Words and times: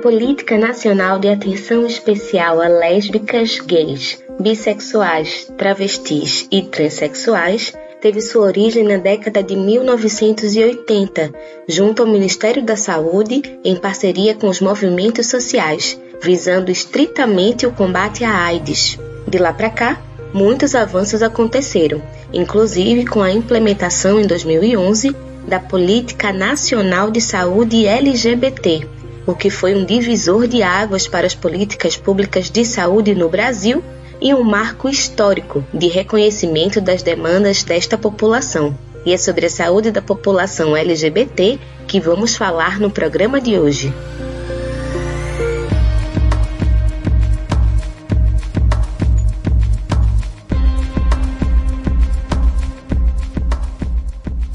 Política 0.00 0.56
Nacional 0.56 1.18
de 1.18 1.28
Atenção 1.28 1.86
Especial 1.86 2.58
a 2.62 2.68
Lésbicas, 2.68 3.60
Gays, 3.60 4.18
Bissexuais, 4.40 5.52
Travestis 5.58 6.48
e 6.50 6.62
Transsexuais 6.62 7.74
teve 8.00 8.22
sua 8.22 8.46
origem 8.46 8.82
na 8.82 8.96
década 8.96 9.42
de 9.42 9.54
1980, 9.54 11.30
junto 11.68 12.02
ao 12.02 12.08
Ministério 12.08 12.64
da 12.64 12.76
Saúde, 12.76 13.42
em 13.62 13.76
parceria 13.76 14.34
com 14.34 14.48
os 14.48 14.58
movimentos 14.58 15.26
sociais, 15.26 16.00
visando 16.22 16.70
estritamente 16.70 17.66
o 17.66 17.72
combate 17.72 18.24
à 18.24 18.46
AIDS. 18.46 18.98
De 19.28 19.36
lá 19.36 19.52
para 19.52 19.68
cá, 19.68 20.00
muitos 20.32 20.74
avanços 20.74 21.22
aconteceram, 21.22 22.00
inclusive 22.32 23.04
com 23.04 23.20
a 23.20 23.30
implementação 23.30 24.18
em 24.18 24.26
2011 24.26 25.14
da 25.46 25.60
Política 25.60 26.32
Nacional 26.32 27.10
de 27.10 27.20
Saúde 27.20 27.86
LGBT, 27.86 28.99
o 29.26 29.34
que 29.34 29.50
foi 29.50 29.74
um 29.74 29.84
divisor 29.84 30.46
de 30.46 30.62
águas 30.62 31.06
para 31.06 31.26
as 31.26 31.34
políticas 31.34 31.96
públicas 31.96 32.50
de 32.50 32.64
saúde 32.64 33.14
no 33.14 33.28
Brasil 33.28 33.82
e 34.20 34.34
um 34.34 34.42
marco 34.42 34.88
histórico 34.88 35.64
de 35.72 35.88
reconhecimento 35.88 36.80
das 36.80 37.02
demandas 37.02 37.62
desta 37.62 37.96
população. 37.96 38.76
E 39.04 39.12
é 39.12 39.16
sobre 39.16 39.46
a 39.46 39.50
saúde 39.50 39.90
da 39.90 40.02
população 40.02 40.76
LGBT 40.76 41.58
que 41.86 42.00
vamos 42.00 42.36
falar 42.36 42.78
no 42.78 42.90
programa 42.90 43.40
de 43.40 43.58
hoje. 43.58 43.92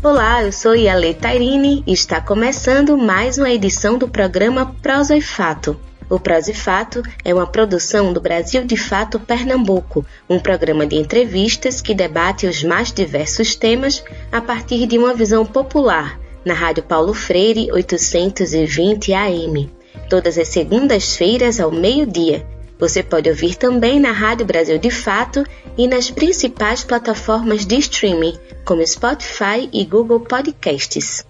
Olá, 0.05 0.43
eu 0.43 0.51
sou 0.51 0.75
Yale 0.75 1.15
Tairine 1.15 1.83
e 1.87 1.91
está 1.91 2.21
começando 2.21 2.95
mais 2.95 3.39
uma 3.39 3.49
edição 3.49 3.97
do 3.97 4.07
programa 4.07 4.75
Prosa 4.79 5.17
e 5.17 5.21
Fato, 5.21 5.75
o 6.07 6.19
Prosa 6.19 6.51
e 6.51 6.53
Fato 6.53 7.01
é 7.23 7.33
uma 7.33 7.47
produção 7.47 8.13
do 8.13 8.21
Brasil 8.21 8.63
de 8.65 8.77
Fato 8.77 9.19
Pernambuco, 9.19 10.05
um 10.29 10.39
programa 10.39 10.85
de 10.85 10.95
entrevistas 10.95 11.81
que 11.81 11.95
debate 11.95 12.45
os 12.45 12.63
mais 12.63 12.91
diversos 12.91 13.55
temas 13.55 14.03
a 14.31 14.39
partir 14.39 14.85
de 14.85 14.95
uma 14.95 15.11
visão 15.11 15.43
popular, 15.43 16.19
na 16.45 16.53
Rádio 16.53 16.83
Paulo 16.83 17.11
Freire 17.11 17.71
820 17.71 19.11
AM, 19.11 19.71
todas 20.07 20.37
as 20.37 20.49
segundas-feiras 20.49 21.59
ao 21.59 21.71
meio-dia. 21.71 22.45
Você 22.77 23.01
pode 23.01 23.29
ouvir 23.29 23.55
também 23.55 23.99
na 23.99 24.11
Rádio 24.11 24.45
Brasil 24.45 24.77
de 24.77 24.91
Fato 24.91 25.43
e 25.77 25.87
nas 25.87 26.11
principais 26.11 26.83
plataformas 26.83 27.65
de 27.65 27.77
streaming, 27.77 28.37
como 28.65 28.85
Spotify 28.85 29.69
e 29.71 29.85
Google 29.85 30.19
Podcasts. 30.19 31.25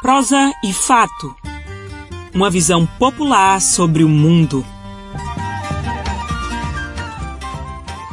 Prosa 0.00 0.52
e 0.64 0.72
Fato 0.72 1.34
uma 2.38 2.50
visão 2.50 2.86
popular 2.86 3.60
sobre 3.60 4.04
o 4.04 4.08
mundo. 4.08 4.64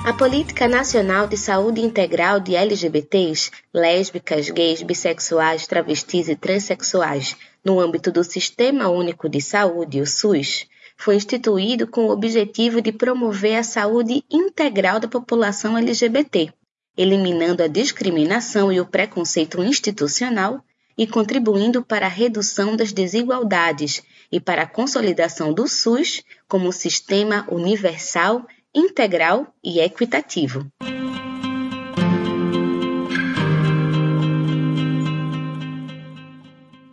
A 0.04 0.14
Política 0.14 0.68
Nacional 0.68 1.28
de 1.28 1.38
Saúde 1.38 1.82
Integral 1.82 2.40
de 2.40 2.56
LGBTs, 2.56 3.52
lésbicas, 3.74 4.50
gays, 4.50 4.82
bissexuais, 4.82 5.68
travestis 5.68 6.28
e 6.28 6.36
transexuais, 6.36 7.36
no 7.64 7.80
âmbito 7.80 8.12
do 8.12 8.24
Sistema 8.24 8.88
Único 8.90 9.28
de 9.28 9.42
Saúde, 9.42 10.02
o 10.02 10.08
SUS, 10.08 10.68
foi 10.98 11.16
instituído 11.16 11.88
com 11.88 12.06
o 12.06 12.12
objetivo 12.12 12.82
de 12.82 12.92
promover 12.92 13.58
a 13.58 13.64
saúde 13.64 14.24
integral 14.32 15.00
da 15.00 15.08
população 15.08 15.78
LGBT, 15.78 16.54
eliminando 16.98 17.62
a 17.62 17.68
discriminação 17.68 18.72
e 18.72 18.80
o 18.80 18.86
preconceito 18.86 19.62
institucional 19.62 20.64
e 20.98 21.06
contribuindo 21.06 21.84
para 21.84 22.06
a 22.06 22.10
redução 22.10 22.76
das 22.76 22.94
desigualdades 22.94 24.02
e 24.32 24.40
para 24.40 24.64
a 24.64 24.68
consolidação 24.68 25.54
do 25.54 25.68
SUS 25.68 26.24
como 26.48 26.72
sistema 26.72 27.46
universal, 27.52 28.48
integral 28.74 29.54
e 29.64 29.80
equitativo. 29.80 30.66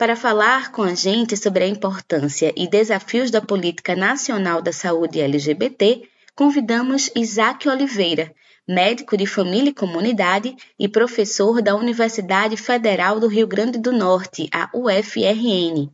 Para 0.03 0.17
falar 0.17 0.73
com 0.73 0.83
a 0.83 0.97
gente 0.97 1.37
sobre 1.37 1.63
a 1.63 1.69
importância 1.69 2.53
e 2.57 2.67
desafios 2.67 3.31
da 3.31 3.41
Política 3.41 3.95
Nacional 3.95 4.61
da 4.61 4.73
Saúde 4.73 5.21
LGBT, 5.21 6.03
convidamos 6.35 7.09
Isaac 7.15 7.69
Oliveira, 7.69 8.35
médico 8.67 9.17
de 9.17 9.27
família 9.27 9.71
e 9.71 9.73
comunidade 9.73 10.57
e 10.77 10.89
professor 10.89 11.63
da 11.63 11.77
Universidade 11.77 12.57
Federal 12.57 13.21
do 13.21 13.29
Rio 13.29 13.47
Grande 13.47 13.79
do 13.79 13.93
Norte, 13.93 14.51
a 14.53 14.69
UFRN. 14.75 15.89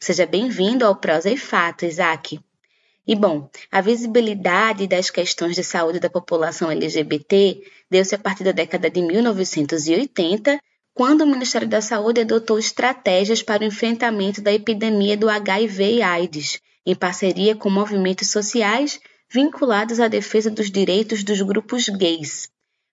Seja 0.00 0.24
bem-vindo 0.24 0.86
ao 0.86 0.96
Prosa 0.96 1.30
e 1.30 1.36
Fato, 1.36 1.84
Isaac. 1.84 2.40
E 3.06 3.14
bom, 3.14 3.50
a 3.70 3.82
visibilidade 3.82 4.86
das 4.86 5.10
questões 5.10 5.54
de 5.54 5.62
saúde 5.62 6.00
da 6.00 6.08
população 6.08 6.70
LGBT 6.70 7.62
deu-se 7.90 8.14
a 8.14 8.18
partir 8.18 8.42
da 8.42 8.52
década 8.52 8.88
de 8.88 9.02
1980, 9.02 10.58
quando 10.94 11.22
o 11.22 11.26
Ministério 11.26 11.68
da 11.68 11.80
Saúde 11.80 12.20
adotou 12.20 12.58
estratégias 12.58 13.42
para 13.42 13.62
o 13.62 13.66
enfrentamento 13.66 14.42
da 14.42 14.52
epidemia 14.52 15.16
do 15.16 15.28
HIV 15.28 15.96
e 15.96 16.02
AIDS, 16.02 16.60
em 16.84 16.94
parceria 16.94 17.54
com 17.54 17.70
movimentos 17.70 18.30
sociais 18.30 19.00
vinculados 19.32 20.00
à 20.00 20.08
defesa 20.08 20.50
dos 20.50 20.70
direitos 20.70 21.22
dos 21.22 21.40
grupos 21.40 21.88
gays. 21.88 22.50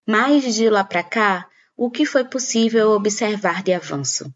Mas 0.07 0.53
de 0.53 0.69
lá 0.69 0.83
para 0.83 1.03
cá, 1.03 1.47
o 1.75 1.89
que 1.89 2.05
foi 2.05 2.23
possível 2.23 2.91
observar 2.91 3.63
de 3.63 3.73
avanço? 3.73 4.31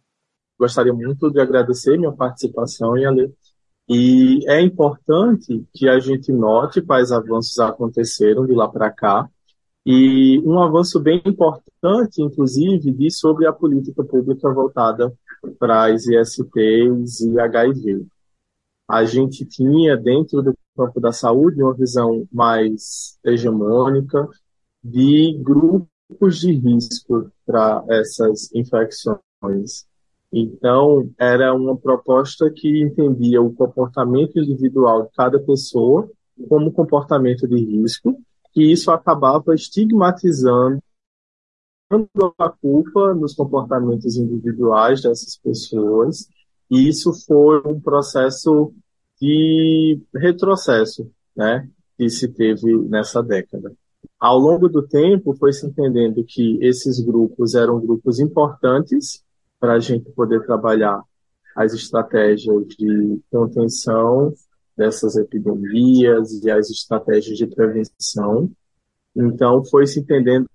Gostaria 0.59 0.93
muito 0.93 1.31
de 1.31 1.39
agradecer 1.39 1.97
minha 1.97 2.11
participação, 2.11 2.97
Yale. 2.97 3.33
E 3.89 4.39
é 4.47 4.61
importante 4.61 5.65
que 5.73 5.89
a 5.89 5.99
gente 5.99 6.31
note 6.31 6.81
quais 6.81 7.11
avanços 7.11 7.57
aconteceram 7.59 8.45
de 8.45 8.53
lá 8.53 8.67
para 8.67 8.91
cá. 8.91 9.27
E 9.85 10.39
um 10.45 10.59
avanço 10.61 10.99
bem 10.99 11.21
importante, 11.25 12.21
inclusive, 12.21 12.91
diz 12.91 13.17
sobre 13.17 13.47
a 13.47 13.53
política 13.53 14.03
pública 14.03 14.53
voltada 14.53 15.11
para 15.57 15.85
as 15.85 16.05
ISTs 16.05 17.21
e 17.21 17.39
HIV. 17.39 18.05
A 18.87 19.03
gente 19.05 19.45
tinha, 19.45 19.97
dentro 19.97 20.41
do 20.43 20.53
campo 20.75 20.99
da 20.99 21.11
saúde 21.11 21.63
uma 21.63 21.73
visão 21.73 22.27
mais 22.31 23.17
hegemônica 23.23 24.27
de 24.83 25.37
grupos 25.41 26.39
de 26.39 26.51
risco 26.53 27.31
para 27.45 27.83
essas 27.89 28.53
infecções. 28.53 29.85
Então, 30.31 31.09
era 31.17 31.53
uma 31.53 31.75
proposta 31.75 32.51
que 32.51 32.81
entendia 32.81 33.41
o 33.41 33.53
comportamento 33.53 34.39
individual 34.39 35.03
de 35.03 35.09
cada 35.13 35.39
pessoa 35.39 36.09
como 36.47 36.71
comportamento 36.71 37.47
de 37.47 37.55
risco, 37.55 38.17
e 38.55 38.71
isso 38.71 38.91
acabava 38.91 39.53
estigmatizando 39.55 40.81
a 42.37 42.49
culpa 42.49 43.13
nos 43.13 43.33
comportamentos 43.33 44.15
individuais 44.15 45.01
dessas 45.01 45.37
pessoas, 45.37 46.27
e 46.69 46.87
isso 46.87 47.11
foi 47.25 47.61
um 47.65 47.79
processo 47.79 48.73
de 49.19 50.01
retrocesso 50.15 51.11
né, 51.35 51.69
que 51.97 52.09
se 52.09 52.29
teve 52.29 52.77
nessa 52.87 53.21
década. 53.21 53.73
Ao 54.19 54.37
longo 54.37 54.69
do 54.69 54.87
tempo, 54.87 55.35
foi 55.35 55.51
se 55.51 55.65
entendendo 55.65 56.23
que 56.25 56.57
esses 56.61 56.99
grupos 56.99 57.55
eram 57.55 57.79
grupos 57.79 58.19
importantes 58.19 59.23
para 59.59 59.73
a 59.73 59.79
gente 59.79 60.09
poder 60.11 60.45
trabalhar 60.45 61.01
as 61.55 61.73
estratégias 61.73 62.67
de 62.67 63.19
contenção 63.29 64.33
dessas 64.81 65.15
epidemias 65.15 66.43
e 66.43 66.49
as 66.49 66.71
estratégias 66.71 67.37
de 67.37 67.45
prevenção. 67.45 68.51
Então, 69.15 69.63
foi 69.63 69.85
se 69.85 69.99
entendendo 69.99 70.47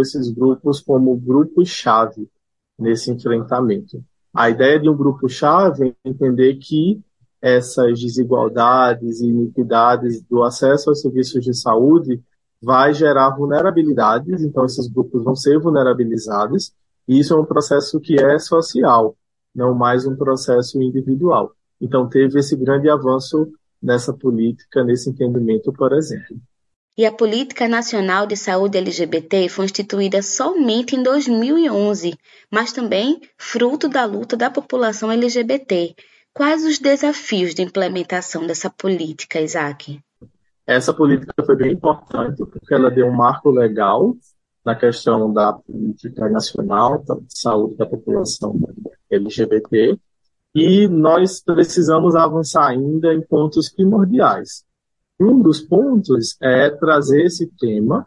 esses 0.00 0.30
grupos 0.30 0.80
como 0.80 1.16
grupos-chave 1.16 2.30
nesse 2.78 3.10
enfrentamento. 3.10 4.00
A 4.32 4.48
ideia 4.48 4.78
de 4.78 4.88
um 4.88 4.96
grupo-chave 4.96 5.96
é 6.04 6.08
entender 6.08 6.54
que 6.58 7.02
essas 7.42 8.00
desigualdades 8.00 9.20
e 9.20 9.26
iniquidades 9.26 10.22
do 10.22 10.44
acesso 10.44 10.90
aos 10.90 11.00
serviços 11.00 11.42
de 11.42 11.52
saúde 11.52 12.22
vai 12.62 12.94
gerar 12.94 13.30
vulnerabilidades, 13.30 14.42
então 14.42 14.64
esses 14.64 14.86
grupos 14.86 15.24
vão 15.24 15.34
ser 15.34 15.58
vulnerabilizados, 15.58 16.72
e 17.08 17.18
isso 17.18 17.34
é 17.34 17.36
um 17.36 17.44
processo 17.44 17.98
que 17.98 18.20
é 18.20 18.38
social, 18.38 19.16
não 19.52 19.74
mais 19.74 20.06
um 20.06 20.14
processo 20.14 20.80
individual. 20.80 21.52
Então 21.80 22.08
teve 22.08 22.38
esse 22.38 22.56
grande 22.56 22.88
avanço 22.90 23.50
nessa 23.82 24.12
política, 24.12 24.82
nesse 24.84 25.10
entendimento, 25.10 25.72
por 25.72 25.92
exemplo. 25.92 26.36
E 26.96 27.06
a 27.06 27.12
Política 27.12 27.68
Nacional 27.68 28.26
de 28.26 28.36
Saúde 28.36 28.76
LGBT 28.76 29.48
foi 29.48 29.66
instituída 29.66 30.20
somente 30.20 30.96
em 30.96 31.02
2011, 31.02 32.18
mas 32.50 32.72
também 32.72 33.20
fruto 33.36 33.88
da 33.88 34.04
luta 34.04 34.36
da 34.36 34.50
população 34.50 35.12
LGBT. 35.12 35.94
Quais 36.34 36.64
os 36.64 36.80
desafios 36.80 37.54
de 37.54 37.62
implementação 37.62 38.44
dessa 38.44 38.68
política, 38.68 39.40
Isaac? 39.40 40.00
Essa 40.66 40.92
política 40.92 41.32
foi 41.46 41.56
bem 41.56 41.72
importante 41.72 42.44
porque 42.44 42.74
ela 42.74 42.90
deu 42.90 43.06
um 43.06 43.14
marco 43.14 43.48
legal 43.48 44.16
na 44.64 44.74
questão 44.74 45.32
da 45.32 45.52
política 45.52 46.28
nacional 46.28 46.98
de 46.98 47.38
saúde 47.38 47.76
da 47.76 47.86
população 47.86 48.58
LGBT 49.08 49.96
E 50.54 50.88
nós 50.88 51.40
precisamos 51.40 52.16
avançar 52.16 52.68
ainda 52.68 53.12
em 53.12 53.20
pontos 53.20 53.68
primordiais. 53.68 54.64
Um 55.20 55.42
dos 55.42 55.60
pontos 55.60 56.36
é 56.40 56.70
trazer 56.70 57.24
esse 57.24 57.46
tema 57.58 58.06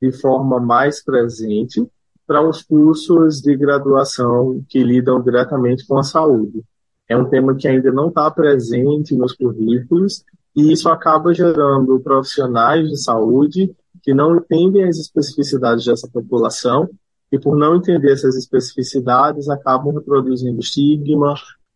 de 0.00 0.12
forma 0.12 0.60
mais 0.60 1.02
presente 1.02 1.86
para 2.26 2.46
os 2.46 2.62
cursos 2.62 3.40
de 3.40 3.56
graduação 3.56 4.64
que 4.68 4.82
lidam 4.82 5.22
diretamente 5.22 5.86
com 5.86 5.98
a 5.98 6.02
saúde. 6.02 6.62
É 7.08 7.16
um 7.16 7.28
tema 7.28 7.54
que 7.54 7.68
ainda 7.68 7.92
não 7.92 8.08
está 8.08 8.30
presente 8.30 9.14
nos 9.14 9.32
currículos 9.32 10.24
e 10.56 10.72
isso 10.72 10.88
acaba 10.88 11.34
gerando 11.34 12.00
profissionais 12.00 12.88
de 12.88 12.96
saúde 12.96 13.74
que 14.02 14.14
não 14.14 14.36
entendem 14.36 14.84
as 14.84 14.98
especificidades 14.98 15.84
dessa 15.84 16.08
população 16.08 16.88
e, 17.32 17.38
por 17.38 17.56
não 17.56 17.76
entender 17.76 18.12
essas 18.12 18.36
especificidades, 18.36 19.48
acabam 19.48 19.92
reproduzindo 19.92 20.60
estigma, 20.60 21.34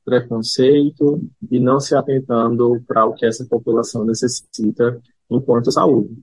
preconceito 0.08 1.20
e 1.50 1.60
não 1.60 1.78
se 1.78 1.94
atentando 1.94 2.82
para 2.86 3.04
o 3.04 3.14
que 3.14 3.26
essa 3.26 3.44
população 3.44 4.04
necessita 4.04 4.98
enquanto 5.30 5.70
saúde. 5.70 6.16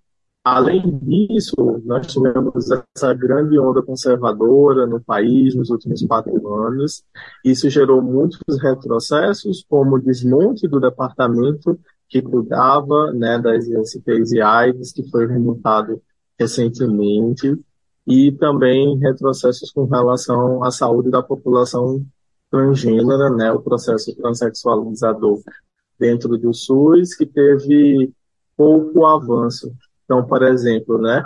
Além 0.44 1.00
disso, 1.00 1.56
nós 1.86 2.08
tivemos 2.08 2.70
essa 2.96 3.14
grande 3.14 3.58
onda 3.60 3.82
conservadora 3.82 4.86
no 4.86 5.00
país 5.02 5.56
nos 5.56 5.70
últimos 5.70 6.04
quatro 6.06 6.54
anos. 6.54 7.04
Isso 7.44 7.70
gerou 7.70 8.02
muitos 8.02 8.40
retrocessos, 8.62 9.66
como 9.68 9.96
o 9.96 10.02
desmonte 10.02 10.68
do 10.68 10.80
departamento 10.80 11.80
que 12.08 12.22
cuidava 12.22 13.12
né, 13.14 13.40
das 13.40 13.68
ISPs 13.68 14.32
e 14.34 14.42
AIDS, 14.42 14.92
que 14.92 15.10
foi 15.10 15.28
remontado 15.28 16.02
recentemente, 16.40 17.60
e 18.06 18.32
também 18.34 19.00
retrocessos 19.00 19.72
com 19.72 19.86
relação 19.86 20.64
à 20.64 20.70
saúde 20.70 21.10
da 21.10 21.24
população 21.24 22.06
transgênera, 22.56 23.30
né, 23.32 23.52
o 23.52 23.62
processo 23.62 24.16
transexualizador 24.16 25.42
dentro 26.00 26.38
do 26.38 26.54
SUS, 26.54 27.14
que 27.14 27.26
teve 27.26 28.14
pouco 28.56 29.06
avanço. 29.06 29.74
Então, 30.06 30.26
por 30.26 30.42
exemplo, 30.44 30.98
né, 30.98 31.24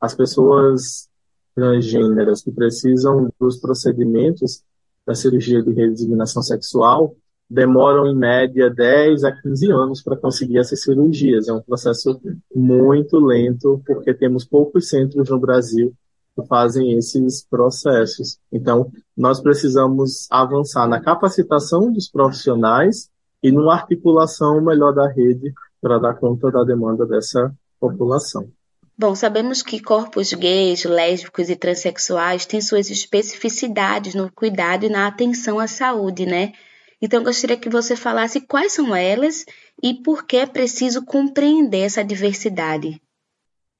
as 0.00 0.14
pessoas 0.14 1.08
transgêneras 1.54 2.42
que 2.42 2.50
precisam 2.50 3.28
dos 3.38 3.58
procedimentos 3.58 4.62
da 5.06 5.14
cirurgia 5.14 5.62
de 5.62 5.72
redesignação 5.72 6.42
sexual 6.42 7.14
demoram 7.48 8.06
em 8.06 8.16
média 8.16 8.70
10 8.70 9.24
a 9.24 9.32
15 9.32 9.70
anos 9.72 10.02
para 10.02 10.16
conseguir 10.16 10.58
essas 10.58 10.82
cirurgias. 10.82 11.48
É 11.48 11.52
um 11.52 11.60
processo 11.60 12.18
muito 12.54 13.18
lento, 13.18 13.82
porque 13.84 14.14
temos 14.14 14.44
poucos 14.44 14.88
centros 14.88 15.28
no 15.28 15.38
Brasil 15.38 15.92
fazem 16.48 16.96
esses 16.96 17.44
processos. 17.44 18.38
Então, 18.52 18.90
nós 19.16 19.40
precisamos 19.40 20.26
avançar 20.30 20.88
na 20.88 21.00
capacitação 21.00 21.92
dos 21.92 22.08
profissionais 22.08 23.10
e 23.42 23.50
numa 23.50 23.74
articulação 23.74 24.60
melhor 24.60 24.92
da 24.92 25.08
rede 25.08 25.52
para 25.80 25.98
dar 25.98 26.14
conta 26.14 26.50
da 26.50 26.64
demanda 26.64 27.06
dessa 27.06 27.52
população. 27.78 28.48
Bom, 28.98 29.14
sabemos 29.14 29.62
que 29.62 29.80
corpos 29.80 30.34
gays, 30.34 30.84
lésbicos 30.84 31.48
e 31.48 31.56
transexuais 31.56 32.44
têm 32.44 32.60
suas 32.60 32.90
especificidades 32.90 34.14
no 34.14 34.30
cuidado 34.30 34.84
e 34.84 34.90
na 34.90 35.06
atenção 35.06 35.58
à 35.58 35.66
saúde, 35.66 36.26
né? 36.26 36.52
Então, 37.00 37.24
gostaria 37.24 37.56
que 37.56 37.70
você 37.70 37.96
falasse 37.96 38.42
quais 38.42 38.72
são 38.72 38.94
elas 38.94 39.46
e 39.82 39.94
por 39.94 40.26
que 40.26 40.36
é 40.36 40.46
preciso 40.46 41.02
compreender 41.02 41.80
essa 41.80 42.04
diversidade. 42.04 43.00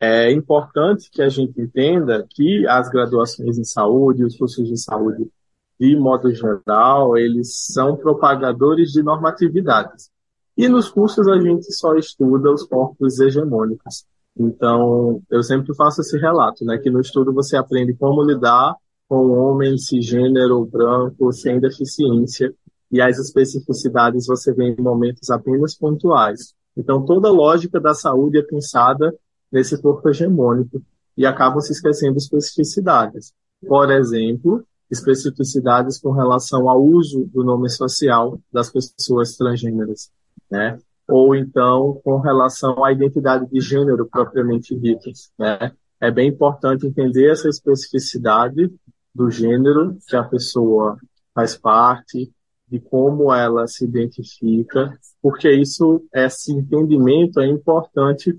É 0.01 0.33
importante 0.33 1.11
que 1.11 1.21
a 1.21 1.29
gente 1.29 1.61
entenda 1.61 2.27
que 2.31 2.67
as 2.67 2.89
graduações 2.89 3.59
em 3.59 3.65
saúde, 3.65 4.25
os 4.25 4.35
cursos 4.35 4.67
de 4.67 4.79
saúde, 4.79 5.31
de 5.79 5.95
modo 5.95 6.33
geral, 6.35 7.19
eles 7.19 7.55
são 7.67 7.97
propagadores 7.97 8.93
de 8.93 9.03
normatividades. 9.03 10.11
E 10.57 10.69
nos 10.69 10.89
cursos 10.89 11.29
a 11.29 11.39
gente 11.39 11.71
só 11.73 11.95
estuda 11.97 12.51
os 12.51 12.63
corpos 12.65 13.21
hegemônicos. 13.21 14.05
Então, 14.39 15.23
eu 15.31 15.43
sempre 15.43 15.75
faço 15.75 16.01
esse 16.01 16.19
relato, 16.19 16.65
né, 16.65 16.79
que 16.79 16.91
no 16.91 17.01
estudo 17.01 17.33
você 17.33 17.57
aprende 17.57 17.95
como 17.95 18.23
lidar 18.23 18.75
com 19.09 19.27
um 19.27 19.39
homem 19.39 19.77
cisgênero, 19.77 20.65
branco, 20.65 21.33
sem 21.33 21.61
deficiência, 21.61 22.55
e 22.91 23.01
as 23.03 23.19
especificidades 23.19 24.27
você 24.27 24.53
vê 24.55 24.69
em 24.71 24.81
momentos 24.81 25.31
apenas 25.31 25.75
pontuais. 25.75 26.55
Então, 26.77 27.05
toda 27.05 27.29
a 27.29 27.33
lógica 27.33 27.79
da 27.81 27.93
saúde 27.93 28.39
é 28.39 28.43
pensada 28.43 29.15
nesse 29.51 29.81
corpo 29.81 30.09
hegemônico 30.09 30.83
e 31.17 31.27
acabam 31.27 31.61
se 31.61 31.73
esquecendo 31.73 32.17
especificidades. 32.17 33.33
Por 33.67 33.91
exemplo, 33.91 34.65
especificidades 34.91 35.99
com 35.99 36.11
relação 36.11 36.69
ao 36.69 36.83
uso 36.83 37.25
do 37.33 37.45
nome 37.45 37.69
social 37.69 38.41
das 38.53 38.71
pessoas 38.71 39.37
transgêneras, 39.37 40.11
né? 40.51 40.79
Ou 41.09 41.35
então 41.35 42.01
com 42.05 42.19
relação 42.19 42.85
à 42.85 42.93
identidade 42.93 43.47
de 43.51 43.61
gênero 43.61 44.07
propriamente 44.07 44.75
dita, 44.77 45.11
né? 45.39 45.73
É 46.01 46.11
bem 46.11 46.29
importante 46.29 46.87
entender 46.87 47.31
essa 47.31 47.49
especificidade 47.49 48.73
do 49.15 49.31
gênero 49.31 49.99
que 50.09 50.17
a 50.17 50.25
pessoa 50.25 50.97
faz 51.35 51.57
parte, 51.57 52.33
de 52.67 52.79
como 52.79 53.33
ela 53.35 53.67
se 53.67 53.85
identifica, 53.85 54.97
porque 55.21 55.51
isso, 55.51 56.03
esse 56.15 56.53
entendimento 56.53 57.41
é 57.41 57.47
importante 57.47 58.39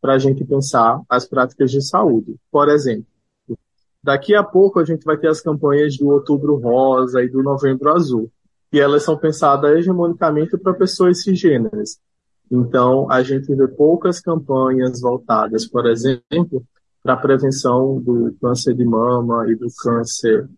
para 0.00 0.14
a 0.14 0.18
gente 0.18 0.44
pensar 0.44 1.00
as 1.08 1.26
práticas 1.26 1.70
de 1.70 1.82
saúde. 1.82 2.36
Por 2.50 2.68
exemplo, 2.68 3.06
daqui 4.02 4.34
a 4.34 4.42
pouco 4.42 4.80
a 4.80 4.84
gente 4.84 5.04
vai 5.04 5.16
ter 5.16 5.28
as 5.28 5.40
campanhas 5.40 5.96
do 5.96 6.08
Outubro 6.08 6.56
Rosa 6.56 7.22
e 7.22 7.28
do 7.28 7.42
Novembro 7.42 7.92
Azul, 7.92 8.30
e 8.72 8.80
elas 8.80 9.02
são 9.02 9.16
pensadas 9.16 9.70
hegemonicamente 9.78 10.56
para 10.56 10.74
pessoas 10.74 11.22
cisgêneras. 11.22 11.98
Então, 12.50 13.10
a 13.10 13.22
gente 13.22 13.54
vê 13.54 13.68
poucas 13.68 14.20
campanhas 14.20 15.00
voltadas, 15.00 15.66
por 15.66 15.86
exemplo, 15.86 16.64
para 17.02 17.14
a 17.14 17.16
prevenção 17.16 18.00
do 18.00 18.34
câncer 18.40 18.74
de 18.74 18.84
mama 18.84 19.48
e 19.48 19.54
do 19.54 19.68
câncer 19.82 20.48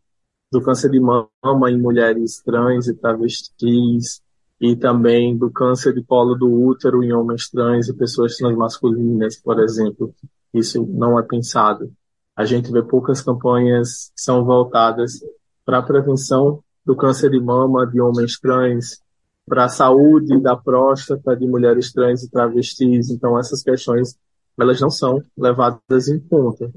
do 0.50 0.60
câncer 0.60 0.90
de 0.90 1.00
mama 1.00 1.70
em 1.70 1.80
mulheres 1.80 2.42
trans 2.44 2.86
e 2.86 2.94
travestis, 2.94 4.20
e 4.62 4.76
também 4.76 5.36
do 5.36 5.50
câncer 5.50 5.92
de 5.92 6.04
colo 6.04 6.36
do 6.36 6.48
útero 6.48 7.02
em 7.02 7.12
homens 7.12 7.50
trans 7.50 7.88
e 7.88 7.92
pessoas 7.92 8.36
transmasculinas, 8.36 9.36
por 9.36 9.58
exemplo. 9.58 10.14
Isso 10.54 10.86
não 10.88 11.18
é 11.18 11.22
pensado. 11.24 11.90
A 12.36 12.44
gente 12.44 12.70
vê 12.70 12.80
poucas 12.80 13.20
campanhas 13.20 14.12
que 14.14 14.22
são 14.22 14.44
voltadas 14.44 15.20
para 15.66 15.78
a 15.78 15.82
prevenção 15.82 16.62
do 16.86 16.94
câncer 16.94 17.30
de 17.30 17.40
mama 17.40 17.84
de 17.88 18.00
homens 18.00 18.38
trans, 18.38 19.02
para 19.44 19.64
a 19.64 19.68
saúde 19.68 20.40
da 20.40 20.56
próstata 20.56 21.36
de 21.36 21.44
mulheres 21.44 21.92
trans 21.92 22.22
e 22.22 22.31
travestis. 22.31 23.10
Então, 23.10 23.36
essas 23.36 23.64
questões, 23.64 24.16
elas 24.56 24.81
não 24.81 24.90
são 24.90 25.20
levadas 25.36 26.06
em 26.06 26.20
conta. 26.20 26.70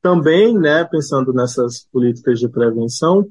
Também, 0.00 0.58
né, 0.58 0.84
pensando 0.84 1.34
nessas 1.34 1.86
políticas 1.92 2.40
de 2.40 2.48
prevenção, 2.48 3.28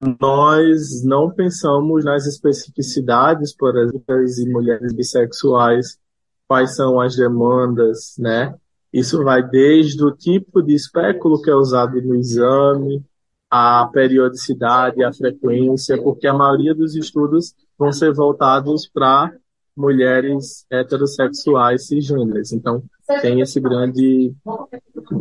nós 0.00 1.04
não 1.04 1.30
pensamos 1.30 2.04
nas 2.04 2.26
especificidades, 2.26 3.54
por 3.54 3.76
exemplo, 3.76 4.24
de 4.24 4.48
mulheres 4.50 4.92
bissexuais, 4.92 5.98
quais 6.46 6.76
são 6.76 7.00
as 7.00 7.16
demandas, 7.16 8.14
né? 8.18 8.54
Isso 8.92 9.22
vai 9.22 9.42
desde 9.42 10.02
o 10.02 10.10
tipo 10.10 10.62
de 10.62 10.74
espéculo 10.74 11.42
que 11.42 11.50
é 11.50 11.54
usado 11.54 12.00
no 12.00 12.14
exame, 12.14 13.04
a 13.50 13.88
periodicidade, 13.92 15.02
a 15.02 15.12
frequência, 15.12 16.00
porque 16.02 16.26
a 16.26 16.34
maioria 16.34 16.74
dos 16.74 16.94
estudos 16.94 17.54
vão 17.78 17.92
ser 17.92 18.12
voltados 18.12 18.88
para 18.88 19.32
mulheres 19.76 20.66
heterossexuais 20.70 21.86
cisgêneras. 21.86 22.52
Então, 22.52 22.82
tem 23.20 23.40
esse 23.40 23.60
grande 23.60 24.34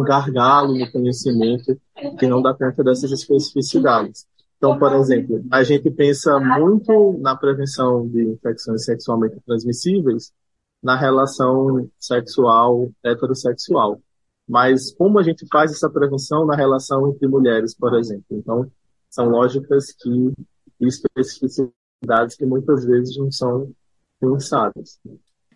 gargalo 0.06 0.78
no 0.78 0.92
conhecimento 0.92 1.80
que 2.18 2.28
não 2.28 2.42
dá 2.42 2.54
conta 2.54 2.84
dessas 2.84 3.12
especificidades. 3.12 4.26
Então, 4.58 4.78
por 4.78 4.94
exemplo, 4.94 5.44
a 5.52 5.64
gente 5.64 5.90
pensa 5.92 6.40
muito 6.40 7.18
na 7.20 7.36
prevenção 7.36 8.08
de 8.08 8.24
infecções 8.24 8.86
sexualmente 8.86 9.38
transmissíveis 9.46 10.34
na 10.82 10.96
relação 10.96 11.88
sexual 12.00 12.92
heterossexual. 13.04 14.02
Mas 14.48 14.92
como 14.94 15.20
a 15.20 15.24
gente 15.24 15.46
faz 15.52 15.72
essa 15.72 15.90
prevenção 15.90 16.46
na 16.46 16.56
relação 16.56 17.10
entre 17.10 17.28
mulheres, 17.28 17.76
por 17.76 17.96
exemplo? 17.98 18.26
Então, 18.32 18.72
são 19.10 19.30
lógicas 19.30 19.92
que 19.92 20.34
e 20.80 20.88
especificidades 20.88 22.36
que 22.38 22.46
muitas 22.46 22.86
vezes 22.86 23.18
não 23.18 23.32
são 23.32 23.72
pensadas. 24.20 25.00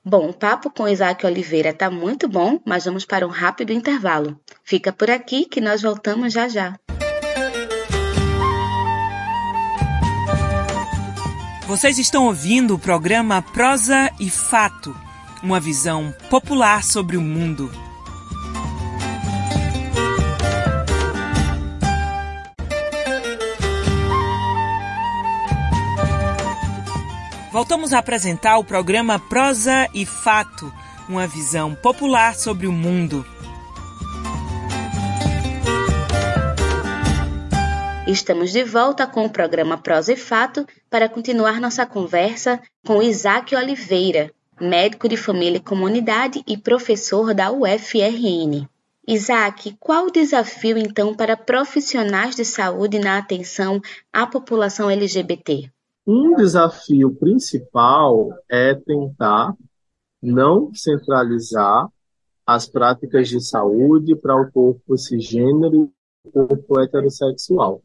Bom, 0.03 0.29
o 0.29 0.34
papo 0.34 0.72
com 0.72 0.88
Isaac 0.88 1.25
Oliveira 1.25 1.70
está 1.70 1.89
muito 1.91 2.27
bom, 2.27 2.60
mas 2.65 2.86
vamos 2.86 3.05
para 3.05 3.25
um 3.25 3.29
rápido 3.29 3.72
intervalo. 3.72 4.39
Fica 4.63 4.91
por 4.91 5.12
aqui 5.12 5.46
que 5.46 5.62
nós 5.62 5.81
voltamos 5.81 6.34
já 6.34 6.48
já. 6.48 6.75
Vocês 11.72 11.98
estão 11.98 12.25
ouvindo 12.25 12.75
o 12.75 12.78
programa 12.78 13.42
Prosa 13.42 14.12
e 14.20 14.30
Fato, 14.30 14.94
uma 15.42 15.58
visão 15.58 16.13
popular 16.30 16.84
sobre 16.84 17.16
o 17.16 17.22
mundo. 17.22 17.72
Voltamos 27.54 27.94
a 27.94 28.00
apresentar 28.00 28.58
o 28.58 28.66
programa 28.66 29.18
Prosa 29.18 29.88
e 29.94 30.06
Fato, 30.06 30.70
uma 31.08 31.25
visão 31.25 31.74
popular 31.74 32.36
sobre 32.36 32.68
o 32.68 32.74
mundo. 32.74 33.25
Estamos 38.08 38.51
de 38.51 38.63
volta 38.63 39.05
com 39.05 39.25
o 39.25 39.29
programa 39.29 39.77
Prosa 39.77 40.13
e 40.13 40.15
Fato 40.17 40.65
para 40.89 41.08
continuar 41.08 41.62
nossa 41.62 41.86
conversa 41.86 42.60
com 42.86 43.01
Isaac 43.01 43.55
Oliveira, 43.55 44.31
médico 44.60 45.08
de 45.08 45.15
família 45.15 45.58
e 45.58 45.63
comunidade 45.63 46.43
e 46.48 46.58
professor 46.58 47.31
da 47.36 47.51
UFRN. 47.51 48.67
Isaac, 49.08 49.77
qual 49.79 50.08
o 50.08 50.12
desafio 50.12 50.79
então 50.79 51.13
para 51.15 51.38
profissionais 51.38 52.36
de 52.36 52.43
saúde 52.43 52.98
na 52.98 53.20
atenção 53.20 53.79
à 54.12 54.25
população 54.25 54.89
LGBT? 54.89 55.72
Um 56.05 56.36
desafio 56.36 57.13
principal 57.13 58.29
é 58.50 58.74
tentar 58.74 59.55
não 60.22 60.74
centralizar 60.74 61.88
as 62.48 62.67
práticas 62.67 63.29
de 63.29 63.39
saúde 63.39 64.15
para 64.15 64.36
o 64.36 64.51
corpo 64.51 64.98
cisgênero 64.98 65.91
e 66.25 66.29
o 66.29 66.48
corpo 66.48 66.79
heterossexual. 66.79 67.81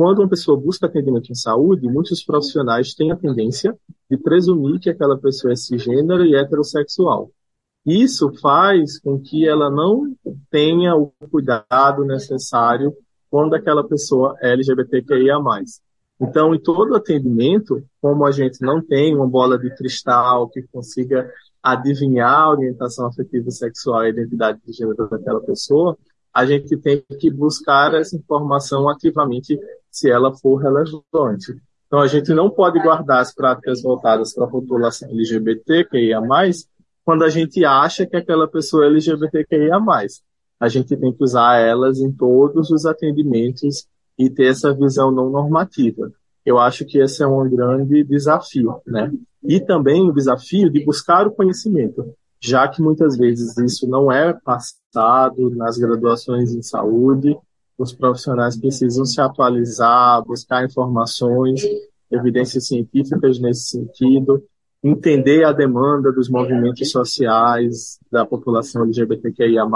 Quando 0.00 0.20
uma 0.20 0.30
pessoa 0.30 0.58
busca 0.58 0.86
atendimento 0.86 1.30
em 1.30 1.34
saúde, 1.34 1.86
muitos 1.86 2.24
profissionais 2.24 2.94
têm 2.94 3.12
a 3.12 3.16
tendência 3.16 3.76
de 4.10 4.16
presumir 4.16 4.80
que 4.80 4.88
aquela 4.88 5.18
pessoa 5.18 5.52
é 5.52 5.56
cisgênero 5.56 6.24
e 6.24 6.34
heterossexual. 6.34 7.30
Isso 7.84 8.32
faz 8.40 8.98
com 8.98 9.20
que 9.20 9.46
ela 9.46 9.70
não 9.70 10.16
tenha 10.50 10.96
o 10.96 11.12
cuidado 11.30 12.02
necessário 12.06 12.94
quando 13.30 13.52
aquela 13.52 13.86
pessoa 13.86 14.34
é 14.40 14.54
LGBTQIA+. 14.54 15.36
Então, 16.18 16.54
em 16.54 16.58
todo 16.58 16.96
atendimento, 16.96 17.84
como 18.00 18.24
a 18.24 18.30
gente 18.30 18.62
não 18.62 18.80
tem 18.80 19.14
uma 19.14 19.28
bola 19.28 19.58
de 19.58 19.68
cristal 19.76 20.48
que 20.48 20.62
consiga 20.72 21.30
adivinhar 21.62 22.40
a 22.40 22.50
orientação 22.50 23.06
afetiva 23.06 23.50
sexual 23.50 24.04
e 24.04 24.06
a 24.06 24.10
identidade 24.10 24.60
de 24.66 24.72
gênero 24.72 25.06
daquela 25.10 25.42
pessoa, 25.42 25.94
a 26.32 26.46
gente 26.46 26.76
tem 26.76 27.02
que 27.18 27.30
buscar 27.30 27.94
essa 27.94 28.16
informação 28.16 28.88
ativamente 28.88 29.58
se 29.90 30.10
ela 30.10 30.34
for 30.36 30.56
relevante. 30.56 31.60
Então, 31.86 31.98
a 31.98 32.06
gente 32.06 32.32
não 32.32 32.48
pode 32.48 32.80
guardar 32.80 33.20
as 33.20 33.34
práticas 33.34 33.82
voltadas 33.82 34.32
para 34.32 34.44
a 34.44 34.48
população 34.48 35.10
LGBT, 35.10 35.84
que 35.84 35.98
ia 35.98 36.20
mais, 36.20 36.68
quando 37.04 37.24
a 37.24 37.28
gente 37.28 37.64
acha 37.64 38.06
que 38.06 38.16
aquela 38.16 38.46
pessoa 38.46 38.84
é 38.84 38.88
LGBTQIA+. 38.88 39.78
A 40.60 40.68
gente 40.68 40.96
tem 40.96 41.12
que 41.12 41.24
usar 41.24 41.58
elas 41.58 41.98
em 41.98 42.12
todos 42.12 42.70
os 42.70 42.86
atendimentos 42.86 43.88
e 44.16 44.30
ter 44.30 44.46
essa 44.46 44.72
visão 44.72 45.10
não 45.10 45.30
normativa. 45.30 46.12
Eu 46.44 46.58
acho 46.58 46.84
que 46.84 46.98
esse 46.98 47.22
é 47.22 47.26
um 47.26 47.48
grande 47.48 48.04
desafio, 48.04 48.80
né? 48.86 49.10
E 49.42 49.58
também 49.58 50.02
o 50.02 50.12
desafio 50.12 50.70
de 50.70 50.84
buscar 50.84 51.26
o 51.26 51.32
conhecimento, 51.32 52.14
já 52.40 52.66
que 52.66 52.80
muitas 52.80 53.16
vezes 53.16 53.56
isso 53.58 53.86
não 53.88 54.10
é 54.10 54.32
passado 54.32 55.50
nas 55.50 55.76
graduações 55.76 56.54
em 56.54 56.62
saúde, 56.62 57.36
os 57.76 57.92
profissionais 57.92 58.58
precisam 58.58 59.04
se 59.04 59.20
atualizar, 59.20 60.24
buscar 60.24 60.64
informações, 60.64 61.62
evidências 62.10 62.66
científicas 62.66 63.38
nesse 63.38 63.68
sentido, 63.68 64.42
entender 64.82 65.44
a 65.44 65.52
demanda 65.52 66.10
dos 66.10 66.28
movimentos 66.30 66.90
sociais 66.90 67.98
da 68.10 68.24
população 68.24 68.82
LGBTQIA+, 68.82 69.66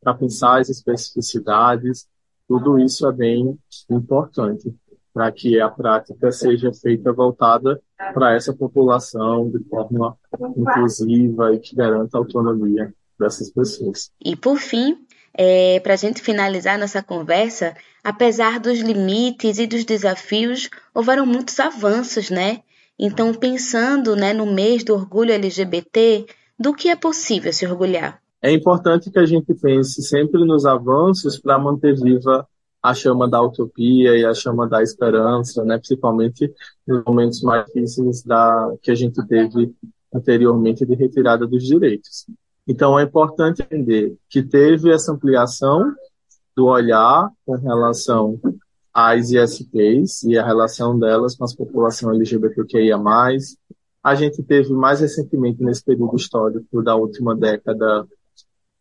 para 0.00 0.14
pensar 0.14 0.60
as 0.60 0.68
especificidades, 0.68 2.06
tudo 2.48 2.78
isso 2.78 3.06
é 3.06 3.12
bem 3.12 3.58
importante 3.90 4.72
para 5.16 5.32
que 5.32 5.58
a 5.58 5.70
prática 5.70 6.30
seja 6.30 6.70
feita 6.74 7.10
voltada 7.10 7.80
para 8.12 8.34
essa 8.34 8.52
população 8.52 9.48
de 9.48 9.64
forma 9.64 10.14
inclusiva 10.54 11.54
e 11.54 11.58
que 11.58 11.74
garanta 11.74 12.18
a 12.18 12.20
autonomia 12.20 12.92
dessas 13.18 13.50
pessoas. 13.50 14.10
E 14.22 14.36
por 14.36 14.58
fim, 14.58 14.94
é, 15.32 15.80
para 15.80 15.94
a 15.94 15.96
gente 15.96 16.20
finalizar 16.20 16.78
nossa 16.78 17.02
conversa, 17.02 17.74
apesar 18.04 18.60
dos 18.60 18.80
limites 18.80 19.58
e 19.58 19.66
dos 19.66 19.86
desafios, 19.86 20.68
houveram 20.94 21.24
muitos 21.24 21.58
avanços, 21.60 22.28
né? 22.28 22.60
Então, 22.98 23.32
pensando 23.32 24.14
né, 24.14 24.34
no 24.34 24.44
mês 24.44 24.84
do 24.84 24.92
orgulho 24.92 25.32
LGBT, 25.32 26.26
do 26.58 26.74
que 26.74 26.90
é 26.90 26.96
possível 26.96 27.54
se 27.54 27.66
orgulhar? 27.66 28.20
é 28.42 28.52
importante 28.52 29.10
que 29.10 29.18
a 29.18 29.26
gente 29.26 29.52
pense 29.54 30.02
sempre 30.02 30.44
nos 30.44 30.66
avanços 30.66 31.38
para 31.38 31.58
manter 31.58 31.96
viva 31.96 32.46
a 32.86 32.94
chama 32.94 33.28
da 33.28 33.42
utopia 33.42 34.16
e 34.16 34.24
a 34.24 34.32
chama 34.32 34.68
da 34.68 34.80
esperança, 34.80 35.64
né? 35.64 35.76
principalmente 35.76 36.52
nos 36.86 37.04
momentos 37.04 37.42
mais 37.42 37.66
difíceis 37.66 38.22
da, 38.22 38.72
que 38.80 38.92
a 38.92 38.94
gente 38.94 39.24
teve 39.26 39.74
anteriormente 40.14 40.86
de 40.86 40.94
retirada 40.94 41.46
dos 41.46 41.64
direitos. 41.64 42.26
Então, 42.66 42.98
é 42.98 43.02
importante 43.02 43.62
entender 43.62 44.16
que 44.28 44.42
teve 44.42 44.92
essa 44.92 45.12
ampliação 45.12 45.92
do 46.56 46.66
olhar 46.66 47.28
com 47.44 47.54
relação 47.56 48.40
às 48.94 49.30
ISPs 49.30 50.22
e 50.22 50.38
a 50.38 50.46
relação 50.46 50.98
delas 50.98 51.36
com 51.36 51.44
a 51.44 51.56
população 51.56 52.12
LGBTQIA+. 52.12 52.98
A 54.02 54.14
gente 54.14 54.42
teve 54.44 54.72
mais 54.72 55.00
recentemente, 55.00 55.62
nesse 55.62 55.84
período 55.84 56.16
histórico 56.16 56.82
da 56.82 56.94
última 56.94 57.34
década, 57.34 58.06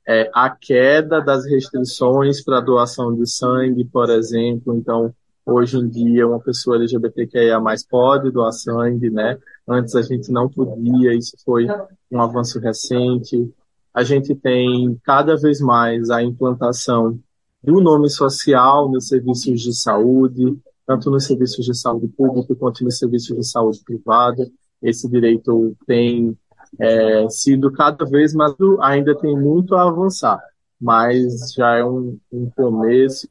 é, 0.07 0.29
a 0.33 0.49
queda 0.49 1.19
das 1.19 1.45
restrições 1.45 2.43
para 2.43 2.61
doação 2.61 3.15
de 3.15 3.29
sangue, 3.29 3.85
por 3.85 4.09
exemplo. 4.09 4.75
Então, 4.75 5.13
hoje 5.45 5.77
em 5.77 5.87
dia, 5.87 6.27
uma 6.27 6.39
pessoa 6.39 6.75
LGBTQIA 6.75 7.59
pode 7.89 8.31
doar 8.31 8.51
sangue, 8.51 9.09
né? 9.09 9.37
Antes 9.67 9.95
a 9.95 10.01
gente 10.01 10.31
não 10.31 10.47
podia, 10.47 11.13
isso 11.13 11.35
foi 11.43 11.67
um 12.11 12.21
avanço 12.21 12.59
recente. 12.59 13.51
A 13.93 14.03
gente 14.03 14.35
tem 14.35 14.99
cada 15.03 15.35
vez 15.35 15.59
mais 15.59 16.09
a 16.09 16.21
implantação 16.21 17.19
do 17.63 17.81
nome 17.81 18.09
social 18.09 18.91
nos 18.91 19.07
serviços 19.07 19.61
de 19.61 19.73
saúde, 19.73 20.55
tanto 20.85 21.09
nos 21.09 21.25
serviços 21.25 21.65
de 21.65 21.75
saúde 21.75 22.07
público 22.09 22.55
quanto 22.55 22.83
nos 22.83 22.99
serviços 22.99 23.35
de 23.35 23.43
saúde 23.43 23.81
privada. 23.83 24.47
Esse 24.81 25.09
direito 25.09 25.75
tem 25.87 26.37
é, 26.79 27.29
sido 27.29 27.71
cada 27.71 28.05
vez 28.05 28.33
mais, 28.33 28.53
ainda 28.81 29.17
tem 29.17 29.35
muito 29.35 29.75
a 29.75 29.87
avançar, 29.87 30.39
mas 30.79 31.53
já 31.53 31.75
é 31.77 31.83
um, 31.83 32.17
um 32.31 32.49
começo 32.49 33.27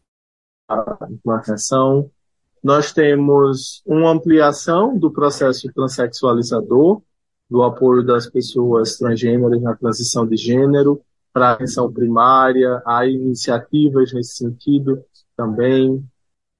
a 0.68 1.08
implantação. 1.10 2.10
Nós 2.62 2.92
temos 2.92 3.82
uma 3.84 4.10
ampliação 4.10 4.98
do 4.98 5.10
processo 5.10 5.70
transexualizador, 5.74 7.02
do 7.50 7.62
apoio 7.62 8.02
das 8.02 8.26
pessoas 8.26 8.96
transgêneras 8.96 9.60
na 9.60 9.76
transição 9.76 10.26
de 10.26 10.36
gênero 10.36 11.02
para 11.32 11.52
atenção 11.52 11.92
primária, 11.92 12.80
há 12.86 13.06
iniciativas 13.06 14.12
nesse 14.12 14.36
sentido 14.36 15.04
também. 15.36 16.02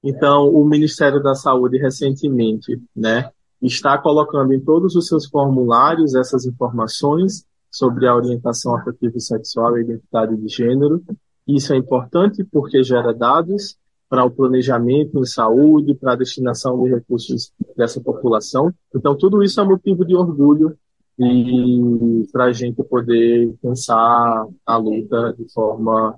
Então, 0.03 0.49
o 0.49 0.63
Ministério 0.63 1.23
da 1.23 1.33
Saúde 1.33 1.79
recentemente, 1.79 2.79
né, 2.95 3.31
está 3.65 3.97
colocando 3.97 4.53
em 4.53 4.59
todos 4.59 4.95
os 4.95 5.07
seus 5.07 5.27
formulários 5.27 6.15
essas 6.15 6.45
informações 6.45 7.45
sobre 7.71 8.07
a 8.07 8.15
orientação 8.15 8.75
afetiva 8.75 9.19
sexual 9.19 9.77
e 9.77 9.81
identidade 9.81 10.37
de 10.37 10.47
gênero. 10.47 11.03
Isso 11.47 11.73
é 11.73 11.77
importante 11.77 12.43
porque 12.43 12.83
gera 12.83 13.13
dados 13.13 13.77
para 14.07 14.23
o 14.23 14.31
planejamento 14.31 15.19
em 15.19 15.25
saúde, 15.25 15.95
para 15.95 16.13
a 16.13 16.15
destinação 16.15 16.81
de 16.83 16.89
recursos 16.89 17.51
dessa 17.75 17.99
população. 17.99 18.73
Então, 18.95 19.15
tudo 19.17 19.43
isso 19.43 19.59
é 19.59 19.63
motivo 19.63 20.05
de 20.05 20.15
orgulho 20.15 20.77
e 21.17 22.27
para 22.31 22.45
a 22.45 22.53
gente 22.53 22.83
poder 22.83 23.53
pensar 23.61 24.47
a 24.65 24.77
luta 24.77 25.33
de 25.37 25.51
forma 25.51 26.17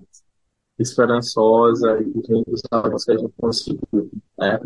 esperançosa 0.77 1.99
e 2.01 2.21
que 2.21 2.33
a 2.33 3.17
gente 3.17 3.33
conseguiu. 3.39 4.11
Né? 4.37 4.59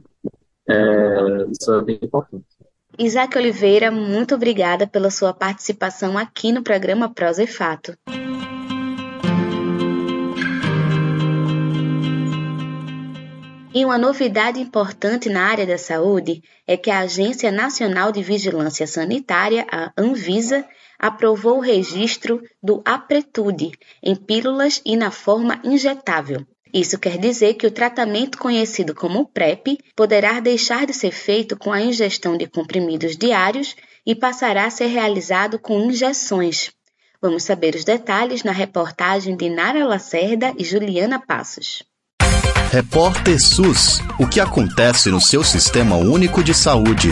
É, 0.67 1.45
isso 1.51 1.73
é 1.73 1.83
bem 1.83 1.99
importante. 2.01 2.45
Isaac 2.99 3.37
Oliveira, 3.37 3.89
muito 3.89 4.35
obrigada 4.35 4.85
pela 4.85 5.09
sua 5.09 5.33
participação 5.33 6.17
aqui 6.17 6.51
no 6.51 6.61
programa 6.61 7.13
Prosa 7.13 7.43
e 7.43 7.47
Fato. 7.47 7.97
E 13.73 13.85
uma 13.85 13.97
novidade 13.97 14.59
importante 14.59 15.29
na 15.29 15.43
área 15.45 15.65
da 15.65 15.77
saúde 15.77 16.43
é 16.67 16.75
que 16.75 16.91
a 16.91 16.99
Agência 16.99 17.49
Nacional 17.51 18.11
de 18.11 18.21
Vigilância 18.21 18.85
Sanitária, 18.85 19.65
a 19.71 19.93
Anvisa, 19.97 20.67
aprovou 20.99 21.57
o 21.57 21.61
registro 21.61 22.43
do 22.61 22.81
Apretude 22.83 23.71
em 24.03 24.13
pílulas 24.13 24.81
e 24.85 24.97
na 24.97 25.09
forma 25.09 25.61
injetável, 25.63 26.45
isso 26.73 26.97
quer 26.97 27.17
dizer 27.17 27.55
que 27.55 27.67
o 27.67 27.71
tratamento 27.71 28.37
conhecido 28.37 28.95
como 28.95 29.27
PrEP 29.27 29.77
poderá 29.95 30.39
deixar 30.39 30.85
de 30.85 30.93
ser 30.93 31.11
feito 31.11 31.57
com 31.57 31.71
a 31.71 31.81
ingestão 31.81 32.37
de 32.37 32.47
comprimidos 32.47 33.17
diários 33.17 33.75
e 34.05 34.15
passará 34.15 34.65
a 34.65 34.69
ser 34.69 34.87
realizado 34.87 35.59
com 35.59 35.79
injeções. 35.81 36.71
Vamos 37.21 37.43
saber 37.43 37.75
os 37.75 37.83
detalhes 37.83 38.43
na 38.43 38.51
reportagem 38.51 39.35
de 39.35 39.49
Nara 39.49 39.85
Lacerda 39.85 40.53
e 40.57 40.63
Juliana 40.63 41.19
Passos. 41.19 41.83
Repórter 42.71 43.39
SUS: 43.39 43.99
O 44.19 44.27
que 44.27 44.39
acontece 44.39 45.11
no 45.11 45.19
seu 45.19 45.43
sistema 45.43 45.97
único 45.97 46.43
de 46.43 46.53
saúde? 46.53 47.11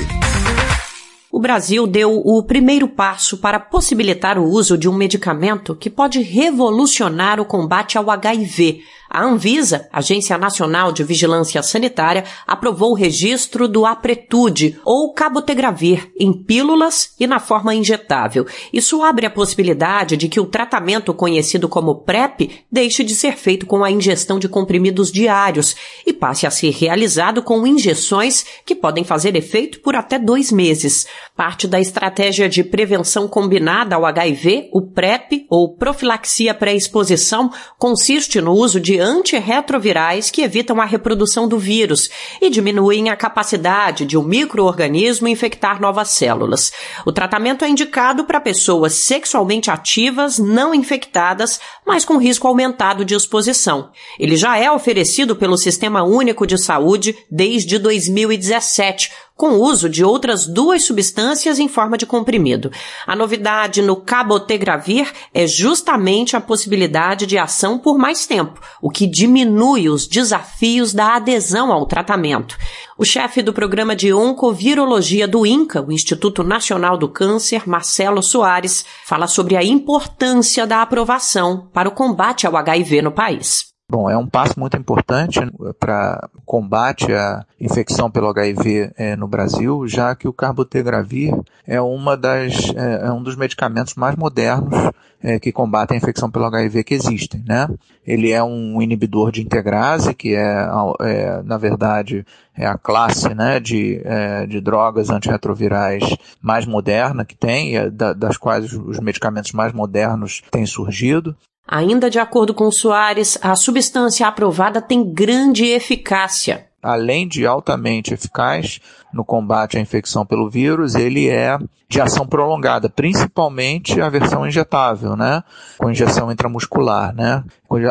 o 1.32 1.40
Brasil 1.40 1.86
deu 1.86 2.22
o 2.26 2.44
primeiro 2.44 2.88
passo 2.88 3.38
para 3.38 3.60
possibilitar 3.60 4.38
o 4.38 4.44
uso 4.44 4.78
de 4.78 4.90
um 4.90 4.94
medicamento 4.94 5.76
que 5.76 5.90
pode 5.90 6.22
revolucionar 6.22 7.40
o 7.40 7.46
combate 7.46 7.98
ao 7.98 8.10
HIV, 8.10 8.82
a 9.10 9.24
Anvisa, 9.24 9.88
Agência 9.92 10.38
Nacional 10.38 10.92
de 10.92 11.04
Vigilância 11.04 11.64
Sanitária, 11.64 12.26
aprovou 12.46 12.92
o 12.92 12.96
registro 12.96 13.68
do 13.68 13.86
Apretude 13.86 14.80
ou 14.86 15.12
cabotegravir 15.14 16.12
em 16.20 16.32
pílulas 16.32 17.14
e 17.20 17.26
na 17.26 17.40
forma 17.40 17.74
injetável. 17.74 18.46
Isso 18.72 19.02
abre 19.02 19.26
a 19.26 19.32
possibilidade 19.32 20.16
de 20.16 20.30
que 20.30 20.40
o 20.40 20.46
tratamento 20.46 21.14
conhecido 21.14 21.68
como 21.68 21.96
PrEP 21.96 22.64
deixe 22.72 23.04
de 23.04 23.16
ser 23.16 23.36
feito 23.36 23.66
com 23.66 23.84
a 23.84 23.92
ingestão 23.92 24.38
de 24.38 24.48
comprimidos 24.48 25.12
diários 25.12 25.76
e 26.06 26.14
passe 26.14 26.46
a 26.46 26.52
ser 26.52 26.72
realizado 26.72 27.42
com 27.42 27.66
injeções 27.66 28.46
que 28.66 28.76
podem 28.76 29.04
fazer 29.04 29.36
efeito 29.36 29.80
por 29.80 29.96
até 29.96 30.20
dois 30.20 30.52
meses. 30.52 31.08
Parte 31.40 31.70
da 31.70 31.80
estratégia 31.80 32.50
de 32.50 32.66
prevenção 32.66 33.26
combinada 33.26 33.96
ao 33.96 34.06
HIV, 34.06 34.72
o 34.74 34.82
PrEP 34.82 35.46
ou 35.50 35.74
profilaxia 35.74 36.54
pré-exposição, 36.54 37.50
consiste 37.78 38.42
no 38.42 38.52
uso 38.52 38.78
de 38.78 39.00
antirretrovirais 39.00 40.30
que 40.30 40.42
evitam 40.42 40.82
a 40.82 40.86
reprodução 40.86 41.48
do 41.48 41.58
vírus 41.58 42.10
e 42.42 42.50
diminuem 42.50 43.10
a 43.10 43.16
capacidade 43.16 44.06
de 44.06 44.18
um 44.18 44.22
microorganismo 44.22 45.30
infectar 45.30 45.80
novas 45.80 46.10
células. 46.10 46.74
O 47.06 47.12
tratamento 47.14 47.64
é 47.64 47.70
indicado 47.70 48.26
para 48.26 48.42
pessoas 48.42 48.92
sexualmente 48.96 49.72
ativas, 49.72 50.40
não 50.40 50.76
infectadas, 50.76 51.58
mas 51.88 52.04
com 52.04 52.18
risco 52.18 52.50
aumentado 52.50 53.06
de 53.06 53.16
exposição. 53.16 53.92
Ele 54.20 54.36
já 54.36 54.58
é 54.58 54.70
oferecido 54.70 55.38
pelo 55.38 55.58
Sistema 55.58 56.04
Único 56.04 56.46
de 56.46 56.62
Saúde 56.62 57.16
desde 57.32 57.80
2017 57.80 59.10
com 59.40 59.52
o 59.52 59.62
uso 59.62 59.88
de 59.88 60.04
outras 60.04 60.46
duas 60.46 60.84
substâncias 60.84 61.60
em 61.60 61.70
forma 61.70 61.98
de 61.98 62.06
comprimido. 62.06 62.70
A 63.08 63.16
novidade 63.16 63.82
no 63.82 63.96
cabotegravir 63.96 65.10
é 65.34 65.48
justamente 65.48 66.36
a 66.36 66.42
possibilidade 66.42 67.26
de 67.26 67.38
ação 67.38 67.80
por 67.80 67.98
mais 67.98 68.28
tempo, 68.28 68.60
o 68.82 68.90
que 68.90 69.08
diminui 69.08 69.88
os 69.88 70.06
desafios 70.06 70.94
da 70.94 71.16
adesão 71.16 71.72
ao 71.72 71.86
tratamento. 71.86 72.58
O 72.98 73.06
chefe 73.06 73.42
do 73.42 73.54
programa 73.54 73.96
de 73.96 74.12
oncovirologia 74.12 75.26
do 75.26 75.46
INCA, 75.46 75.82
o 75.82 75.90
Instituto 75.90 76.44
Nacional 76.44 76.98
do 76.98 77.08
Câncer, 77.08 77.64
Marcelo 77.66 78.22
Soares, 78.22 78.86
fala 79.06 79.26
sobre 79.26 79.56
a 79.56 79.64
importância 79.64 80.68
da 80.68 80.82
aprovação 80.82 81.70
para 81.72 81.88
o 81.88 81.94
combate 81.94 82.46
ao 82.46 82.58
HIV 82.58 83.04
no 83.04 83.14
país. 83.14 83.69
Bom, 83.90 84.08
é 84.08 84.16
um 84.16 84.28
passo 84.28 84.60
muito 84.60 84.78
importante 84.78 85.40
para 85.80 86.30
combate 86.46 87.12
à 87.12 87.44
infecção 87.60 88.12
pelo 88.12 88.28
HIV 88.30 88.92
é, 88.96 89.16
no 89.16 89.28
Brasil, 89.28 89.88
já 89.88 90.14
que 90.14 90.28
o 90.28 90.34
carbotegravir 90.34 91.34
é 91.66 91.82
uma 91.82 92.16
das 92.16 92.72
é, 92.76 93.08
é 93.08 93.12
um 93.12 93.24
dos 93.24 93.36
medicamentos 93.36 93.96
mais 93.96 94.16
modernos 94.16 94.92
é, 95.24 95.40
que 95.40 95.52
combatem 95.52 95.96
a 95.96 95.98
infecção 95.98 96.30
pelo 96.30 96.46
HIV 96.46 96.84
que 96.84 96.94
existem, 96.94 97.44
né? 97.48 97.68
Ele 98.06 98.32
é 98.32 98.44
um 98.44 98.80
inibidor 98.80 99.32
de 99.32 99.42
integrase, 99.42 100.14
que 100.14 100.36
é, 100.36 100.68
é 101.02 101.42
na 101.44 101.58
verdade 101.58 102.24
é 102.56 102.68
a 102.68 102.78
classe 102.78 103.34
né, 103.34 103.60
de, 103.60 104.02
é, 104.04 104.46
de 104.46 104.62
drogas 104.62 105.10
antirretrovirais 105.10 106.04
mais 106.42 106.66
moderna 106.66 107.26
que 107.26 107.36
tem, 107.36 107.74
das 107.92 108.38
quais 108.38 108.72
os 108.72 109.00
medicamentos 109.00 109.52
mais 109.52 109.74
modernos 109.74 110.44
têm 110.52 110.66
surgido. 110.66 111.36
Ainda 111.72 112.10
de 112.10 112.18
acordo 112.18 112.52
com 112.52 112.72
Soares, 112.72 113.38
a 113.44 113.56
substância 113.56 114.28
aprovada 114.28 114.82
tem 114.82 115.14
grande 115.14 115.66
eficácia. 115.66 116.66
Além 116.82 117.28
de 117.28 117.46
altamente 117.46 118.12
eficaz 118.12 118.80
no 119.14 119.24
combate 119.24 119.78
à 119.78 119.80
infecção 119.80 120.26
pelo 120.26 120.50
vírus, 120.50 120.96
ele 120.96 121.28
é 121.28 121.60
de 121.88 122.02
ação 122.02 122.26
prolongada, 122.26 122.90
principalmente 122.90 124.02
a 124.02 124.10
versão 124.10 124.48
injetável, 124.48 125.16
né? 125.16 125.44
Com 125.78 125.92
injeção 125.92 126.32
intramuscular, 126.32 127.14
né? 127.14 127.44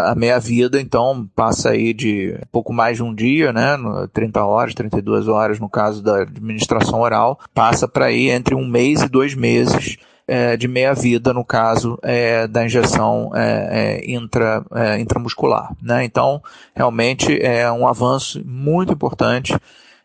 A 0.05 0.15
meia-vida, 0.15 0.81
então, 0.81 1.29
passa 1.37 1.71
aí 1.71 1.95
de 1.95 2.37
pouco 2.51 2.73
mais 2.73 2.97
de 2.97 3.05
um 3.05 3.15
dia, 3.15 3.53
né? 3.53 3.77
30 4.13 4.45
horas, 4.45 4.75
32 4.75 5.29
horas 5.29 5.61
no 5.61 5.69
caso 5.69 6.03
da 6.03 6.23
administração 6.23 7.01
oral, 7.01 7.39
passa 7.55 7.87
para 7.87 8.07
aí 8.07 8.29
entre 8.29 8.57
um 8.57 8.67
mês 8.67 9.03
e 9.03 9.09
dois 9.09 9.35
meses 9.35 9.99
é, 10.29 10.57
de 10.57 10.69
meia-vida, 10.69 11.33
no 11.33 11.45
caso 11.45 11.99
é, 12.03 12.47
da 12.47 12.65
injeção 12.65 13.33
é, 13.35 14.01
é 14.05 14.11
intra, 14.13 14.63
é, 14.75 15.01
intramuscular. 15.01 15.75
Né? 15.83 16.05
Então, 16.05 16.43
realmente 16.77 17.41
é 17.43 17.71
um 17.73 17.89
avanço 17.89 18.41
muito 18.45 18.93
importante 18.93 19.57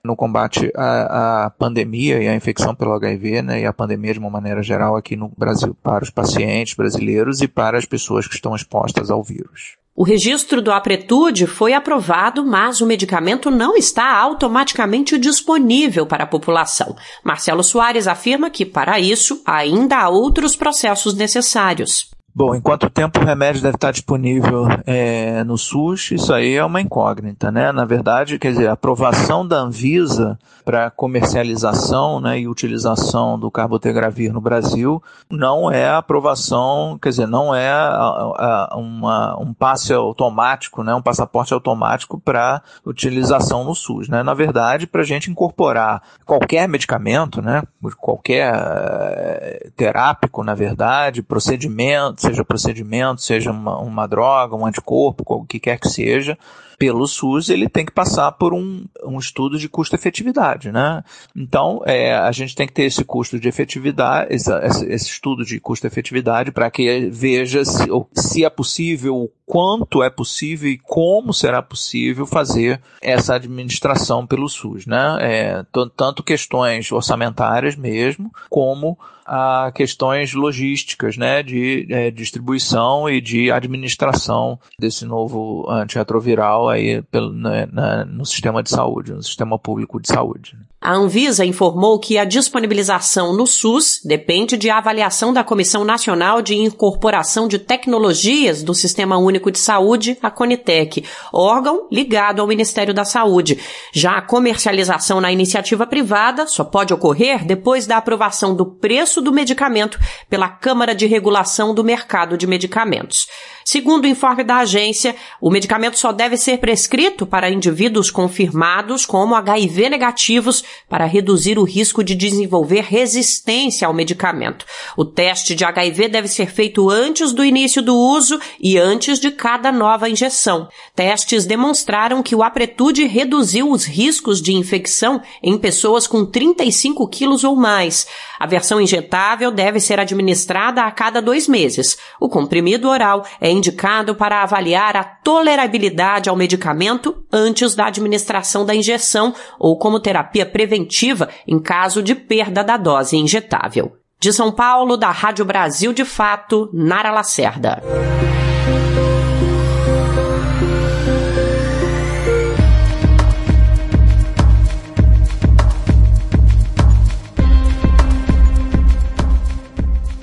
no 0.03 0.15
combate 0.15 0.71
à, 0.75 1.45
à, 1.45 1.49
pandemia 1.49 2.21
e 2.21 2.27
à 2.27 2.35
infecção 2.35 2.75
pelo 2.75 2.93
HIV, 2.93 3.41
né, 3.41 3.61
e 3.61 3.65
à 3.65 3.71
pandemia 3.71 4.13
de 4.13 4.19
uma 4.19 4.29
maneira 4.29 4.61
geral 4.61 4.97
aqui 4.97 5.15
no 5.15 5.31
Brasil, 5.37 5.73
para 5.81 6.03
os 6.03 6.09
pacientes 6.09 6.73
brasileiros 6.73 7.41
e 7.41 7.47
para 7.47 7.77
as 7.77 7.85
pessoas 7.85 8.27
que 8.27 8.35
estão 8.35 8.53
expostas 8.53 9.09
ao 9.09 9.23
vírus. 9.23 9.77
O 9.95 10.03
registro 10.03 10.59
do 10.59 10.71
Apretude 10.71 11.45
foi 11.45 11.71
aprovado, 11.73 12.43
mas 12.43 12.81
o 12.81 12.85
medicamento 12.85 13.51
não 13.51 13.77
está 13.77 14.17
automaticamente 14.17 15.19
disponível 15.19 16.07
para 16.07 16.23
a 16.23 16.27
população. 16.27 16.95
Marcelo 17.23 17.63
Soares 17.63 18.07
afirma 18.07 18.49
que, 18.49 18.65
para 18.65 18.99
isso, 18.99 19.39
ainda 19.45 19.97
há 19.99 20.09
outros 20.09 20.55
processos 20.55 21.13
necessários. 21.13 22.09
Bom, 22.35 22.55
em 22.55 22.61
quanto 22.61 22.89
tempo 22.89 23.19
o 23.19 23.23
remédio 23.23 23.61
deve 23.61 23.75
estar 23.75 23.91
disponível 23.91 24.65
é, 24.87 25.43
no 25.43 25.55
SUS, 25.55 26.09
isso 26.11 26.33
aí 26.33 26.55
é 26.55 26.65
uma 26.65 26.81
incógnita, 26.81 27.51
né? 27.51 27.71
Na 27.71 27.85
verdade, 27.85 28.39
quer 28.39 28.53
dizer, 28.53 28.67
a 28.69 28.73
aprovação 28.73 29.47
da 29.47 29.57
Anvisa 29.57 30.39
para 30.65 30.89
comercialização 30.89 32.19
né, 32.19 32.39
e 32.39 32.47
utilização 32.47 33.37
do 33.37 33.51
carbotegravir 33.51 34.33
no 34.33 34.41
Brasil 34.41 35.03
não 35.29 35.69
é 35.69 35.89
aprovação, 35.89 36.97
quer 36.99 37.09
dizer, 37.09 37.27
não 37.27 37.53
é 37.53 37.69
a, 37.69 38.69
a, 38.71 38.77
uma, 38.77 39.39
um 39.39 39.53
passe 39.53 39.93
automático, 39.93 40.83
né, 40.83 40.95
um 40.95 41.01
passaporte 41.01 41.53
automático 41.53 42.19
para 42.19 42.61
utilização 42.85 43.63
no 43.63 43.75
SUS. 43.75 44.07
Né? 44.07 44.23
Na 44.23 44.33
verdade, 44.33 44.87
para 44.87 45.01
a 45.01 45.05
gente 45.05 45.29
incorporar 45.29 46.01
qualquer 46.25 46.67
medicamento, 46.67 47.41
né, 47.41 47.61
qualquer 47.97 48.53
uh, 48.55 49.71
terápico, 49.75 50.43
na 50.43 50.55
verdade, 50.55 51.21
procedimento, 51.21 52.22
seja 52.23 52.45
procedimento, 52.45 53.21
seja 53.21 53.51
uma, 53.51 53.77
uma 53.79 54.07
droga, 54.07 54.55
um 54.55 54.65
anticorpo, 54.65 55.23
o 55.27 55.45
que 55.45 55.59
quer 55.59 55.79
que 55.79 55.89
seja, 55.89 56.37
pelo 56.83 57.07
SUS, 57.07 57.49
ele 57.49 57.69
tem 57.69 57.85
que 57.85 57.93
passar 57.93 58.29
por 58.33 58.53
um, 58.53 58.83
um 59.05 59.17
estudo 59.17 59.57
de 59.57 59.69
custo-efetividade, 59.69 60.69
né? 60.69 61.01
Então, 61.33 61.81
é, 61.85 62.13
a 62.13 62.29
gente 62.33 62.53
tem 62.53 62.67
que 62.67 62.73
ter 62.73 62.83
esse 62.83 63.05
custo 63.05 63.39
de 63.39 63.47
efetividade, 63.47 64.35
esse, 64.35 64.51
esse 64.87 65.05
estudo 65.05 65.45
de 65.45 65.61
custo-efetividade 65.61 66.51
para 66.51 66.69
que 66.69 67.09
veja 67.09 67.63
se, 67.63 67.87
se 68.13 68.43
é 68.43 68.49
possível, 68.49 69.31
quanto 69.45 70.03
é 70.03 70.09
possível 70.09 70.69
e 70.69 70.77
como 70.77 71.33
será 71.33 71.61
possível 71.61 72.25
fazer 72.25 72.81
essa 73.01 73.35
administração 73.35 74.27
pelo 74.27 74.49
SUS, 74.49 74.85
né? 74.85 75.17
É, 75.21 75.65
tanto 75.95 76.21
questões 76.21 76.91
orçamentárias 76.91 77.77
mesmo, 77.77 78.29
como 78.49 78.97
a 79.25 79.71
questões 79.73 80.33
logísticas, 80.33 81.17
né, 81.17 81.41
de 81.41 81.87
é, 81.89 82.11
distribuição 82.11 83.09
e 83.09 83.21
de 83.21 83.51
administração 83.51 84.59
desse 84.77 85.05
novo 85.05 85.65
antirretroviral 85.69 86.69
aí 86.73 87.01
pelo, 87.03 87.31
né, 87.31 87.67
na, 87.71 88.05
no 88.05 88.25
sistema 88.25 88.61
de 88.61 88.69
saúde, 88.69 89.13
no 89.13 89.23
sistema 89.23 89.57
público 89.57 90.01
de 90.01 90.07
saúde. 90.07 90.57
A 90.81 90.91
Anvisa 90.91 91.45
informou 91.45 91.97
que 91.97 92.17
a 92.17 92.25
disponibilização 92.25 93.31
no 93.33 93.47
SUS 93.47 94.01
depende 94.03 94.57
de 94.57 94.69
avaliação 94.69 95.31
da 95.31 95.41
Comissão 95.41 95.85
Nacional 95.85 96.41
de 96.41 96.55
Incorporação 96.55 97.47
de 97.47 97.57
Tecnologias 97.57 98.61
do 98.63 98.73
Sistema 98.73 99.17
Único 99.17 99.49
de 99.49 99.59
Saúde, 99.59 100.17
a 100.21 100.29
Conitec, 100.29 101.05
órgão 101.31 101.87
ligado 101.89 102.41
ao 102.41 102.47
Ministério 102.47 102.93
da 102.93 103.05
Saúde. 103.05 103.57
Já 103.93 104.17
a 104.17 104.21
comercialização 104.21 105.21
na 105.21 105.31
iniciativa 105.31 105.87
privada 105.87 106.47
só 106.47 106.65
pode 106.65 106.93
ocorrer 106.93 107.45
depois 107.45 107.87
da 107.87 107.95
aprovação 107.95 108.53
do 108.53 108.65
preço 108.65 109.21
do 109.21 109.31
medicamento 109.31 109.97
pela 110.29 110.49
Câmara 110.49 110.93
de 110.93 111.05
Regulação 111.05 111.73
do 111.73 111.81
Mercado 111.83 112.37
de 112.37 112.45
Medicamentos. 112.45 113.27
Segundo 113.65 114.05
o 114.05 114.07
informe 114.07 114.43
da 114.43 114.57
agência, 114.57 115.15
o 115.39 115.49
medicamento 115.49 115.97
só 115.97 116.11
deve 116.11 116.37
ser 116.37 116.57
prescrito 116.57 117.25
para 117.25 117.49
indivíduos 117.49 118.11
confirmados 118.11 119.05
como 119.05 119.35
HIV 119.35 119.89
negativos 119.89 120.63
para 120.89 121.05
reduzir 121.05 121.57
o 121.57 121.63
risco 121.63 122.03
de 122.03 122.15
desenvolver 122.15 122.81
resistência 122.81 123.87
ao 123.87 123.93
medicamento. 123.93 124.65
O 124.97 125.05
teste 125.05 125.55
de 125.55 125.63
HIV 125.63 126.07
deve 126.07 126.27
ser 126.27 126.47
feito 126.47 126.89
antes 126.89 127.31
do 127.31 127.43
início 127.43 127.81
do 127.81 127.95
uso 127.95 128.39
e 128.59 128.77
antes 128.77 129.19
de 129.19 129.31
cada 129.31 129.71
nova 129.71 130.09
injeção. 130.09 130.67
Testes 130.95 131.45
demonstraram 131.45 132.21
que 132.21 132.35
o 132.35 132.43
Apretude 132.43 133.05
reduziu 133.05 133.69
os 133.69 133.85
riscos 133.85 134.41
de 134.41 134.53
infecção 134.53 135.21
em 135.41 135.57
pessoas 135.57 136.07
com 136.07 136.25
35 136.25 137.07
quilos 137.07 137.43
ou 137.43 137.55
mais. 137.55 138.07
A 138.39 138.45
versão 138.45 138.81
injetável 138.81 139.51
deve 139.51 139.79
ser 139.79 139.99
administrada 139.99 140.81
a 140.83 140.91
cada 140.91 141.21
dois 141.21 141.47
meses. 141.47 141.97
O 142.19 142.27
comprimido 142.27 142.89
oral 142.89 143.25
é 143.39 143.52
indicado 143.53 144.15
para 144.15 144.43
avaliar 144.43 144.97
a 144.97 145.03
tolerabilidade 145.03 146.29
ao 146.29 146.35
medicamento 146.35 147.23
antes 147.31 147.75
da 147.75 147.85
administração 147.85 148.65
da 148.65 148.75
injeção 148.75 149.33
ou 149.59 149.77
como 149.77 149.99
terapia 149.99 150.45
preventiva 150.45 151.29
em 151.47 151.59
caso 151.59 152.01
de 152.01 152.15
perda 152.15 152.63
da 152.63 152.77
dose 152.77 153.15
injetável. 153.15 153.93
De 154.19 154.31
São 154.31 154.51
Paulo, 154.51 154.97
da 154.97 155.11
Rádio 155.11 155.45
Brasil 155.45 155.93
de 155.93 156.05
Fato, 156.05 156.69
Nara 156.73 157.11
Lacerda. 157.11 157.81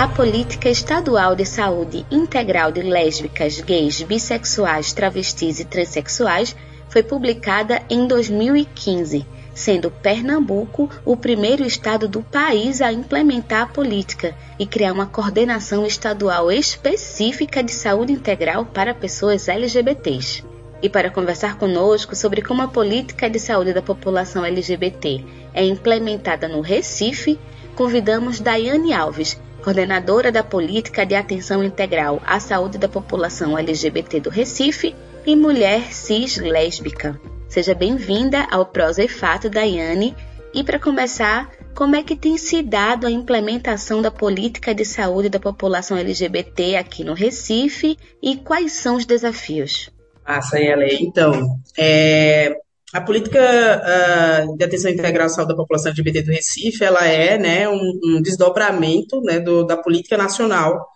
A 0.00 0.08
Política 0.08 0.70
Estadual 0.70 1.36
de 1.36 1.44
Saúde 1.44 2.06
Integral 2.10 2.72
de 2.72 2.80
Lésbicas, 2.80 3.60
Gays, 3.60 4.00
Bissexuais, 4.00 4.94
Travestis 4.94 5.60
e 5.60 5.64
Transsexuais 5.66 6.56
foi 6.88 7.02
publicada 7.02 7.82
em 7.90 8.06
2015, 8.06 9.26
sendo 9.52 9.90
Pernambuco 9.90 10.88
o 11.04 11.18
primeiro 11.18 11.66
estado 11.66 12.08
do 12.08 12.22
país 12.22 12.80
a 12.80 12.90
implementar 12.90 13.60
a 13.60 13.66
política 13.66 14.34
e 14.58 14.64
criar 14.64 14.94
uma 14.94 15.04
coordenação 15.04 15.84
estadual 15.84 16.50
específica 16.50 17.62
de 17.62 17.72
saúde 17.72 18.14
integral 18.14 18.64
para 18.64 18.94
pessoas 18.94 19.48
LGBTs. 19.48 20.42
E 20.80 20.88
para 20.88 21.10
conversar 21.10 21.58
conosco 21.58 22.16
sobre 22.16 22.40
como 22.40 22.62
a 22.62 22.68
política 22.68 23.28
de 23.28 23.38
saúde 23.38 23.74
da 23.74 23.82
população 23.82 24.46
LGBT 24.46 25.22
é 25.52 25.62
implementada 25.62 26.48
no 26.48 26.62
Recife, 26.62 27.38
convidamos 27.76 28.40
Daiane 28.40 28.94
Alves, 28.94 29.38
coordenadora 29.60 30.32
da 30.32 30.42
Política 30.42 31.04
de 31.04 31.14
Atenção 31.14 31.62
Integral 31.62 32.20
à 32.26 32.40
Saúde 32.40 32.78
da 32.78 32.88
População 32.88 33.56
LGBT 33.56 34.20
do 34.20 34.30
Recife 34.30 34.94
e 35.26 35.36
mulher 35.36 35.92
cis 35.92 36.36
lésbica. 36.38 37.20
Seja 37.48 37.74
bem-vinda 37.74 38.46
ao 38.50 38.66
Prosa 38.66 39.02
e 39.02 39.08
Fato, 39.08 39.50
Daiane. 39.50 40.14
E 40.52 40.64
para 40.64 40.78
começar, 40.78 41.50
como 41.74 41.94
é 41.94 42.02
que 42.02 42.16
tem 42.16 42.36
se 42.36 42.62
dado 42.62 43.06
a 43.06 43.10
implementação 43.10 44.02
da 44.02 44.10
política 44.10 44.74
de 44.74 44.84
saúde 44.84 45.28
da 45.28 45.38
população 45.38 45.96
LGBT 45.96 46.76
aqui 46.76 47.04
no 47.04 47.14
Recife 47.14 47.96
e 48.22 48.36
quais 48.36 48.72
são 48.72 48.96
os 48.96 49.04
desafios? 49.04 49.90
Ah, 50.24 50.42
Sayele, 50.42 50.98
então, 51.00 51.58
é, 51.76 52.56
a 52.92 53.00
política 53.00 53.38
uh, 53.40 54.56
de 54.56 54.64
atenção 54.64 54.90
integral 54.90 55.26
à 55.26 55.28
saúde 55.28 55.50
da 55.50 55.56
população 55.56 55.90
LGBT 55.90 56.22
do 56.22 56.32
Recife, 56.32 56.82
ela 56.82 57.06
é 57.06 57.38
né, 57.38 57.68
um, 57.68 58.00
um 58.04 58.22
desdobramento 58.22 59.20
né, 59.22 59.38
do, 59.38 59.64
da 59.64 59.76
política 59.76 60.16
nacional 60.16 60.86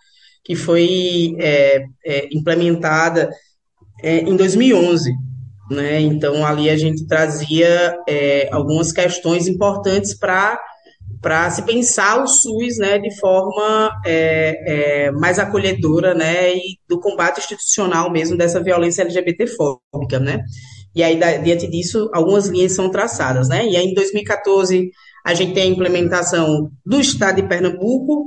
que 0.45 0.55
foi 0.55 1.35
é, 1.39 1.85
é, 2.05 2.27
implementada 2.31 3.29
é, 4.03 4.19
em 4.19 4.35
2011. 4.35 5.11
Né? 5.71 6.01
Então, 6.01 6.45
ali 6.45 6.69
a 6.69 6.77
gente 6.77 7.07
trazia 7.07 7.97
é, 8.07 8.47
algumas 8.51 8.91
questões 8.91 9.47
importantes 9.47 10.17
para 10.17 10.59
para 11.21 11.49
se 11.49 11.63
pensar 11.63 12.21
o 12.21 12.27
SUS 12.27 12.77
né, 12.77 12.99
de 12.99 13.15
forma 13.19 13.91
é, 14.05 15.05
é, 15.07 15.11
mais 15.11 15.39
acolhedora 15.39 16.13
né, 16.13 16.53
e 16.53 16.77
do 16.87 16.99
combate 16.99 17.39
institucional 17.39 18.11
mesmo 18.11 18.37
dessa 18.37 18.61
violência 18.61 19.01
LGBT-fóbica. 19.01 20.19
Né? 20.19 20.43
E 20.95 21.03
aí, 21.03 21.19
diante 21.43 21.67
disso, 21.67 22.09
algumas 22.13 22.47
linhas 22.47 22.71
são 22.71 22.89
traçadas, 22.89 23.49
né? 23.49 23.65
E 23.65 23.75
aí, 23.75 23.87
em 23.87 23.93
2014, 23.93 24.91
a 25.25 25.33
gente 25.33 25.53
tem 25.53 25.63
a 25.63 25.73
implementação 25.73 26.71
do 26.85 26.99
Estado 26.99 27.41
de 27.41 27.47
Pernambuco, 27.47 28.25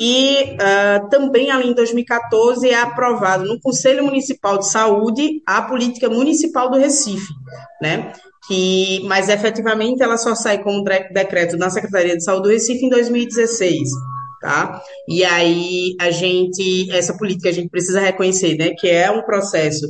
e 0.00 0.54
uh, 0.54 1.08
também, 1.10 1.50
ali 1.50 1.70
em 1.70 1.74
2014, 1.74 2.68
é 2.68 2.80
aprovado 2.80 3.44
no 3.44 3.60
Conselho 3.60 4.04
Municipal 4.04 4.58
de 4.58 4.70
Saúde 4.70 5.42
a 5.44 5.60
política 5.62 6.08
municipal 6.08 6.70
do 6.70 6.78
Recife, 6.78 7.32
né? 7.82 8.12
Que, 8.46 9.02
mas 9.06 9.28
efetivamente 9.28 10.00
ela 10.00 10.16
só 10.16 10.36
sai 10.36 10.62
como 10.62 10.84
decreto 10.84 11.56
na 11.56 11.68
Secretaria 11.68 12.16
de 12.16 12.22
Saúde 12.22 12.44
do 12.44 12.48
Recife 12.50 12.86
em 12.86 12.88
2016, 12.88 13.88
tá? 14.40 14.80
E 15.08 15.24
aí 15.24 15.96
a 16.00 16.12
gente, 16.12 16.88
essa 16.92 17.16
política 17.16 17.48
a 17.48 17.52
gente 17.52 17.68
precisa 17.68 18.00
reconhecer, 18.00 18.56
né? 18.56 18.70
Que 18.78 18.88
é 18.88 19.10
um 19.10 19.22
processo 19.22 19.84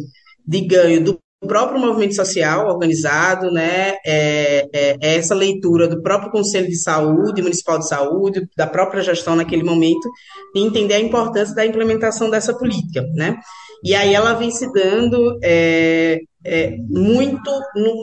de 0.46 0.62
ganho 0.62 1.04
do 1.04 1.18
o 1.40 1.46
próprio 1.46 1.80
movimento 1.80 2.16
social 2.16 2.66
organizado, 2.66 3.50
né, 3.50 3.96
é, 4.04 4.66
é, 4.74 4.96
é, 5.00 5.16
essa 5.16 5.34
leitura 5.34 5.86
do 5.86 6.02
próprio 6.02 6.32
Conselho 6.32 6.66
de 6.66 6.76
Saúde, 6.76 7.42
Municipal 7.42 7.78
de 7.78 7.88
Saúde, 7.88 8.48
da 8.56 8.66
própria 8.66 9.02
gestão 9.02 9.36
naquele 9.36 9.62
momento, 9.62 10.10
e 10.54 10.60
entender 10.60 10.94
a 10.94 11.00
importância 11.00 11.54
da 11.54 11.64
implementação 11.64 12.28
dessa 12.28 12.52
política, 12.56 13.02
né. 13.14 13.36
E 13.84 13.94
aí 13.94 14.12
ela 14.12 14.34
vem 14.34 14.50
se 14.50 14.72
dando 14.72 15.38
é, 15.40 16.18
é, 16.44 16.76
muito 16.88 17.50
no, 17.76 17.94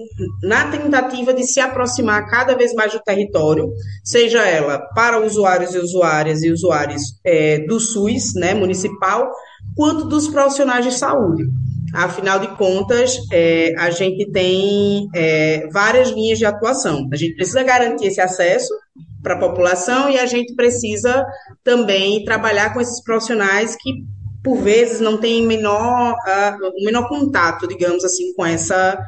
na 0.48 0.71
tentativa 0.71 1.34
de 1.34 1.43
se 1.43 1.60
aproximar 1.60 2.30
cada 2.30 2.56
vez 2.56 2.74
mais 2.74 2.93
do 2.93 3.02
território, 3.02 3.69
seja 4.02 4.48
ela 4.48 4.80
para 4.95 5.19
usuários 5.19 5.76
e 5.76 5.80
usuárias 5.80 6.41
e 6.41 6.50
usuários 6.50 7.02
é, 7.26 7.60
do 7.65 7.82
SUS, 7.82 8.34
né, 8.36 8.54
municipal, 8.54 9.30
quanto 9.76 10.06
dos 10.06 10.30
profissionais 10.30 10.86
de 10.86 10.93
saúde. 10.93 11.43
Afinal 11.93 12.39
de 12.39 12.48
contas, 12.58 13.17
é, 13.32 13.74
a 13.78 13.89
gente 13.89 14.30
tem 14.32 15.08
é, 15.13 15.67
várias 15.71 16.10
linhas 16.10 16.38
de 16.38 16.45
atuação. 16.45 17.08
A 17.12 17.15
gente 17.15 17.36
precisa 17.36 17.63
garantir 17.63 18.08
esse 18.08 18.19
acesso 18.19 18.74
para 19.21 19.36
a 19.36 19.39
população 19.39 20.10
e 20.10 20.19
a 20.19 20.26
gente 20.26 20.54
precisa 20.56 21.26
também 21.63 22.26
trabalhar 22.26 22.74
com 22.74 22.82
esses 22.82 23.02
profissionais 23.04 23.76
que, 23.76 24.04
por 24.43 24.58
vezes, 24.58 25.00
não 25.00 25.17
têm 25.17 25.45
menor, 25.45 26.13
uh, 26.13 26.84
menor 26.84 27.08
contato, 27.08 27.67
digamos 27.67 28.04
assim, 28.04 28.34
com 28.36 28.45
essa, 28.45 29.00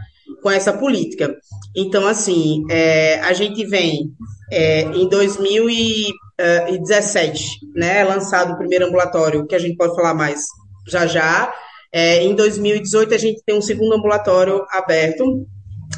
com 0.41 0.49
essa 0.49 0.71
política. 0.73 1.35
Então, 1.75 2.07
assim, 2.07 2.63
é, 2.71 3.19
a 3.19 3.33
gente 3.33 3.63
vem 3.65 4.11
é, 4.51 4.83
em 4.83 5.07
2017, 5.07 7.59
né, 7.75 8.03
lançado 8.03 8.53
o 8.53 8.57
primeiro 8.57 8.87
ambulatório, 8.87 9.45
que 9.45 9.55
a 9.55 9.59
gente 9.59 9.77
pode 9.77 9.95
falar 9.95 10.15
mais 10.15 10.45
já 10.87 11.05
já, 11.05 11.53
é, 11.93 12.23
em 12.23 12.35
2018, 12.35 13.13
a 13.13 13.17
gente 13.17 13.41
tem 13.45 13.57
um 13.57 13.61
segundo 13.61 13.93
ambulatório 13.93 14.63
aberto, 14.71 15.45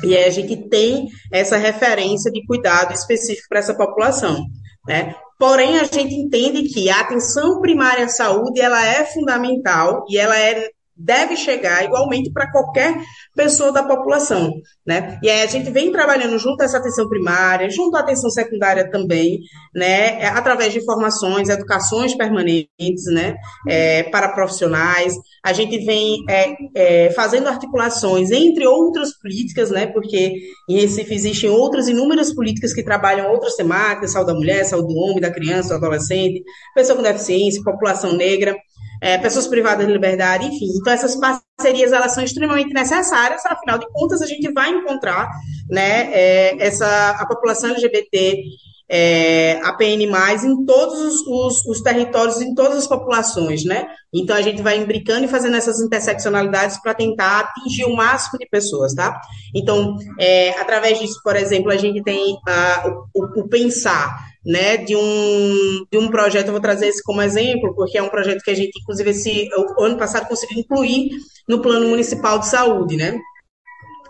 e 0.03 0.15
a 0.17 0.29
gente 0.29 0.69
tem 0.69 1.07
essa 1.31 1.57
referência 1.57 2.31
de 2.31 2.45
cuidado 2.45 2.93
específico 2.93 3.47
para 3.49 3.59
essa 3.59 3.73
população. 3.73 4.45
Né? 4.87 5.15
Porém, 5.37 5.79
a 5.79 5.83
gente 5.83 6.13
entende 6.13 6.63
que 6.63 6.89
a 6.89 7.01
atenção 7.01 7.59
primária 7.59 8.05
à 8.05 8.09
saúde 8.09 8.61
ela 8.61 8.85
é 8.85 9.05
fundamental 9.05 10.05
e 10.09 10.17
ela 10.17 10.37
é 10.37 10.69
deve 10.99 11.37
chegar 11.37 11.85
igualmente 11.85 12.29
para 12.31 12.51
qualquer 12.51 12.93
pessoa 13.33 13.71
da 13.71 13.83
população, 13.83 14.51
né? 14.85 15.17
E 15.23 15.29
aí 15.29 15.41
a 15.41 15.45
gente 15.45 15.71
vem 15.71 15.91
trabalhando 15.91 16.37
junto 16.37 16.61
a 16.61 16.65
essa 16.65 16.77
atenção 16.77 17.07
primária, 17.07 17.69
junto 17.69 17.95
à 17.95 18.01
atenção 18.01 18.29
secundária 18.29 18.91
também, 18.91 19.39
né? 19.73 20.21
É, 20.21 20.27
através 20.27 20.73
de 20.73 20.83
formações, 20.83 21.47
educações 21.47 22.15
permanentes, 22.15 23.05
né? 23.13 23.35
É, 23.67 24.03
para 24.03 24.29
profissionais. 24.33 25.13
A 25.43 25.53
gente 25.53 25.77
vem 25.85 26.17
é, 26.29 26.55
é, 26.75 27.11
fazendo 27.11 27.47
articulações 27.47 28.29
entre 28.29 28.67
outras 28.67 29.17
políticas, 29.17 29.71
né? 29.71 29.87
Porque 29.87 30.33
em 30.67 30.81
Recife 30.81 31.13
existem 31.13 31.49
outras 31.49 31.87
inúmeras 31.87 32.33
políticas 32.35 32.73
que 32.73 32.83
trabalham 32.83 33.31
outras 33.31 33.55
temáticas, 33.55 34.11
saúde 34.11 34.33
da 34.33 34.37
mulher, 34.37 34.65
saúde 34.65 34.93
do 34.93 34.99
homem, 34.99 35.21
da 35.21 35.31
criança, 35.31 35.69
do 35.69 35.85
adolescente, 35.85 36.43
pessoa 36.75 36.97
com 36.97 37.03
deficiência, 37.03 37.63
população 37.63 38.13
negra 38.13 38.53
é, 39.01 39.17
pessoas 39.17 39.47
privadas 39.47 39.85
de 39.85 39.93
liberdade, 39.93 40.45
enfim. 40.45 40.67
Então, 40.79 40.93
essas 40.93 41.15
parcerias, 41.15 41.91
elas 41.91 42.13
são 42.13 42.23
extremamente 42.23 42.73
necessárias, 42.73 43.45
afinal 43.45 43.77
de 43.77 43.87
contas, 43.91 44.21
a 44.21 44.25
gente 44.25 44.51
vai 44.51 44.69
encontrar, 44.69 45.29
né, 45.69 46.11
é, 46.13 46.65
essa, 46.65 47.11
a 47.11 47.25
população 47.25 47.71
LGBT, 47.71 48.43
é, 48.91 49.61
a 49.63 49.71
PN+, 49.73 50.03
em 50.03 50.65
todos 50.65 50.99
os, 50.99 51.27
os, 51.27 51.65
os, 51.67 51.81
territórios, 51.81 52.41
em 52.41 52.55
todas 52.55 52.79
as 52.79 52.87
populações, 52.87 53.63
né? 53.63 53.85
Então, 54.11 54.35
a 54.35 54.41
gente 54.41 54.63
vai 54.63 54.77
imbricando 54.79 55.25
e 55.25 55.27
fazendo 55.27 55.55
essas 55.55 55.79
interseccionalidades 55.79 56.81
para 56.81 56.95
tentar 56.95 57.41
atingir 57.41 57.85
o 57.85 57.95
máximo 57.95 58.39
de 58.39 58.47
pessoas, 58.49 58.95
tá? 58.95 59.21
Então, 59.53 59.95
é, 60.19 60.59
através 60.59 60.99
disso, 60.99 61.21
por 61.23 61.35
exemplo, 61.35 61.71
a 61.71 61.77
gente 61.77 62.01
tem 62.01 62.33
uh, 62.33 63.05
o, 63.13 63.41
o, 63.41 63.47
pensar 63.47 64.28
né, 64.49 64.77
de 64.77 64.95
um, 64.95 65.85
de 65.91 65.97
um 65.99 66.09
projeto, 66.09 66.47
eu 66.47 66.53
vou 66.53 66.61
trazer 66.61 66.87
esse 66.87 67.03
como 67.03 67.21
exemplo, 67.21 67.71
porque 67.75 67.99
é 67.99 68.01
um 68.01 68.09
projeto 68.09 68.41
que 68.43 68.49
a 68.49 68.55
gente, 68.55 68.79
inclusive, 68.81 69.11
esse 69.11 69.47
o 69.77 69.83
ano 69.83 69.95
passado 69.95 70.27
conseguiu 70.27 70.57
incluir 70.57 71.11
no 71.47 71.61
Plano 71.61 71.87
Municipal 71.87 72.39
de 72.39 72.47
Saúde, 72.47 72.97
né, 72.97 73.15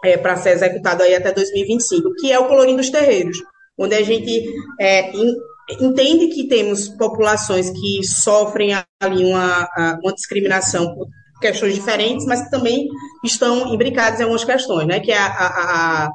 é, 0.02 0.16
para 0.16 0.38
ser 0.38 0.52
executado 0.52 1.04
aí 1.04 1.14
até 1.14 1.34
2025, 1.34 2.16
que 2.16 2.32
é 2.32 2.40
o 2.40 2.48
Colorim 2.48 2.78
dos 2.78 2.90
Terreiros, 2.90 3.38
onde 3.78 3.96
a 3.96 4.02
gente 4.02 4.46
é, 4.80 5.12
in, 5.14 5.36
entende 5.82 6.28
que 6.28 6.48
temos 6.48 6.88
populações 6.88 7.70
que 7.70 8.02
sofrem 8.06 8.72
ali 9.02 9.26
uma, 9.26 9.68
uma 10.02 10.14
discriminação 10.14 10.96
por 10.96 11.06
questões 11.42 11.76
diferentes, 11.76 12.26
mas 12.26 12.44
que 12.44 12.50
também 12.50 12.88
estão 13.26 13.74
imbricadas 13.74 14.22
em 14.22 14.24
algumas 14.24 14.46
questões, 14.46 14.88
né, 14.88 15.02
que 15.02 15.12
é 15.12 15.18
a, 15.18 15.26
a, 15.26 16.06
a 16.06 16.10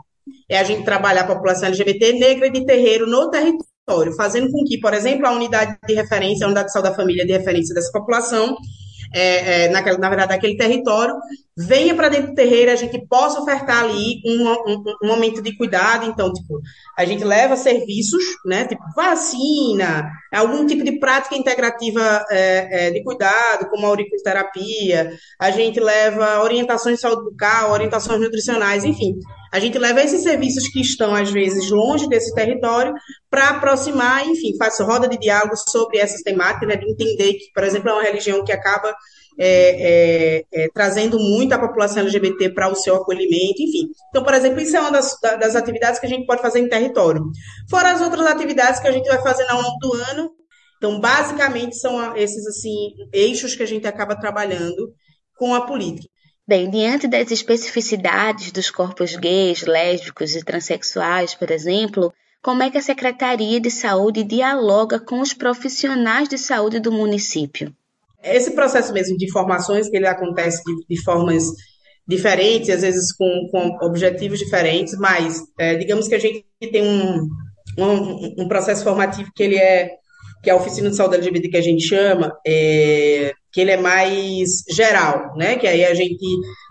é 0.49 0.59
a 0.59 0.65
gente 0.65 0.83
trabalhar 0.83 1.23
a 1.23 1.35
população 1.35 1.69
LGBT 1.69 2.15
negra 2.15 2.51
de 2.51 2.65
terreiro 2.65 3.07
no 3.07 3.31
território, 3.31 3.74
fazendo 4.17 4.51
com 4.51 4.65
que, 4.65 4.79
por 4.81 4.95
exemplo, 4.95 5.27
a 5.27 5.33
unidade 5.33 5.77
de 5.87 5.95
referência, 5.95 6.45
a 6.45 6.49
unidade 6.49 6.69
de 6.69 6.73
saúde 6.73 6.91
da 6.91 6.97
família 6.97 7.27
de 7.27 7.33
referência 7.33 7.75
dessa 7.75 7.93
população, 7.93 8.57
é, 9.15 9.65
é, 9.65 9.69
naquela, 9.69 9.99
na 9.99 10.09
verdade, 10.09 10.31
daquele 10.31 10.57
território, 10.57 11.15
venha 11.57 11.95
para 11.95 12.09
dentro 12.09 12.29
do 12.29 12.35
terreiro, 12.35 12.73
a 12.73 12.77
gente 12.77 13.07
possa 13.07 13.41
ofertar 13.41 13.85
ali 13.85 14.21
um, 14.27 14.49
um, 14.49 14.85
um, 15.03 15.07
momento 15.07 15.41
de 15.41 15.57
cuidado. 15.57 16.07
Então, 16.07 16.33
tipo, 16.33 16.61
a 16.99 17.05
gente 17.05 17.23
leva 17.23 17.57
serviços, 17.57 18.25
né, 18.45 18.67
tipo 18.67 18.83
vacina, 18.97 20.11
algum 20.33 20.67
tipo 20.67 20.83
de 20.83 20.99
prática 20.99 21.37
integrativa 21.37 22.25
é, 22.31 22.89
é, 22.89 22.91
de 22.91 23.03
cuidado, 23.05 23.69
como 23.71 23.87
a 23.87 23.89
auriculoterapia, 23.91 25.13
a 25.41 25.51
gente 25.51 25.79
leva 25.79 26.43
orientações 26.43 26.97
de 26.97 27.03
saúde 27.03 27.31
bucal, 27.31 27.71
orientações 27.71 28.21
nutricionais, 28.21 28.85
enfim. 28.85 29.15
A 29.53 29.61
gente 29.61 29.79
leva 29.79 30.03
esses 30.03 30.23
serviços 30.23 30.67
que 30.67 30.81
estão, 30.81 31.15
às 31.15 31.31
vezes, 31.31 31.71
longe 31.71 32.09
desse 32.09 32.35
território 32.35 32.93
para 33.31 33.51
aproximar, 33.51 34.27
enfim, 34.27 34.57
faz 34.59 34.81
roda 34.81 35.07
de 35.07 35.17
diálogo 35.17 35.57
sobre 35.57 35.99
essas 35.99 36.23
temáticas, 36.23 36.69
né, 36.69 36.77
de 36.77 36.91
entender 36.91 37.35
que, 37.35 37.53
por 37.55 37.63
exemplo, 37.63 37.91
é 37.91 37.93
uma 37.93 38.03
religião 38.03 38.45
que 38.45 38.51
acaba 38.51 38.93
é, 39.39 40.39
é, 40.39 40.45
é, 40.53 40.69
trazendo 40.73 41.19
muito 41.19 41.53
a 41.53 41.59
população 41.59 42.03
LGBT 42.03 42.51
para 42.51 42.69
o 42.69 42.75
seu 42.75 42.97
acolhimento, 42.97 43.63
enfim. 43.63 43.89
Então, 44.09 44.23
por 44.23 44.35
exemplo, 44.35 44.61
isso 44.61 44.77
é 44.77 44.81
uma 44.81 44.93
das, 44.93 45.19
das 45.21 45.57
atividades 45.57 45.99
que 45.99 46.07
a 46.07 46.09
gente 46.09 46.27
pode 46.27 46.43
fazer 46.43 46.61
em 46.61 46.69
território. 46.69 47.23
Fora 47.69 47.93
as 47.93 48.01
outras 48.01 48.27
atividades 48.27 48.81
que 48.81 48.89
a 48.89 48.93
gente 48.93 49.09
vai 49.09 49.21
fazer 49.23 49.49
ao 49.49 49.61
longo 49.61 49.79
do 49.79 49.93
ano. 49.95 50.31
Então, 50.77 51.01
basicamente, 51.01 51.77
são 51.77 52.17
esses 52.17 52.47
assim 52.47 52.95
eixos 53.13 53.55
que 53.55 53.63
a 53.63 53.67
gente 53.67 53.87
acaba 53.87 54.19
trabalhando 54.19 54.93
com 55.37 55.55
a 55.55 55.67
política. 55.67 56.09
Bem, 56.47 56.69
diante 56.71 57.09
das 57.09 57.31
especificidades 57.31 58.53
dos 58.53 58.71
corpos 58.71 59.17
gays, 59.17 59.63
lésbicos 59.63 60.37
e 60.37 60.45
transexuais, 60.45 61.35
por 61.35 61.51
exemplo, 61.51 62.13
como 62.43 62.63
é 62.63 62.71
que 62.71 62.77
a 62.77 62.83
Secretaria 62.83 63.59
de 63.59 63.71
Saúde 63.71 64.23
dialoga 64.23 65.01
com 65.01 65.21
os 65.21 65.33
profissionais 65.33 66.29
de 66.29 66.37
saúde 66.37 66.79
do 66.79 66.93
município? 66.93 67.75
Esse 68.25 68.53
processo 68.53 68.93
mesmo 68.93 69.17
de 69.17 69.27
informações, 69.27 69.89
que 69.89 69.97
ele 69.97 70.07
acontece 70.07 70.63
de, 70.65 70.97
de 70.97 71.03
formas 71.03 71.45
diferentes, 72.07 72.71
às 72.71 72.83
vezes 72.83 73.13
com, 73.17 73.49
com 73.51 73.87
objetivos 73.87 74.39
diferentes, 74.39 74.97
mas 74.99 75.41
é, 75.59 75.75
digamos 75.75 76.07
que 76.07 76.15
a 76.15 76.19
gente 76.19 76.45
tem 76.61 76.83
um, 76.83 77.29
um, 77.79 78.43
um, 78.43 78.49
processo 78.49 78.85
formativo 78.85 79.31
que 79.35 79.43
ele 79.43 79.57
é 79.57 79.91
que 80.43 80.51
é 80.51 80.53
a 80.53 80.57
oficina 80.57 80.91
de 80.91 80.97
saúde 80.97 81.17
LGBT 81.17 81.49
que 81.49 81.57
a 81.57 81.63
gente 81.63 81.83
chama, 81.83 82.31
é, 82.47 83.33
que 83.51 83.63
ele 83.63 83.71
é 83.71 83.79
mais 83.79 84.63
geral, 84.71 85.35
né? 85.37 85.57
Que 85.57 85.67
aí 85.67 85.83
a 85.83 85.95
gente 85.95 86.23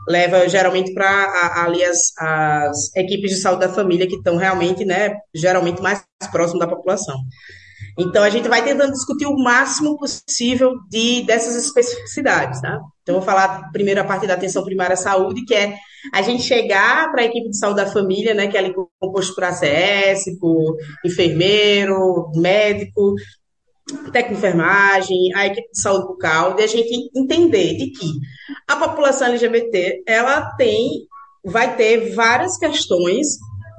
leva 0.07 0.47
geralmente 0.47 0.93
para 0.93 1.63
ali 1.65 1.83
as, 1.83 2.15
as 2.19 2.95
equipes 2.95 3.31
de 3.31 3.37
saúde 3.37 3.61
da 3.61 3.73
família 3.73 4.05
que 4.05 4.15
estão 4.15 4.37
realmente, 4.37 4.85
né, 4.85 5.15
geralmente 5.33 5.81
mais 5.81 6.05
próximo 6.31 6.59
da 6.59 6.67
população. 6.67 7.15
Então 7.97 8.23
a 8.23 8.29
gente 8.29 8.47
vai 8.47 8.63
tentando 8.63 8.91
discutir 8.91 9.25
o 9.25 9.37
máximo 9.37 9.97
possível 9.97 10.73
de 10.89 11.23
dessas 11.23 11.55
especificidades, 11.55 12.59
tá? 12.61 12.79
Então 13.01 13.15
vou 13.15 13.23
falar 13.23 13.69
primeiro 13.71 14.01
a 14.01 14.05
parte 14.05 14.25
da 14.25 14.33
atenção 14.33 14.63
primária 14.63 14.93
à 14.93 14.97
saúde, 14.97 15.45
que 15.45 15.53
é 15.53 15.75
a 16.11 16.21
gente 16.21 16.43
chegar 16.43 17.11
para 17.11 17.21
a 17.21 17.25
equipe 17.25 17.49
de 17.49 17.57
saúde 17.57 17.77
da 17.77 17.91
família, 17.91 18.33
né, 18.33 18.47
que 18.47 18.57
é 18.57 18.59
ali 18.59 18.73
composto 18.99 19.35
por 19.35 19.43
ACS, 19.43 20.37
por 20.39 20.75
enfermeiro, 21.05 22.29
médico, 22.35 23.15
técnico 24.11 24.39
enfermagem, 24.39 25.33
a 25.35 25.47
equipe 25.47 25.69
de 25.71 25.81
saúde 25.81 26.07
bucal, 26.07 26.55
de 26.55 26.63
a 26.63 26.67
gente 26.67 27.09
entender 27.15 27.77
de 27.77 27.91
que 27.91 28.07
a 28.67 28.75
população 28.75 29.27
LGBT, 29.27 30.03
ela 30.07 30.55
tem, 30.55 30.89
vai 31.45 31.75
ter 31.75 32.13
várias 32.13 32.57
questões 32.57 33.27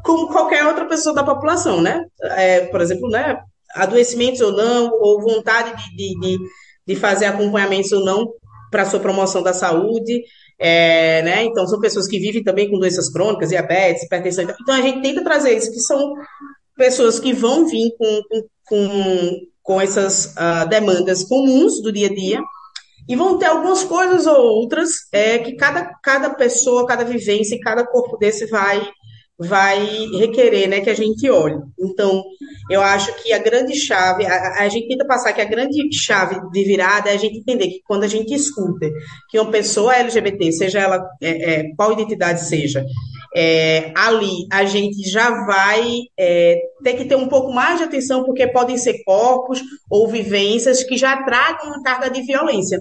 como 0.04 0.28
qualquer 0.28 0.66
outra 0.66 0.86
pessoa 0.86 1.14
da 1.14 1.24
população, 1.24 1.80
né? 1.80 2.04
É, 2.22 2.66
por 2.66 2.80
exemplo, 2.80 3.08
né, 3.08 3.38
adoecimentos 3.74 4.40
ou 4.40 4.52
não, 4.52 4.90
ou 5.00 5.20
vontade 5.20 5.74
de, 5.96 6.18
de, 6.18 6.38
de 6.86 6.96
fazer 6.96 7.26
acompanhamentos 7.26 7.92
ou 7.92 8.04
não 8.04 8.26
para 8.70 8.84
sua 8.84 9.00
promoção 9.00 9.42
da 9.42 9.52
saúde, 9.52 10.22
é, 10.58 11.22
né? 11.22 11.44
Então, 11.44 11.66
são 11.66 11.80
pessoas 11.80 12.08
que 12.08 12.18
vivem 12.18 12.42
também 12.42 12.70
com 12.70 12.78
doenças 12.78 13.10
crônicas, 13.10 13.50
diabetes, 13.50 14.04
hipertensão. 14.04 14.44
Então, 14.44 14.74
a 14.74 14.80
gente 14.80 15.02
tenta 15.02 15.22
trazer 15.22 15.56
isso, 15.56 15.72
que 15.72 15.80
são 15.80 16.14
pessoas 16.76 17.20
que 17.20 17.32
vão 17.32 17.66
vir 17.66 17.92
com, 17.98 18.22
com, 18.28 18.42
com 18.64 19.40
com 19.64 19.80
essas 19.80 20.34
uh, 20.36 20.68
demandas 20.68 21.24
comuns 21.24 21.82
do 21.82 21.90
dia 21.90 22.06
a 22.06 22.14
dia, 22.14 22.40
e 23.08 23.16
vão 23.16 23.38
ter 23.38 23.46
algumas 23.46 23.82
coisas 23.82 24.26
ou 24.26 24.36
outras 24.36 24.90
é, 25.10 25.38
que 25.38 25.56
cada, 25.56 25.90
cada 26.02 26.30
pessoa, 26.34 26.86
cada 26.86 27.02
vivência, 27.02 27.58
cada 27.60 27.84
corpo 27.84 28.16
desse 28.18 28.46
vai 28.46 28.86
vai 29.38 29.84
requerer 30.18 30.68
né, 30.68 30.80
que 30.80 30.90
a 30.90 30.94
gente 30.94 31.28
olhe. 31.28 31.56
Então, 31.78 32.22
eu 32.70 32.80
acho 32.80 33.12
que 33.22 33.32
a 33.32 33.38
grande 33.38 33.74
chave, 33.74 34.24
a, 34.24 34.62
a, 34.62 34.68
gente 34.68 34.88
tenta 34.88 35.04
passar 35.04 35.32
que 35.32 35.40
a 35.40 35.44
grande 35.44 35.92
chave 35.92 36.40
de 36.50 36.64
virada 36.64 37.10
é 37.10 37.14
a 37.14 37.18
gente 37.18 37.38
entender 37.38 37.68
que 37.68 37.80
quando 37.84 38.04
a 38.04 38.08
gente 38.08 38.32
escuta 38.32 38.88
que 39.28 39.38
uma 39.38 39.50
pessoa 39.50 39.94
LGBT, 39.96 40.52
seja 40.52 40.80
ela 40.80 41.04
é, 41.20 41.52
é, 41.52 41.64
qual 41.76 41.92
identidade 41.92 42.44
seja, 42.44 42.84
é, 43.36 43.92
ali 43.96 44.46
a 44.52 44.64
gente 44.64 45.02
já 45.10 45.44
vai 45.44 45.84
é, 46.16 46.60
ter 46.84 46.94
que 46.94 47.04
ter 47.04 47.16
um 47.16 47.26
pouco 47.26 47.52
mais 47.52 47.78
de 47.78 47.84
atenção, 47.84 48.24
porque 48.24 48.46
podem 48.46 48.78
ser 48.78 49.02
corpos 49.04 49.60
ou 49.90 50.06
vivências 50.06 50.84
que 50.84 50.96
já 50.96 51.20
tragam 51.24 51.66
uma 51.66 51.82
carga 51.82 52.08
de 52.08 52.22
violência. 52.22 52.78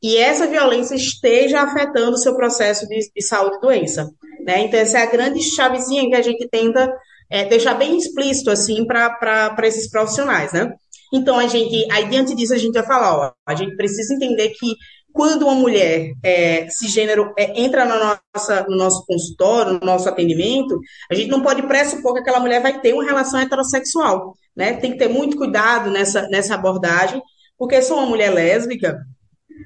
E 0.00 0.16
essa 0.16 0.46
violência 0.46 0.94
esteja 0.94 1.62
afetando 1.62 2.12
o 2.12 2.18
seu 2.18 2.36
processo 2.36 2.86
de, 2.86 3.10
de 3.12 3.22
saúde 3.22 3.56
e 3.56 3.60
doença. 3.60 4.08
Né? 4.46 4.60
Então, 4.60 4.78
essa 4.78 4.98
é 4.98 5.02
a 5.02 5.10
grande 5.10 5.42
chavezinha 5.42 6.08
que 6.08 6.14
a 6.14 6.22
gente 6.22 6.46
tenta 6.48 6.88
é, 7.28 7.44
deixar 7.46 7.74
bem 7.74 7.96
explícito 7.96 8.48
assim 8.48 8.86
para 8.86 9.56
esses 9.64 9.90
profissionais. 9.90 10.52
Né? 10.52 10.72
Então, 11.12 11.36
a 11.36 11.48
gente, 11.48 11.84
aí 11.90 12.08
diante 12.08 12.32
disso, 12.32 12.54
a 12.54 12.58
gente 12.58 12.74
vai 12.74 12.86
falar, 12.86 13.16
ó, 13.16 13.32
a 13.44 13.54
gente 13.56 13.74
precisa 13.74 14.14
entender 14.14 14.50
que 14.50 14.76
quando 15.12 15.46
uma 15.46 15.54
mulher 15.54 16.12
é, 16.22 16.68
cisgênero 16.68 17.32
é, 17.36 17.60
entra 17.60 17.84
na 17.84 18.20
nossa, 18.34 18.66
no 18.68 18.76
nosso 18.76 19.04
consultório, 19.04 19.80
no 19.80 19.86
nosso 19.86 20.08
atendimento, 20.08 20.78
a 21.10 21.14
gente 21.14 21.30
não 21.30 21.40
pode 21.40 21.62
pressupor 21.62 22.12
que 22.12 22.20
aquela 22.20 22.38
mulher 22.38 22.62
vai 22.62 22.80
ter 22.80 22.92
uma 22.92 23.02
relação 23.02 23.40
heterossexual, 23.40 24.34
né? 24.54 24.74
Tem 24.74 24.92
que 24.92 24.98
ter 24.98 25.08
muito 25.08 25.38
cuidado 25.38 25.90
nessa, 25.90 26.28
nessa 26.28 26.54
abordagem, 26.54 27.22
porque 27.56 27.80
se 27.80 27.90
uma 27.92 28.04
mulher 28.04 28.30
lésbica, 28.30 28.94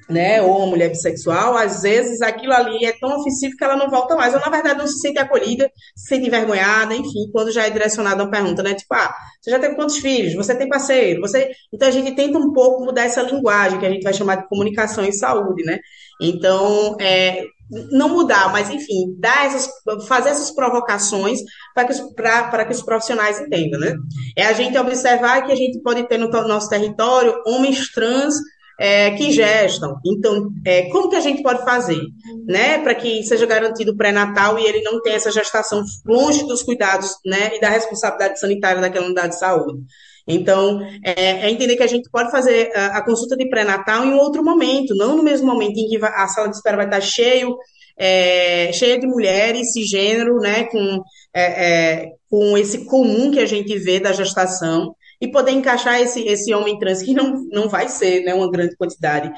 né, 0.09 0.41
ou 0.41 0.57
uma 0.57 0.67
mulher 0.67 0.89
bissexual, 0.89 1.55
às 1.55 1.81
vezes 1.81 2.21
aquilo 2.21 2.53
ali 2.53 2.85
é 2.85 2.93
tão 2.99 3.19
ofensivo 3.19 3.55
que 3.55 3.63
ela 3.63 3.75
não 3.75 3.89
volta 3.89 4.15
mais, 4.15 4.33
ou 4.33 4.39
na 4.39 4.49
verdade 4.49 4.79
não 4.79 4.87
se 4.87 4.99
sente 4.99 5.19
acolhida, 5.19 5.71
se 5.95 6.07
sente 6.07 6.27
envergonhada, 6.27 6.95
enfim, 6.95 7.29
quando 7.31 7.51
já 7.51 7.65
é 7.65 7.69
direcionada 7.69 8.23
uma 8.23 8.31
pergunta, 8.31 8.61
né, 8.61 8.73
tipo, 8.73 8.93
ah, 8.93 9.13
você 9.41 9.51
já 9.51 9.59
teve 9.59 9.75
quantos 9.75 9.97
filhos? 9.97 10.33
Você 10.35 10.55
tem 10.55 10.67
parceiro? 10.67 11.21
Você... 11.21 11.51
Então 11.73 11.87
a 11.87 11.91
gente 11.91 12.15
tenta 12.15 12.37
um 12.37 12.51
pouco 12.51 12.83
mudar 12.83 13.03
essa 13.03 13.21
linguagem, 13.21 13.79
que 13.79 13.85
a 13.85 13.91
gente 13.91 14.03
vai 14.03 14.13
chamar 14.13 14.35
de 14.35 14.47
comunicação 14.47 15.05
e 15.05 15.13
saúde, 15.13 15.63
né, 15.63 15.79
então, 16.21 16.97
é, 16.99 17.43
não 17.91 18.09
mudar, 18.09 18.51
mas 18.51 18.69
enfim, 18.69 19.15
dar 19.17 19.45
essas, 19.45 19.69
fazer 20.07 20.29
essas 20.29 20.51
provocações 20.51 21.39
para 21.73 21.85
que, 21.85 21.93
os, 21.93 21.99
que 22.01 22.73
os 22.73 22.81
profissionais 22.83 23.39
entendam, 23.39 23.79
né? 23.79 23.95
É 24.37 24.45
a 24.45 24.53
gente 24.53 24.77
observar 24.77 25.45
que 25.45 25.51
a 25.51 25.55
gente 25.55 25.81
pode 25.81 26.07
ter 26.07 26.17
no 26.17 26.29
nosso 26.29 26.69
território 26.69 27.33
homens 27.47 27.91
trans 27.91 28.35
é, 28.81 29.11
que 29.11 29.31
gestam. 29.31 29.95
Então, 30.03 30.49
é, 30.65 30.89
como 30.89 31.07
que 31.07 31.15
a 31.15 31.19
gente 31.19 31.43
pode 31.43 31.63
fazer, 31.63 32.01
né, 32.47 32.79
para 32.79 32.95
que 32.95 33.21
seja 33.21 33.45
garantido 33.45 33.91
o 33.91 33.95
pré-natal 33.95 34.57
e 34.57 34.65
ele 34.65 34.81
não 34.81 34.99
tenha 35.03 35.17
essa 35.17 35.31
gestação 35.31 35.83
longe 36.03 36.47
dos 36.47 36.63
cuidados, 36.63 37.11
né, 37.23 37.55
e 37.55 37.61
da 37.61 37.69
responsabilidade 37.69 38.39
sanitária 38.39 38.81
daquela 38.81 39.05
unidade 39.05 39.33
de 39.33 39.39
saúde. 39.39 39.83
Então, 40.27 40.81
é, 41.05 41.45
é 41.45 41.51
entender 41.51 41.75
que 41.75 41.83
a 41.83 41.87
gente 41.87 42.09
pode 42.09 42.31
fazer 42.31 42.71
a, 42.75 42.97
a 42.97 43.05
consulta 43.05 43.37
de 43.37 43.47
pré-natal 43.47 44.03
em 44.03 44.13
um 44.13 44.17
outro 44.17 44.43
momento, 44.43 44.95
não 44.95 45.15
no 45.15 45.21
mesmo 45.21 45.45
momento 45.45 45.77
em 45.77 45.87
que 45.87 46.03
a 46.03 46.27
sala 46.27 46.49
de 46.49 46.55
espera 46.55 46.77
vai 46.77 46.87
estar 46.87 47.01
cheio, 47.01 47.55
é, 47.99 48.73
cheia 48.73 48.99
de 48.99 49.05
mulheres 49.05 49.73
cisgênero, 49.73 50.37
né, 50.37 50.63
com, 50.63 51.03
é, 51.35 51.43
é, 51.43 52.05
com 52.27 52.57
esse 52.57 52.85
comum 52.85 53.29
que 53.29 53.39
a 53.39 53.45
gente 53.45 53.77
vê 53.77 53.99
da 53.99 54.11
gestação, 54.11 54.95
e 55.21 55.31
poder 55.31 55.51
encaixar 55.51 56.01
esse, 56.01 56.21
esse 56.27 56.53
homem 56.53 56.79
trans, 56.79 57.03
que 57.03 57.13
não, 57.13 57.45
não 57.51 57.69
vai 57.69 57.87
ser 57.87 58.23
né, 58.23 58.33
uma 58.33 58.49
grande 58.49 58.75
quantidade, 58.75 59.31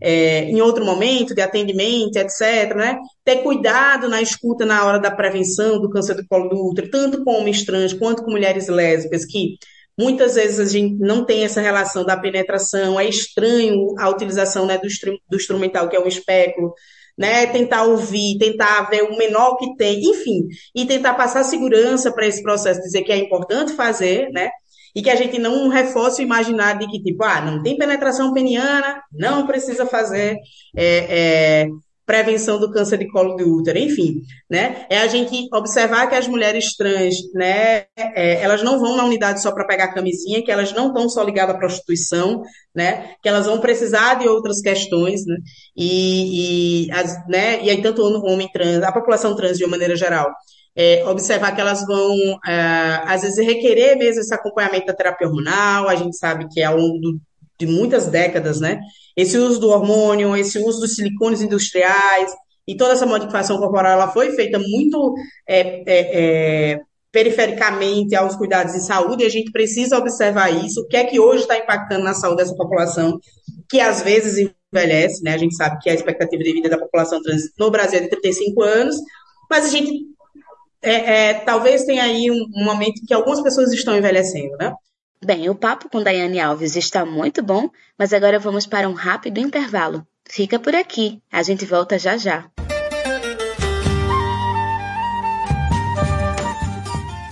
é, 0.00 0.44
em 0.44 0.60
outro 0.60 0.84
momento 0.84 1.34
de 1.34 1.40
atendimento, 1.40 2.16
etc., 2.16 2.74
né? 2.74 2.98
Ter 3.24 3.36
cuidado 3.36 4.08
na 4.08 4.20
escuta 4.20 4.64
na 4.66 4.84
hora 4.84 4.98
da 4.98 5.10
prevenção 5.10 5.80
do 5.80 5.88
câncer 5.88 6.14
do 6.14 6.26
colo 6.26 6.48
do 6.48 6.66
útero, 6.66 6.90
tanto 6.90 7.24
com 7.24 7.32
homens 7.32 7.64
trans 7.64 7.92
quanto 7.92 8.22
com 8.22 8.30
mulheres 8.30 8.68
lésbicas, 8.68 9.24
que 9.24 9.56
Muitas 9.98 10.34
vezes 10.34 10.60
a 10.60 10.70
gente 10.70 10.96
não 10.96 11.24
tem 11.24 11.42
essa 11.44 11.60
relação 11.60 12.04
da 12.04 12.18
penetração, 12.18 13.00
é 13.00 13.08
estranho 13.08 13.94
a 13.98 14.10
utilização 14.10 14.66
né, 14.66 14.76
do, 14.76 14.86
do 15.30 15.36
instrumental, 15.36 15.88
que 15.88 15.96
é 15.96 16.00
um 16.00 16.06
espéculo, 16.06 16.74
né? 17.16 17.46
Tentar 17.46 17.84
ouvir, 17.84 18.36
tentar 18.38 18.90
ver 18.90 19.04
o 19.04 19.16
menor 19.16 19.56
que 19.56 19.74
tem, 19.76 20.02
enfim, 20.02 20.48
e 20.74 20.84
tentar 20.84 21.14
passar 21.14 21.44
segurança 21.44 22.12
para 22.12 22.26
esse 22.26 22.42
processo, 22.42 22.82
dizer 22.82 23.04
que 23.04 23.12
é 23.12 23.16
importante 23.16 23.72
fazer, 23.72 24.28
né? 24.32 24.50
E 24.96 25.02
que 25.02 25.10
a 25.10 25.14
gente 25.14 25.38
não 25.38 25.68
reforce 25.68 26.22
o 26.22 26.24
imaginário 26.24 26.80
de 26.80 26.86
que, 26.86 27.02
tipo, 27.02 27.22
ah, 27.22 27.42
não 27.42 27.62
tem 27.62 27.76
penetração 27.76 28.32
peniana, 28.32 29.02
não 29.12 29.46
precisa 29.46 29.84
fazer 29.84 30.38
é, 30.74 31.64
é, 31.64 31.68
prevenção 32.06 32.58
do 32.58 32.70
câncer 32.70 32.98
de 32.98 33.08
colo 33.08 33.34
de 33.34 33.42
útero, 33.42 33.78
enfim, 33.78 34.22
né? 34.48 34.86
É 34.88 34.98
a 35.00 35.08
gente 35.08 35.48
observar 35.52 36.08
que 36.08 36.14
as 36.14 36.28
mulheres 36.28 36.76
trans, 36.76 37.16
né, 37.34 37.84
é, 37.96 38.40
elas 38.40 38.62
não 38.62 38.78
vão 38.78 38.96
na 38.96 39.04
unidade 39.04 39.42
só 39.42 39.50
para 39.50 39.66
pegar 39.66 39.92
camisinha, 39.92 40.42
que 40.42 40.50
elas 40.50 40.72
não 40.72 40.88
estão 40.88 41.08
só 41.08 41.22
ligadas 41.24 41.56
à 41.56 41.58
prostituição, 41.58 42.42
né? 42.74 43.14
Que 43.20 43.28
elas 43.28 43.46
vão 43.46 43.60
precisar 43.60 44.14
de 44.14 44.28
outras 44.28 44.60
questões, 44.62 45.26
né? 45.26 45.36
E, 45.76 46.86
e, 46.86 46.92
as, 46.92 47.26
né? 47.28 47.62
E 47.62 47.70
aí 47.70 47.82
tanto 47.82 48.02
o 48.02 48.32
homem 48.32 48.48
trans, 48.52 48.82
a 48.84 48.92
população 48.92 49.34
trans 49.34 49.58
de 49.58 49.64
uma 49.64 49.72
maneira 49.72 49.96
geral, 49.96 50.30
é, 50.76 51.02
observar 51.08 51.54
que 51.54 51.60
elas 51.60 51.86
vão, 51.86 52.14
é, 52.46 53.00
às 53.06 53.22
vezes, 53.22 53.44
requerer 53.44 53.96
mesmo 53.96 54.20
esse 54.20 54.34
acompanhamento 54.34 54.86
da 54.86 54.92
terapia 54.92 55.26
hormonal, 55.26 55.88
a 55.88 55.96
gente 55.96 56.16
sabe 56.16 56.46
que 56.50 56.62
ao 56.62 56.76
longo 56.76 56.98
do, 56.98 57.20
de 57.58 57.66
muitas 57.66 58.06
décadas, 58.06 58.60
né? 58.60 58.78
Esse 59.16 59.38
uso 59.38 59.58
do 59.58 59.70
hormônio, 59.70 60.36
esse 60.36 60.58
uso 60.58 60.80
dos 60.80 60.94
silicones 60.94 61.40
industriais 61.40 62.30
e 62.68 62.76
toda 62.76 62.92
essa 62.92 63.06
modificação 63.06 63.56
corporal, 63.56 63.92
ela 63.92 64.12
foi 64.12 64.32
feita 64.32 64.58
muito 64.58 65.14
é, 65.48 65.60
é, 65.86 66.72
é, 66.72 66.80
perifericamente 67.10 68.14
aos 68.14 68.36
cuidados 68.36 68.74
de 68.74 68.84
saúde 68.84 69.22
e 69.22 69.26
a 69.26 69.30
gente 69.30 69.50
precisa 69.50 69.96
observar 69.96 70.50
isso. 70.50 70.82
O 70.82 70.86
que 70.86 70.98
é 70.98 71.04
que 71.04 71.18
hoje 71.18 71.42
está 71.42 71.56
impactando 71.56 72.04
na 72.04 72.12
saúde 72.12 72.42
dessa 72.42 72.54
população, 72.54 73.18
que 73.70 73.80
às 73.80 74.02
vezes 74.02 74.50
envelhece, 74.70 75.22
né? 75.22 75.32
A 75.32 75.38
gente 75.38 75.54
sabe 75.54 75.78
que 75.80 75.88
a 75.88 75.94
expectativa 75.94 76.42
de 76.42 76.52
vida 76.52 76.68
da 76.68 76.76
população 76.76 77.22
trans 77.22 77.44
no 77.58 77.70
Brasil 77.70 78.00
é 78.00 78.02
de 78.02 78.10
35 78.10 78.62
anos, 78.62 78.96
mas 79.48 79.64
a 79.64 79.68
gente 79.68 80.15
é, 80.86 81.30
é, 81.30 81.34
talvez 81.34 81.84
tenha 81.84 82.04
aí 82.04 82.30
um, 82.30 82.46
um 82.54 82.64
momento 82.64 83.02
em 83.02 83.06
que 83.06 83.12
algumas 83.12 83.42
pessoas 83.42 83.72
estão 83.72 83.96
envelhecendo, 83.96 84.56
né? 84.56 84.72
Bem, 85.24 85.50
o 85.50 85.54
papo 85.54 85.88
com 85.88 86.02
Daiane 86.02 86.38
Alves 86.38 86.76
está 86.76 87.04
muito 87.04 87.42
bom, 87.42 87.68
mas 87.98 88.12
agora 88.12 88.38
vamos 88.38 88.66
para 88.66 88.88
um 88.88 88.92
rápido 88.92 89.40
intervalo. 89.40 90.06
Fica 90.24 90.58
por 90.58 90.74
aqui, 90.76 91.20
a 91.32 91.42
gente 91.42 91.64
volta 91.64 91.98
já 91.98 92.16
já. 92.16 92.48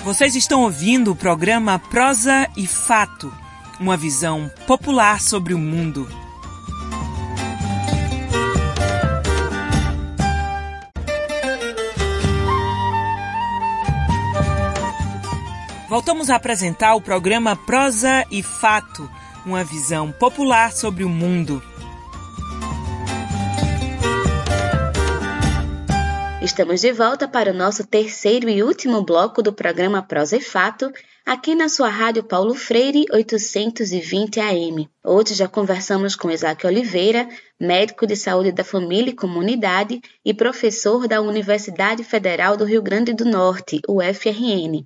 Vocês 0.03 0.35
estão 0.35 0.65
ouvindo 0.65 1.13
o 1.13 1.17
programa 1.17 1.79
Prosa 1.79 2.49
e 2.57 2.67
Fato, 2.67 3.33
uma 3.79 3.97
visão 3.97 4.51
popular 4.67 5.21
sobre 5.21 5.55
o 5.55 5.59
mundo. 5.59 6.24
Voltamos 15.95 16.29
a 16.29 16.35
apresentar 16.35 16.97
o 16.97 17.01
programa 17.01 17.55
Prosa 17.55 18.27
e 18.29 18.43
Fato, 18.43 19.09
uma 19.47 19.63
visão 19.63 20.11
popular 20.11 20.73
sobre 20.73 21.05
o 21.05 21.09
mundo. 21.09 21.63
Estamos 26.43 26.81
de 26.81 26.91
volta 26.91 27.29
para 27.29 27.53
o 27.53 27.55
nosso 27.55 27.87
terceiro 27.87 28.49
e 28.49 28.61
último 28.61 29.05
bloco 29.05 29.41
do 29.41 29.53
programa 29.53 30.03
Prosa 30.03 30.37
e 30.37 30.41
Fato, 30.41 30.91
aqui 31.25 31.55
na 31.55 31.69
sua 31.69 31.89
rádio 31.89 32.25
Paulo 32.25 32.57
Freire 32.57 33.05
820 33.13 34.41
AM. 34.41 34.91
Hoje 35.05 35.35
já 35.35 35.47
conversamos 35.47 36.17
com 36.17 36.29
Isaac 36.29 36.67
Oliveira, 36.67 37.29
médico 37.61 38.05
de 38.05 38.17
saúde 38.17 38.51
da 38.51 38.65
família 38.65 39.11
e 39.11 39.17
comunidade 39.17 40.01
e 40.25 40.35
professor 40.35 41.07
da 41.07 41.21
Universidade 41.21 42.03
Federal 42.03 42.57
do 42.57 42.65
Rio 42.65 42.83
Grande 42.83 43.13
do 43.13 43.25
Norte, 43.25 43.81
UFRN. 43.89 44.85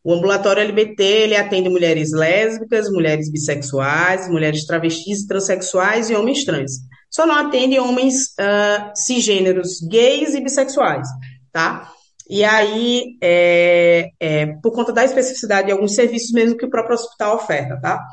O 0.04 0.14
ambulatório 0.14 0.62
LBT, 0.62 1.02
ele 1.02 1.36
atende 1.36 1.70
mulheres 1.70 2.12
lésbicas, 2.12 2.90
mulheres 2.90 3.32
bissexuais, 3.32 4.30
mulheres 4.30 4.66
travestis, 4.66 5.26
transexuais 5.26 6.10
e 6.10 6.16
homens 6.16 6.44
trans. 6.44 6.72
Só 7.10 7.26
não 7.26 7.36
atende 7.36 7.80
homens 7.80 8.16
uh, 8.40 8.92
cisgêneros 8.96 9.80
gays 9.90 10.34
e 10.34 10.42
bissexuais, 10.42 11.08
tá? 11.52 11.90
E 12.30 12.44
aí, 12.44 13.18
é, 13.22 14.10
é, 14.20 14.46
por 14.62 14.72
conta 14.72 14.92
da 14.92 15.06
especificidade 15.06 15.68
de 15.68 15.74
alguns 15.74 15.94
serviços 15.94 16.32
mesmo 16.32 16.58
que 16.58 16.66
o 16.66 16.70
próprio 16.70 16.96
hospital 16.96 17.36
oferta, 17.36 17.80
tá? 17.82 18.04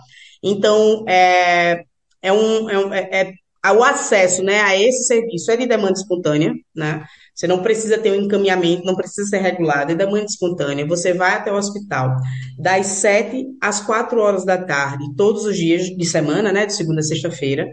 Então, 0.42 1.04
é, 1.08 1.82
é 2.22 2.32
um, 2.32 2.70
é, 2.70 2.78
um, 2.78 2.94
é, 2.94 3.32
é 3.64 3.72
o 3.72 3.82
acesso 3.82 4.42
né, 4.42 4.60
a 4.60 4.76
esse 4.76 5.04
serviço 5.06 5.50
é 5.50 5.56
de 5.56 5.66
demanda 5.66 5.92
espontânea, 5.92 6.52
né? 6.74 7.04
Você 7.40 7.46
não 7.46 7.62
precisa 7.62 7.96
ter 7.96 8.12
um 8.12 8.16
encaminhamento, 8.16 8.84
não 8.84 8.94
precisa 8.94 9.26
ser 9.26 9.38
regulado, 9.38 9.92
é 9.92 9.94
demanda 9.94 10.26
espontânea. 10.26 10.86
Você 10.86 11.14
vai 11.14 11.32
até 11.32 11.50
o 11.50 11.56
hospital 11.56 12.14
das 12.58 12.84
7 12.86 13.46
às 13.62 13.80
4 13.80 14.20
horas 14.20 14.44
da 14.44 14.58
tarde, 14.58 15.06
todos 15.16 15.46
os 15.46 15.56
dias 15.56 15.84
de 15.86 16.04
semana, 16.04 16.52
né, 16.52 16.66
de 16.66 16.74
segunda 16.74 17.00
a 17.00 17.02
sexta-feira, 17.02 17.66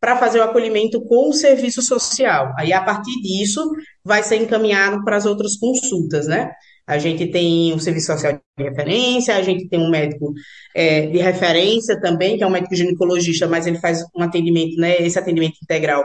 para 0.00 0.16
fazer 0.16 0.38
o 0.38 0.44
acolhimento 0.44 1.00
com 1.00 1.30
o 1.30 1.32
serviço 1.32 1.82
social. 1.82 2.54
Aí, 2.56 2.72
a 2.72 2.80
partir 2.80 3.20
disso, 3.20 3.68
vai 4.04 4.22
ser 4.22 4.36
encaminhado 4.36 5.02
para 5.04 5.16
as 5.16 5.26
outras 5.26 5.56
consultas, 5.56 6.28
né? 6.28 6.52
A 6.86 6.96
gente 6.96 7.26
tem 7.26 7.74
um 7.74 7.78
serviço 7.80 8.06
social 8.06 8.38
de 8.56 8.64
referência, 8.64 9.34
a 9.34 9.42
gente 9.42 9.68
tem 9.68 9.80
um 9.80 9.90
médico 9.90 10.32
é, 10.76 11.06
de 11.06 11.18
referência 11.18 12.00
também, 12.00 12.36
que 12.38 12.44
é 12.44 12.46
um 12.46 12.50
médico 12.50 12.76
ginecologista, 12.76 13.48
mas 13.48 13.66
ele 13.66 13.80
faz 13.80 14.04
um 14.16 14.22
atendimento, 14.22 14.76
né, 14.76 15.02
esse 15.02 15.18
atendimento 15.18 15.56
integral 15.60 16.04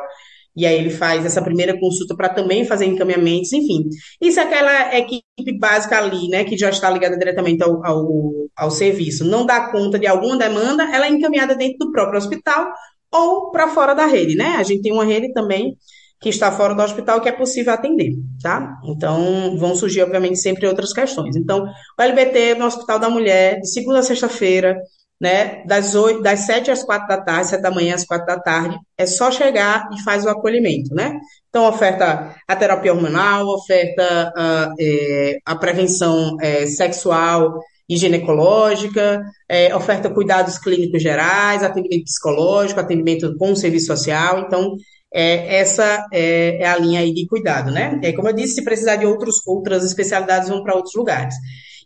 e 0.56 0.66
aí 0.66 0.76
ele 0.78 0.90
faz 0.90 1.26
essa 1.26 1.42
primeira 1.42 1.78
consulta 1.80 2.16
para 2.16 2.30
também 2.30 2.66
fazer 2.66 2.86
encaminhamentos, 2.86 3.52
enfim. 3.54 3.90
Isso 4.22 4.40
é 4.40 4.44
aquela 4.44 4.98
equipe 4.98 5.58
básica 5.60 5.98
ali, 5.98 6.28
né, 6.30 6.44
que 6.44 6.58
já 6.58 6.70
está 6.70 6.90
ligada 6.90 7.18
diretamente 7.18 7.64
ao, 7.64 7.86
ao, 7.86 8.08
ao 8.56 8.72
serviço, 8.72 9.26
não 9.26 9.46
dá 9.46 9.72
conta 9.72 9.98
de 9.98 10.08
alguma 10.08 10.38
demanda, 10.38 10.84
ela 10.94 11.08
é 11.08 11.10
encaminhada 11.10 11.56
dentro 11.56 11.80
do 11.80 11.92
próprio 11.92 12.18
hospital 12.18 12.72
ou 13.12 13.52
para 13.52 13.68
fora 13.68 13.94
da 13.94 14.06
rede, 14.06 14.36
né? 14.36 14.56
A 14.58 14.64
gente 14.64 14.82
tem 14.82 14.92
uma 14.92 15.06
rede 15.06 15.32
também 15.34 15.78
que 16.20 16.30
está 16.30 16.52
fora 16.52 16.74
do 16.74 16.82
hospital 16.82 17.20
que 17.20 17.28
é 17.28 17.32
possível 17.34 17.74
atender, 17.74 18.14
tá? 18.42 18.80
Então, 18.86 19.58
vão 19.58 19.76
surgir, 19.76 20.02
obviamente, 20.02 20.40
sempre 20.40 20.66
outras 20.66 20.94
questões. 20.94 21.36
Então, 21.36 21.66
o 22.00 22.02
LBT 22.02 22.56
no 22.56 22.66
Hospital 22.66 22.98
da 22.98 23.10
Mulher, 23.10 23.60
de 23.60 23.70
segunda 23.70 24.00
a 24.00 24.04
sexta-feira, 24.04 24.78
né, 25.24 25.64
das, 25.66 25.96
8, 25.96 26.22
das 26.22 26.42
7 26.42 26.70
às 26.70 26.84
4 26.84 27.08
da 27.08 27.22
tarde, 27.22 27.48
7 27.48 27.62
da 27.62 27.72
manhã 27.72 27.96
às 27.96 28.04
4 28.04 28.28
da 28.28 28.38
tarde, 28.38 28.78
é 28.98 29.06
só 29.06 29.32
chegar 29.32 29.88
e 29.94 30.02
faz 30.04 30.26
o 30.26 30.30
acolhimento, 30.30 30.94
né? 30.94 31.18
Então, 31.48 31.66
oferta 31.66 32.36
a 32.46 32.56
terapia 32.58 32.94
hormonal, 32.94 33.48
oferta 33.48 34.34
a, 34.36 34.74
é, 34.78 35.38
a 35.46 35.56
prevenção 35.56 36.36
é, 36.42 36.66
sexual 36.66 37.58
e 37.88 37.96
ginecológica, 37.96 39.24
é, 39.48 39.74
oferta 39.74 40.10
cuidados 40.10 40.58
clínicos 40.58 41.02
gerais, 41.02 41.64
atendimento 41.64 42.04
psicológico, 42.04 42.82
atendimento 42.82 43.34
com 43.38 43.56
serviço 43.56 43.88
social. 43.96 44.40
Então, 44.40 44.76
é, 45.14 45.56
essa 45.56 46.06
é, 46.12 46.58
é, 46.62 46.68
a 46.68 46.78
linha 46.78 47.00
aí 47.00 47.14
de 47.14 47.26
cuidado, 47.28 47.72
né? 47.72 47.98
É, 48.04 48.12
como 48.12 48.28
eu 48.28 48.34
disse, 48.34 48.56
se 48.56 48.64
precisar 48.66 48.98
de 48.98 49.06
outros, 49.06 49.36
outras 49.48 49.86
especialidades, 49.86 50.50
vão 50.50 50.62
para 50.62 50.76
outros 50.76 50.96
lugares. 50.96 51.34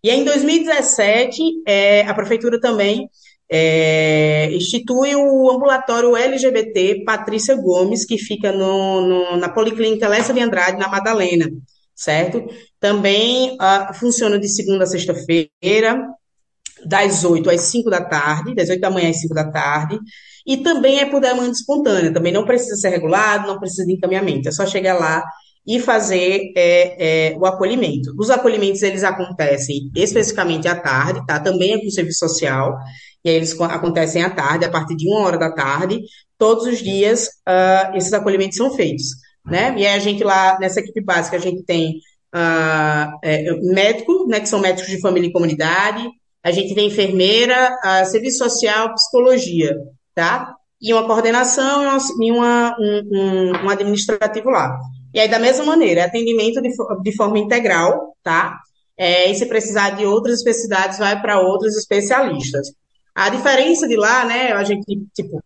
E 0.04 0.10
em 0.10 0.24
2017, 0.24 1.42
é, 1.68 2.02
a 2.02 2.14
prefeitura 2.14 2.60
também 2.60 3.10
é, 3.50 4.52
institui 4.52 5.16
o 5.16 5.50
ambulatório 5.50 6.16
LGBT 6.16 7.04
Patrícia 7.06 7.56
Gomes, 7.56 8.06
que 8.06 8.18
fica 8.18 8.52
no, 8.52 9.02
no, 9.02 9.38
na 9.38 9.50
Policlínica 9.50 10.08
Lessa 10.08 10.34
de 10.34 10.40
Andrade, 10.42 10.80
na 10.80 10.90
Madalena, 10.90 11.50
certo? 11.96 12.46
Também 12.80 13.56
uh, 13.56 13.94
funciona 13.94 14.38
de 14.38 14.50
segunda 14.50 14.84
a 14.84 14.88
sexta-feira, 14.88 16.08
das 16.86 17.24
8 17.24 17.50
às 17.50 17.62
5 17.62 17.90
da 17.90 18.04
tarde, 18.04 18.54
das 18.54 18.70
8 18.70 18.80
da 18.80 18.92
manhã 18.92 19.10
às 19.10 19.22
5 19.22 19.34
da 19.34 19.50
tarde, 19.50 19.98
e 20.46 20.58
também 20.58 21.00
é 21.00 21.06
por 21.06 21.20
demanda 21.20 21.52
espontânea, 21.52 22.14
também 22.14 22.32
não 22.32 22.46
precisa 22.46 22.76
ser 22.76 22.90
regulado, 22.90 23.48
não 23.48 23.60
precisa 23.60 23.86
de 23.86 23.94
encaminhamento, 23.94 24.48
é 24.48 24.52
só 24.52 24.66
chegar 24.66 24.94
lá 24.94 25.24
e 25.68 25.82
fazer 25.82 26.54
é, 26.56 27.32
é, 27.34 27.38
o 27.38 27.46
acolhimento. 27.46 28.14
Os 28.18 28.30
acolhimentos, 28.30 28.82
eles 28.82 29.04
acontecem 29.04 29.92
especificamente 29.94 30.68
à 30.68 30.80
tarde, 30.80 31.26
tá? 31.28 31.40
Também 31.40 31.74
é 31.74 31.82
com 31.84 31.90
serviço 31.90 32.20
social, 32.20 32.78
e 33.24 33.30
aí 33.30 33.36
eles 33.36 33.60
acontecem 33.60 34.24
à 34.24 34.30
tarde, 34.30 34.64
a 34.64 34.72
partir 34.72 34.96
de 34.96 35.06
uma 35.10 35.20
hora 35.20 35.38
da 35.38 35.52
tarde, 35.52 36.00
todos 36.38 36.66
os 36.66 36.80
dias 36.80 37.28
uh, 37.48 37.98
esses 37.98 38.14
acolhimentos 38.14 38.56
são 38.56 38.74
feitos, 38.74 39.08
né? 39.46 39.76
E 39.78 39.86
aí 39.86 39.96
a 39.96 40.00
gente 40.00 40.24
lá, 40.24 40.58
nessa 40.58 40.80
equipe 40.80 41.02
básica, 41.02 41.36
a 41.36 41.40
gente 41.40 41.64
tem 41.64 41.98
uh, 42.34 43.18
é, 43.22 43.52
médico, 43.62 44.26
né, 44.28 44.40
que 44.40 44.48
são 44.48 44.60
médicos 44.62 44.90
de 44.90 45.02
família 45.02 45.28
e 45.28 45.34
comunidade, 45.34 46.08
a 46.42 46.52
gente 46.52 46.74
tem 46.74 46.88
enfermeira, 46.88 47.78
uh, 47.84 48.06
serviço 48.06 48.38
social, 48.38 48.94
psicologia, 48.94 49.76
tá? 50.16 50.54
E 50.82 50.94
uma 50.94 51.06
coordenação 51.06 51.84
e 52.22 52.32
uma, 52.32 52.74
um, 52.80 53.02
um, 53.12 53.66
um 53.66 53.70
administrativo 53.70 54.50
lá. 54.50 54.78
E 55.18 55.20
aí, 55.20 55.28
da 55.28 55.40
mesma 55.40 55.66
maneira, 55.66 56.06
atendimento 56.06 56.62
de, 56.62 56.70
de 57.02 57.16
forma 57.16 57.40
integral, 57.40 58.16
tá? 58.22 58.60
É, 58.96 59.32
e 59.32 59.34
se 59.34 59.48
precisar 59.48 59.96
de 59.96 60.06
outras 60.06 60.38
especificidades, 60.38 61.00
vai 61.00 61.20
para 61.20 61.42
outros 61.42 61.76
especialistas. 61.76 62.68
A 63.16 63.28
diferença 63.28 63.88
de 63.88 63.96
lá, 63.96 64.24
né, 64.26 64.52
a 64.52 64.64
gente, 64.64 64.86
tipo, 65.16 65.44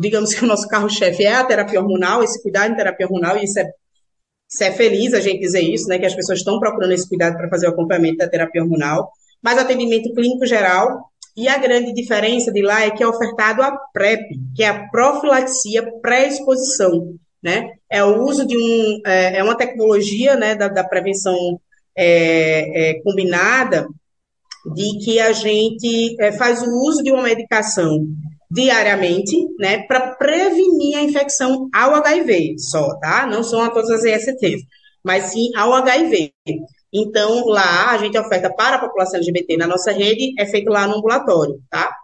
digamos 0.00 0.34
que 0.34 0.44
o 0.44 0.48
nosso 0.48 0.66
carro-chefe 0.66 1.22
é 1.22 1.36
a 1.36 1.44
terapia 1.44 1.78
hormonal, 1.80 2.24
esse 2.24 2.42
cuidado 2.42 2.72
em 2.72 2.76
terapia 2.76 3.06
hormonal, 3.06 3.36
e 3.36 3.44
isso 3.44 3.60
é, 3.60 3.70
isso 4.52 4.64
é 4.64 4.72
feliz 4.72 5.14
a 5.14 5.20
gente 5.20 5.38
dizer 5.38 5.60
isso, 5.60 5.86
né, 5.86 5.96
que 5.96 6.06
as 6.06 6.14
pessoas 6.16 6.40
estão 6.40 6.58
procurando 6.58 6.90
esse 6.90 7.08
cuidado 7.08 7.36
para 7.36 7.48
fazer 7.48 7.68
o 7.68 7.70
acompanhamento 7.70 8.16
da 8.16 8.28
terapia 8.28 8.60
hormonal, 8.60 9.12
mas 9.40 9.56
atendimento 9.56 10.12
clínico 10.12 10.44
geral, 10.46 11.12
e 11.36 11.46
a 11.46 11.58
grande 11.58 11.94
diferença 11.94 12.50
de 12.50 12.60
lá 12.60 12.82
é 12.82 12.90
que 12.90 13.04
é 13.04 13.06
ofertado 13.06 13.62
a 13.62 13.70
PrEP, 13.92 14.30
que 14.56 14.64
é 14.64 14.68
a 14.68 14.88
profilaxia 14.88 15.88
pré-exposição, 16.02 17.14
né? 17.42 17.70
É 17.88 18.04
o 18.04 18.22
uso 18.22 18.46
de 18.46 18.56
um, 18.56 19.00
é, 19.06 19.38
é 19.38 19.42
uma 19.42 19.56
tecnologia, 19.56 20.36
né, 20.36 20.54
da, 20.54 20.68
da 20.68 20.84
prevenção 20.84 21.60
é, 21.96 22.90
é, 22.90 23.02
combinada, 23.02 23.86
de 24.74 24.98
que 25.04 25.18
a 25.18 25.32
gente 25.32 26.16
é, 26.20 26.32
faz 26.32 26.62
o 26.62 26.70
uso 26.70 27.02
de 27.02 27.10
uma 27.10 27.22
medicação 27.22 28.06
diariamente, 28.50 29.36
né, 29.58 29.84
para 29.86 30.14
prevenir 30.14 30.98
a 30.98 31.02
infecção 31.02 31.68
ao 31.72 31.94
HIV 31.94 32.56
só, 32.58 32.98
tá? 32.98 33.26
Não 33.26 33.42
são 33.44 33.62
a 33.62 33.70
todas 33.70 33.90
as 33.90 34.04
ESTs, 34.04 34.62
mas 35.04 35.24
sim 35.24 35.50
ao 35.56 35.72
HIV. 35.74 36.32
Então, 36.92 37.46
lá 37.46 37.92
a 37.92 37.98
gente 37.98 38.18
oferta 38.18 38.52
para 38.52 38.76
a 38.76 38.80
população 38.80 39.18
LGBT 39.18 39.56
na 39.56 39.66
nossa 39.68 39.92
rede, 39.92 40.34
é 40.38 40.44
feito 40.46 40.68
lá 40.68 40.86
no 40.86 40.96
ambulatório, 40.96 41.62
tá? 41.70 41.94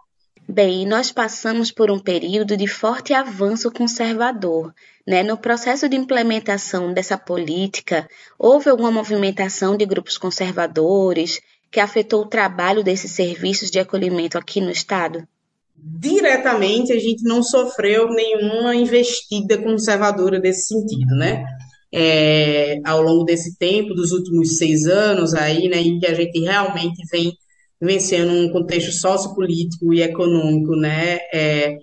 Bem, 0.49 0.85
nós 0.85 1.11
passamos 1.11 1.71
por 1.71 1.91
um 1.91 1.99
período 1.99 2.55
de 2.55 2.67
forte 2.67 3.13
avanço 3.13 3.69
conservador. 3.69 4.73
Né? 5.05 5.21
No 5.21 5.37
processo 5.37 5.89
de 5.89 5.97
implementação 5.97 6.93
dessa 6.93 7.17
política, 7.17 8.07
houve 8.39 8.69
alguma 8.69 8.89
movimentação 8.89 9.75
de 9.75 9.85
grupos 9.85 10.17
conservadores 10.17 11.41
que 11.69 11.81
afetou 11.81 12.21
o 12.21 12.27
trabalho 12.27 12.81
desses 12.81 13.11
serviços 13.11 13.69
de 13.69 13.77
acolhimento 13.77 14.37
aqui 14.37 14.61
no 14.61 14.71
Estado? 14.71 15.27
Diretamente, 15.75 16.93
a 16.93 16.99
gente 16.99 17.23
não 17.23 17.43
sofreu 17.43 18.09
nenhuma 18.09 18.73
investida 18.73 19.57
conservadora 19.57 20.39
desse 20.39 20.67
sentido, 20.67 21.13
né? 21.15 21.45
É, 21.93 22.79
ao 22.85 23.01
longo 23.01 23.25
desse 23.25 23.57
tempo, 23.57 23.93
dos 23.93 24.11
últimos 24.11 24.57
seis 24.57 24.87
anos 24.87 25.33
aí, 25.33 25.67
né, 25.69 25.79
em 25.79 25.99
que 25.99 26.07
a 26.07 26.13
gente 26.13 26.39
realmente 26.39 27.01
vem 27.11 27.33
vivenciando 27.79 28.31
um 28.31 28.51
contexto 28.51 28.91
sociopolítico 28.91 29.93
e 29.93 30.01
econômico, 30.01 30.75
né, 30.75 31.19
é, 31.33 31.77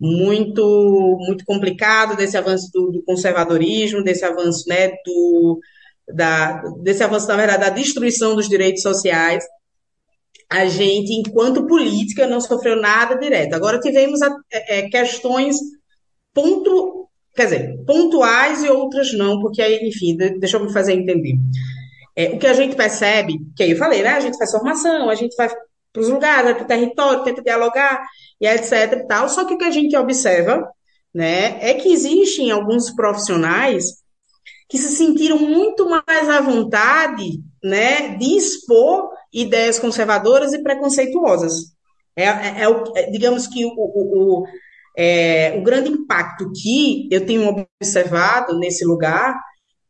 muito 0.00 1.16
muito 1.20 1.44
complicado 1.44 2.16
desse 2.16 2.36
avanço 2.36 2.70
do, 2.72 2.92
do, 2.92 3.02
conservadorismo, 3.02 4.02
desse 4.02 4.24
avanço, 4.24 4.68
né, 4.68 4.88
do, 5.04 5.60
da, 6.14 6.62
desse 6.82 7.02
avanço, 7.02 7.28
na 7.28 7.36
verdade, 7.36 7.64
da 7.64 7.70
destruição 7.70 8.34
dos 8.34 8.48
direitos 8.48 8.82
sociais, 8.82 9.44
a 10.48 10.66
gente, 10.66 11.12
enquanto 11.12 11.66
política, 11.66 12.26
não 12.26 12.40
sofreu 12.40 12.80
nada 12.80 13.16
direto. 13.16 13.54
Agora 13.54 13.80
tivemos 13.80 14.20
é, 14.22 14.78
é, 14.78 14.88
questões 14.88 15.56
ponto, 16.32 17.08
quer 17.34 17.44
dizer, 17.44 17.84
pontuais 17.84 18.62
e 18.62 18.68
outras 18.68 19.12
não, 19.12 19.40
porque 19.40 19.60
aí, 19.60 19.88
enfim, 19.88 20.16
deixa 20.16 20.56
eu 20.56 20.64
me 20.64 20.72
fazer 20.72 20.92
entender. 20.92 21.34
É, 22.16 22.30
o 22.30 22.38
que 22.38 22.46
a 22.46 22.54
gente 22.54 22.74
percebe, 22.74 23.38
que 23.54 23.62
aí 23.62 23.72
eu 23.72 23.76
falei, 23.76 24.02
né? 24.02 24.10
A 24.10 24.20
gente 24.20 24.38
faz 24.38 24.50
formação, 24.50 25.10
a 25.10 25.14
gente 25.14 25.36
vai 25.36 25.48
para 25.48 26.00
os 26.00 26.08
lugares, 26.08 26.54
para 26.54 26.64
o 26.64 26.66
território, 26.66 27.24
tenta 27.24 27.42
dialogar, 27.42 28.02
e 28.40 28.46
etc 28.46 28.92
e 28.92 29.06
tal. 29.06 29.28
Só 29.28 29.44
que 29.44 29.54
o 29.54 29.58
que 29.58 29.64
a 29.64 29.70
gente 29.70 29.96
observa, 29.96 30.68
né, 31.14 31.58
é 31.60 31.74
que 31.74 31.90
existem 31.90 32.50
alguns 32.50 32.90
profissionais 32.90 33.84
que 34.68 34.78
se 34.78 34.94
sentiram 34.94 35.38
muito 35.38 35.88
mais 35.88 36.28
à 36.28 36.40
vontade, 36.40 37.40
né, 37.62 38.16
de 38.16 38.36
expor 38.36 39.10
ideias 39.32 39.78
conservadoras 39.78 40.52
e 40.52 40.62
preconceituosas. 40.62 41.54
É, 42.14 42.24
é, 42.24 42.64
é, 42.64 43.02
é 43.02 43.10
digamos 43.10 43.46
que 43.46 43.64
o, 43.64 43.70
o, 43.70 44.42
o, 44.42 44.46
é, 44.96 45.54
o 45.58 45.62
grande 45.62 45.90
impacto 45.90 46.50
que 46.52 47.08
eu 47.10 47.24
tenho 47.24 47.66
observado 47.80 48.58
nesse 48.58 48.84
lugar 48.84 49.38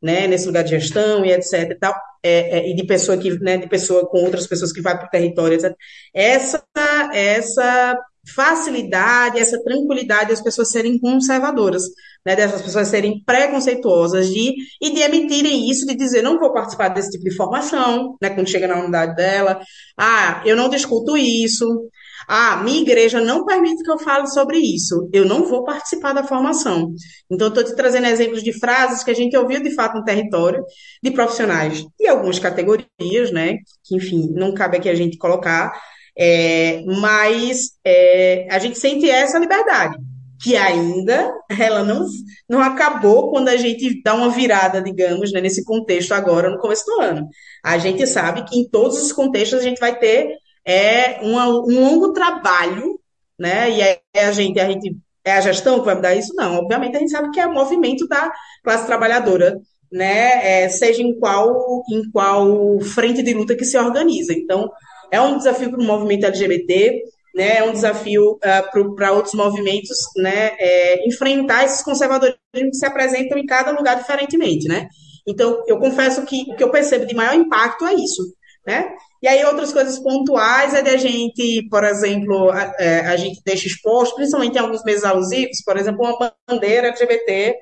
né, 0.02 0.26
nesse 0.26 0.46
lugar 0.46 0.62
de 0.62 0.70
gestão 0.70 1.24
e 1.24 1.32
etc 1.32 1.70
e 1.70 1.74
tal, 1.74 1.94
é, 2.22 2.58
é, 2.58 2.70
e 2.70 2.74
de 2.74 2.86
pessoa 2.86 3.16
que, 3.16 3.30
né, 3.40 3.56
de 3.56 3.68
pessoa 3.68 4.06
com 4.08 4.24
outras 4.24 4.46
pessoas 4.46 4.72
que 4.72 4.80
vai 4.82 4.96
para 4.96 5.06
o 5.06 5.10
território, 5.10 5.54
etc. 5.54 5.74
Essa, 6.14 6.64
essa 7.12 7.98
facilidade, 8.34 9.38
essa 9.38 9.62
tranquilidade 9.62 10.30
das 10.30 10.42
pessoas 10.42 10.70
serem 10.70 10.98
conservadoras, 10.98 11.84
né, 12.24 12.34
dessas 12.34 12.60
pessoas 12.60 12.88
serem 12.88 13.22
preconceituosas 13.24 14.28
de, 14.28 14.54
e 14.80 14.90
de 14.90 15.00
emitirem 15.00 15.70
isso, 15.70 15.86
de 15.86 15.94
dizer, 15.94 16.22
não 16.22 16.38
vou 16.38 16.52
participar 16.52 16.88
desse 16.88 17.10
tipo 17.10 17.24
de 17.24 17.34
formação, 17.36 18.16
né, 18.20 18.30
quando 18.30 18.48
chega 18.48 18.66
na 18.66 18.80
unidade 18.80 19.14
dela, 19.14 19.60
ah, 19.96 20.42
eu 20.44 20.56
não 20.56 20.68
discuto 20.68 21.16
isso, 21.16 21.88
ah, 22.28 22.56
minha 22.64 22.80
igreja 22.80 23.20
não 23.20 23.44
permite 23.44 23.82
que 23.82 23.90
eu 23.90 23.98
fale 23.98 24.26
sobre 24.28 24.58
isso. 24.58 25.08
Eu 25.12 25.24
não 25.24 25.44
vou 25.44 25.64
participar 25.64 26.12
da 26.12 26.24
formação. 26.24 26.92
Então, 27.30 27.48
estou 27.48 27.64
te 27.64 27.74
trazendo 27.74 28.06
exemplos 28.06 28.42
de 28.42 28.52
frases 28.52 29.04
que 29.04 29.10
a 29.10 29.14
gente 29.14 29.36
ouviu 29.36 29.62
de 29.62 29.74
fato 29.74 29.96
no 29.96 30.04
território, 30.04 30.64
de 31.02 31.10
profissionais 31.10 31.84
de 31.98 32.06
algumas 32.08 32.38
categorias, 32.38 33.30
né? 33.30 33.58
Que, 33.84 33.96
enfim, 33.96 34.28
não 34.32 34.52
cabe 34.52 34.78
aqui 34.78 34.88
a 34.88 34.94
gente 34.94 35.16
colocar. 35.18 35.72
É, 36.18 36.82
mas 36.86 37.72
é, 37.84 38.48
a 38.50 38.58
gente 38.58 38.78
sente 38.78 39.08
essa 39.08 39.38
liberdade, 39.38 39.98
que 40.42 40.56
ainda 40.56 41.30
ela 41.60 41.84
não, 41.84 42.06
não 42.48 42.60
acabou 42.60 43.30
quando 43.30 43.48
a 43.48 43.56
gente 43.56 44.02
dá 44.02 44.14
uma 44.14 44.30
virada, 44.30 44.80
digamos, 44.80 45.30
né, 45.32 45.40
nesse 45.40 45.62
contexto 45.62 46.12
agora, 46.12 46.50
no 46.50 46.58
começo 46.58 46.86
do 46.86 47.00
ano. 47.02 47.28
A 47.62 47.76
gente 47.78 48.06
sabe 48.06 48.44
que 48.44 48.58
em 48.58 48.68
todos 48.68 49.00
os 49.00 49.12
contextos 49.12 49.60
a 49.60 49.62
gente 49.62 49.78
vai 49.78 49.98
ter 49.98 50.38
é 50.66 51.20
uma, 51.22 51.48
um 51.48 51.80
longo 51.80 52.12
trabalho, 52.12 52.98
né? 53.38 53.70
E 53.70 53.80
é 53.80 54.00
a 54.16 54.32
gente, 54.32 54.58
a 54.58 54.68
gente 54.68 54.96
é 55.24 55.32
a 55.32 55.40
gestão 55.40 55.78
que 55.78 55.86
vai 55.86 55.94
mudar 55.94 56.14
isso? 56.14 56.34
Não. 56.34 56.56
Obviamente 56.56 56.96
a 56.96 57.00
gente 57.00 57.10
sabe 57.10 57.30
que 57.30 57.40
é 57.40 57.46
o 57.46 57.54
movimento 57.54 58.06
da 58.08 58.32
classe 58.64 58.86
trabalhadora, 58.86 59.58
né? 59.92 60.64
É, 60.64 60.68
seja 60.68 61.02
em 61.02 61.18
qual 61.18 61.84
em 61.90 62.10
qual 62.10 62.80
frente 62.80 63.22
de 63.22 63.32
luta 63.32 63.56
que 63.56 63.64
se 63.64 63.78
organiza. 63.78 64.32
Então 64.32 64.68
é 65.10 65.20
um 65.20 65.36
desafio 65.36 65.70
para 65.70 65.80
o 65.80 65.84
movimento 65.84 66.26
LGBT, 66.26 67.02
né? 67.34 67.58
É 67.58 67.64
um 67.64 67.72
desafio 67.72 68.32
uh, 68.32 68.38
ah, 68.42 68.62
para 68.96 69.12
outros 69.12 69.34
movimentos, 69.34 69.98
né? 70.16 70.56
É, 70.58 71.06
enfrentar 71.06 71.64
esses 71.64 71.82
conservadorismos 71.82 72.40
que 72.52 72.74
se 72.74 72.86
apresentam 72.86 73.38
em 73.38 73.46
cada 73.46 73.70
lugar 73.70 73.96
diferentemente, 73.96 74.66
né? 74.66 74.88
Então 75.26 75.62
eu 75.66 75.78
confesso 75.78 76.24
que 76.24 76.42
o 76.48 76.56
que 76.56 76.64
eu 76.64 76.70
percebo 76.70 77.06
de 77.06 77.14
maior 77.14 77.34
impacto 77.34 77.84
é 77.84 77.94
isso, 77.94 78.22
né? 78.66 78.90
E 79.22 79.28
aí 79.28 79.44
outras 79.44 79.72
coisas 79.72 79.98
pontuais 79.98 80.74
é 80.74 80.82
de 80.82 80.90
a 80.90 80.96
gente, 80.96 81.66
por 81.70 81.84
exemplo, 81.84 82.50
a, 82.50 82.74
é, 82.78 83.00
a 83.00 83.16
gente 83.16 83.40
deixa 83.44 83.66
exposto, 83.66 84.16
principalmente 84.16 84.56
em 84.56 84.60
alguns 84.60 84.84
meses 84.84 85.04
alusivos, 85.04 85.62
por 85.64 85.76
exemplo, 85.76 86.04
uma 86.04 86.34
bandeira 86.48 86.88
LGBT 86.88 87.56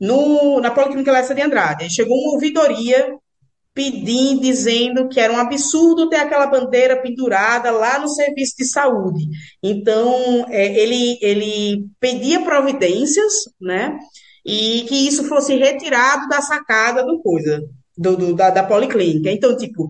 no, 0.00 0.60
na 0.60 0.70
Policlínica 0.70 1.12
Lessa 1.12 1.34
de 1.34 1.42
Andrade. 1.42 1.84
Aí 1.84 1.90
chegou 1.90 2.16
uma 2.16 2.34
ouvidoria 2.34 3.18
pedindo, 3.78 4.40
dizendo 4.40 5.08
que 5.08 5.20
era 5.20 5.32
um 5.32 5.38
absurdo 5.38 6.08
ter 6.08 6.16
aquela 6.16 6.46
bandeira 6.48 7.00
pendurada 7.00 7.70
lá 7.70 7.98
no 8.00 8.08
serviço 8.08 8.56
de 8.58 8.64
saúde. 8.64 9.28
Então, 9.62 10.46
é, 10.48 10.76
ele, 10.80 11.16
ele 11.22 11.86
pedia 12.00 12.42
providências, 12.42 13.32
né? 13.60 13.96
E 14.44 14.84
que 14.88 15.06
isso 15.06 15.24
fosse 15.28 15.54
retirado 15.54 16.28
da 16.28 16.40
sacada 16.40 17.04
do 17.04 17.20
coisa, 17.22 17.62
do, 17.96 18.16
do 18.16 18.34
da, 18.34 18.50
da 18.50 18.64
policlínica. 18.64 19.30
Então, 19.30 19.56
tipo, 19.56 19.88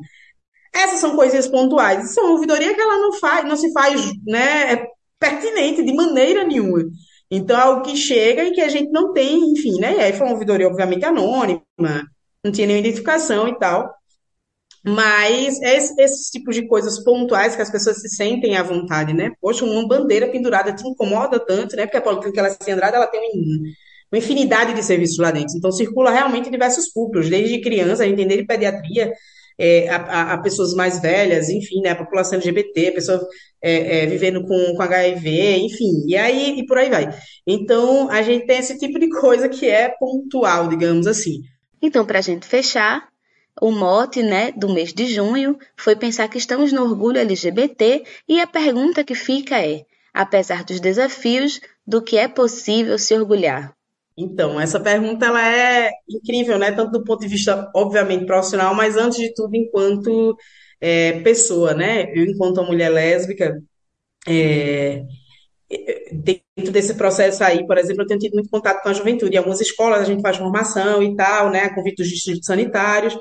Essas 0.75 1.01
são 1.01 1.17
coisinhas 1.17 1.49
pontuais. 1.49 2.11
Isso 2.11 2.21
é 2.21 2.23
ouvidoria 2.25 2.75
que 2.75 2.81
ela 2.81 2.99
não 2.99 3.13
faz, 3.15 3.45
não 3.47 3.57
se 3.57 3.73
faz, 3.73 4.13
né, 4.27 4.73
é 4.75 4.87
pertinente 5.19 5.83
de 5.83 5.93
maneira 5.93 6.45
nenhuma. 6.45 6.85
Então, 7.31 7.59
é 7.59 7.63
algo 7.63 7.83
que 7.83 7.97
chega 7.97 8.45
e 8.45 8.53
que 8.53 8.61
a 8.61 8.69
gente 8.69 8.91
não 8.91 9.13
tem, 9.13 9.53
enfim, 9.53 9.79
né? 9.79 9.97
E 9.97 10.01
aí 10.01 10.13
foi 10.15 10.27
uma 10.27 10.33
ouvidoria, 10.33 10.67
obviamente, 10.67 11.05
anônima, 11.05 11.63
não 12.43 12.51
tinha 12.51 12.67
nenhuma 12.67 12.87
identificação 12.87 13.47
e 13.49 13.59
tal. 13.59 13.93
Mas 14.85 15.61
esse, 15.61 16.01
esses 16.01 16.31
tipos 16.31 16.55
de 16.55 16.67
coisas 16.67 17.03
pontuais 17.03 17.55
que 17.55 17.63
as 17.63 17.71
pessoas 17.71 18.01
se 18.01 18.09
sentem 18.09 18.57
à 18.57 18.63
vontade, 18.63 19.13
né? 19.13 19.33
Poxa, 19.41 19.65
uma 19.65 19.87
bandeira 19.87 20.29
pendurada 20.31 20.73
te 20.73 20.87
incomoda 20.87 21.39
tanto, 21.39 21.77
né? 21.77 21.85
Porque 21.85 21.99
a 21.99 22.01
Politécnica 22.01 22.41
ela 22.41 22.49
é 22.49 22.73
Andrade, 22.73 22.97
ela 22.97 23.07
tem 23.07 23.21
uma 24.11 24.19
infinidade 24.19 24.73
de 24.75 24.83
serviços 24.83 25.19
lá 25.19 25.31
dentro. 25.31 25.57
Então, 25.57 25.71
circula 25.71 26.11
realmente 26.11 26.51
diversos 26.51 26.89
públicos, 26.91 27.29
desde 27.29 27.61
criança, 27.61 28.05
a 28.05 28.07
gente 28.07 28.45
pediatria, 28.47 29.13
é, 29.59 29.89
a, 29.89 30.35
a, 30.35 30.39
pessoas 30.39 30.73
mais 30.73 31.01
velhas, 31.01 31.49
enfim, 31.49 31.81
né, 31.81 31.91
a 31.91 31.97
população 31.97 32.39
LGBT, 32.39 32.93
pessoas 32.93 33.23
é, 33.61 34.03
é, 34.03 34.07
vivendo 34.07 34.43
com, 34.47 34.75
com 34.77 34.83
HIV, 34.83 35.57
enfim, 35.57 36.05
e 36.07 36.17
aí 36.17 36.61
e 36.61 36.67
por 36.67 36.79
aí 36.79 36.89
vai. 36.89 37.09
Então, 37.47 38.09
a 38.09 38.23
gente 38.23 38.47
tem 38.47 38.59
esse 38.59 38.79
tipo 38.79 38.99
de 38.99 39.09
coisa 39.21 39.49
que 39.49 39.67
é 39.67 39.89
pontual, 39.89 40.69
digamos 40.69 41.07
assim. 41.07 41.43
Então, 41.83 42.07
para 42.07 42.21
a 42.21 42.23
gente 42.23 42.47
fechar, 42.47 43.09
o 43.61 43.73
mote 43.73 44.23
né, 44.23 44.53
do 44.53 44.69
mês 44.69 44.93
de 44.93 45.07
junho 45.07 45.59
foi 45.77 45.97
pensar 45.97 46.29
que 46.29 46.39
estamos 46.39 46.73
no 46.73 46.83
orgulho 46.83 47.19
LGBT 47.19 48.05
e 48.29 48.41
a 48.41 48.47
pergunta 48.47 49.03
que 49.03 49.15
fica 49.15 49.61
é: 49.61 49.85
apesar 50.15 50.65
dos 50.65 50.79
desafios, 50.79 51.61
do 51.87 52.03
que 52.03 52.17
é 52.17 52.29
possível 52.29 52.99
se 52.99 53.15
orgulhar? 53.15 53.75
Então, 54.19 54.61
essa 54.61 54.81
pergunta 54.81 55.27
ela 55.27 55.47
é 55.49 55.91
incrível, 56.09 56.59
né? 56.59 56.73
Tanto 56.73 56.91
do 56.93 57.05
ponto 57.05 57.21
de 57.21 57.29
vista, 57.29 57.71
obviamente, 57.75 58.27
profissional, 58.27 58.75
mas 58.75 58.97
antes 58.97 59.19
de 59.19 59.33
tudo, 59.35 59.55
enquanto 59.57 60.37
é, 60.81 61.21
pessoa, 61.23 61.73
né? 61.75 62.11
Eu, 62.15 62.25
enquanto 62.27 62.63
mulher 62.65 62.91
lésbica, 62.91 63.63
é, 64.29 65.05
dentro 66.13 66.73
desse 66.73 66.95
processo 66.95 67.43
aí, 67.45 67.67
por 67.67 67.79
exemplo, 67.79 68.03
eu 68.03 68.07
tenho 68.07 68.21
tido 68.21 68.35
muito 68.35 68.51
contato 68.51 68.83
com 68.83 68.89
a 68.89 68.93
juventude. 68.93 69.35
Em 69.35 69.39
algumas 69.39 69.61
escolas 69.61 70.01
a 70.03 70.05
gente 70.05 70.23
faz 70.23 70.37
formação 70.37 71.03
e 71.03 71.15
tal, 71.17 71.51
né? 71.51 71.61
A 71.65 71.75
convite 71.75 71.97
dos 71.99 72.09
distritos 72.09 72.47
sanitários. 72.47 73.17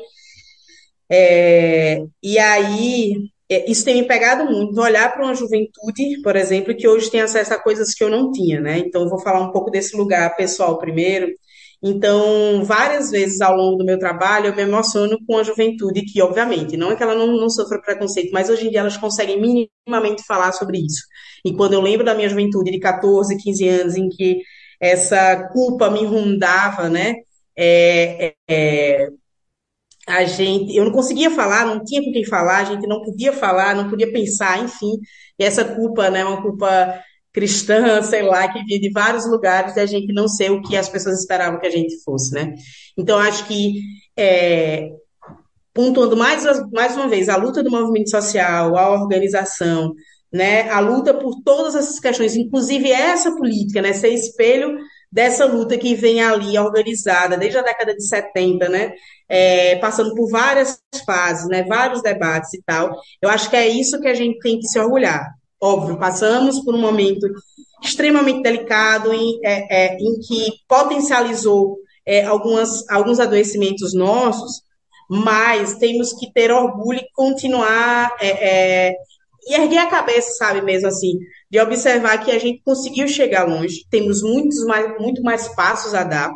É, 1.10 2.00
e 2.22 2.38
aí, 2.38 3.14
é, 3.50 3.70
isso 3.70 3.86
tem 3.86 4.02
me 4.02 4.08
pegado 4.08 4.45
muito, 4.45 4.80
olhar 4.82 5.14
para 5.14 5.24
uma 5.24 5.34
juventude, 5.34 6.22
por 6.22 6.36
exemplo, 6.36 6.76
que 6.76 6.88
hoje 6.88 7.10
tem 7.10 7.22
acesso 7.22 7.54
a 7.54 7.62
coisas 7.62 7.93
que 7.93 8.04
eu 8.04 8.10
não 8.10 8.32
tinha, 8.32 8.60
né? 8.60 8.80
Então, 8.80 9.04
eu 9.04 9.10
vou 9.10 9.20
falar 9.20 9.41
um 9.41 9.52
pouco 9.52 9.72
desse 9.72 9.95
lugar 9.95 10.36
pessoal 10.36 10.78
primeiro. 10.78 11.28
Então, 11.82 12.64
várias 12.64 13.12
vezes 13.12 13.39
ao 13.39 13.56
longo 13.56 13.78
do 13.78 13.86
meu 13.86 14.00
trabalho, 14.00 14.48
eu 14.48 14.56
me 14.56 14.64
emociono 14.64 15.18
com 15.26 15.38
a 15.38 15.43
juventude, 15.43 16.02
que, 16.06 16.22
obviamente, 16.22 16.76
não 16.76 16.91
é 16.91 16.95
que 16.95 17.04
ela 17.04 17.16
não, 17.16 17.28
não 17.28 17.50
sofra 17.50 17.80
preconceito, 17.82 18.32
mas 18.34 18.50
hoje 18.50 18.68
em 18.68 18.72
dia 18.72 18.80
elas 18.80 18.98
conseguem 18.98 19.39
minimamente 19.39 20.24
falar 20.28 20.52
sobre 20.54 20.80
isso. 20.80 21.04
E 21.45 21.54
quando 21.54 21.74
eu 21.74 21.82
lembro 21.82 22.06
da 22.06 22.16
minha 22.16 22.30
juventude 22.30 22.72
de 22.72 22.80
14, 22.80 23.38
15 23.38 23.68
anos, 23.70 23.95
em 23.95 24.10
que 24.10 24.41
essa 24.80 25.48
culpa 25.54 25.89
me 25.89 26.04
rondava, 26.06 26.89
né? 26.89 27.16
É, 27.56 28.34
é, 28.50 29.08
a 30.08 30.24
gente, 30.24 30.76
eu 30.76 30.86
não 30.86 30.91
conseguia 30.91 31.30
falar, 31.30 31.66
não 31.66 31.84
tinha 31.84 32.01
com 32.01 32.12
quem 32.12 32.26
falar, 32.26 32.60
a 32.60 32.64
gente 32.64 32.88
não 32.88 33.01
podia 33.01 33.34
falar, 33.34 33.76
não 33.76 33.89
podia 33.89 34.12
pensar, 34.12 34.64
enfim. 34.64 34.93
E 35.38 35.43
essa 35.43 35.66
culpa, 35.66 36.10
né, 36.10 36.24
uma 36.24 36.41
culpa 36.41 37.01
cristã, 37.34 38.01
sei 38.01 38.24
lá, 38.24 38.47
que 38.51 38.64
vinha 38.64 38.80
de 38.80 38.89
vários 38.89 39.30
lugares 39.30 39.76
da 39.76 39.86
gente 39.86 40.14
não 40.14 40.28
ser 40.28 40.49
o 40.49 40.62
que 40.62 40.78
as 40.78 40.88
pessoas 40.88 41.20
esperavam 41.20 41.60
que 41.60 41.68
a 41.68 41.70
gente 41.72 42.01
fosse, 42.03 42.34
né? 42.34 42.55
Então, 42.97 43.20
acho 43.20 43.45
que, 43.47 43.82
é, 44.18 44.91
pontuando 45.74 46.16
mais, 46.16 46.43
mais 46.72 46.95
uma 46.95 47.08
vez, 47.10 47.28
a 47.28 47.36
luta 47.36 47.62
do 47.62 47.70
movimento 47.70 48.10
social, 48.10 48.78
a 48.78 48.89
organização, 48.89 49.93
né, 50.32 50.70
a 50.70 50.80
luta 50.80 51.14
por 51.14 51.41
todas 51.43 51.76
essas 51.76 51.99
questões, 51.99 52.36
inclusive 52.36 52.91
essa 52.91 53.36
política, 53.36 53.82
né, 53.82 53.93
ser 53.93 54.10
espelho 54.10 54.78
dessa 55.12 55.45
luta 55.45 55.78
que 55.78 55.95
vem 55.95 56.22
ali 56.22 56.58
organizada 56.58 57.38
desde 57.38 57.58
a 57.58 57.62
década 57.62 57.95
de 57.95 58.05
70, 58.05 58.70
né, 58.70 58.93
é, 59.30 59.76
passando 59.78 60.14
por 60.16 60.30
várias 60.30 60.82
fases, 61.05 61.47
né, 61.47 61.64
vários 61.64 62.01
debates 62.01 62.53
e 62.53 62.62
tal. 62.64 62.95
Eu 63.22 63.30
acho 63.30 63.49
que 63.49 63.55
é 63.55 63.68
isso 63.68 63.99
que 63.99 64.08
a 64.08 64.14
gente 64.14 64.39
tem 64.39 64.60
que 64.60 64.68
se 64.68 64.80
orgulhar. 64.80 65.26
Óbvio, 65.62 65.97
passamos 65.97 66.64
por 66.64 66.76
um 66.76 66.82
momento 66.82 67.28
extremamente 67.84 68.41
delicado 68.41 69.14
em, 69.14 69.39
é, 69.43 69.86
é, 69.86 69.97
em 69.97 70.20
que 70.20 70.51
potencializou 70.68 71.78
é, 72.05 72.24
algumas, 72.24 72.88
alguns 72.89 73.20
adoecimentos 73.20 73.93
nossos, 73.93 74.62
mas 75.10 75.78
temos 75.78 76.14
que 76.14 76.32
ter 76.32 76.51
orgulho 76.51 76.99
e 76.99 77.10
continuar 77.14 78.16
é, 78.20 78.28
é, 78.89 78.93
e 79.47 79.53
erguer 79.55 79.80
a 79.80 79.88
cabeça, 79.88 80.32
sabe, 80.34 80.62
mesmo 80.62 80.88
assim, 80.88 81.18
de 81.50 81.60
observar 81.60 82.18
que 82.24 82.32
a 82.32 82.39
gente 82.39 82.62
conseguiu 82.64 83.08
chegar 83.08 83.48
longe, 83.48 83.86
temos 83.89 84.22
muitos 84.22 84.66
mais, 84.66 85.00
muito 85.00 85.22
mais 85.22 85.48
passos 85.56 85.93
a 85.93 86.04
dar. 86.04 86.32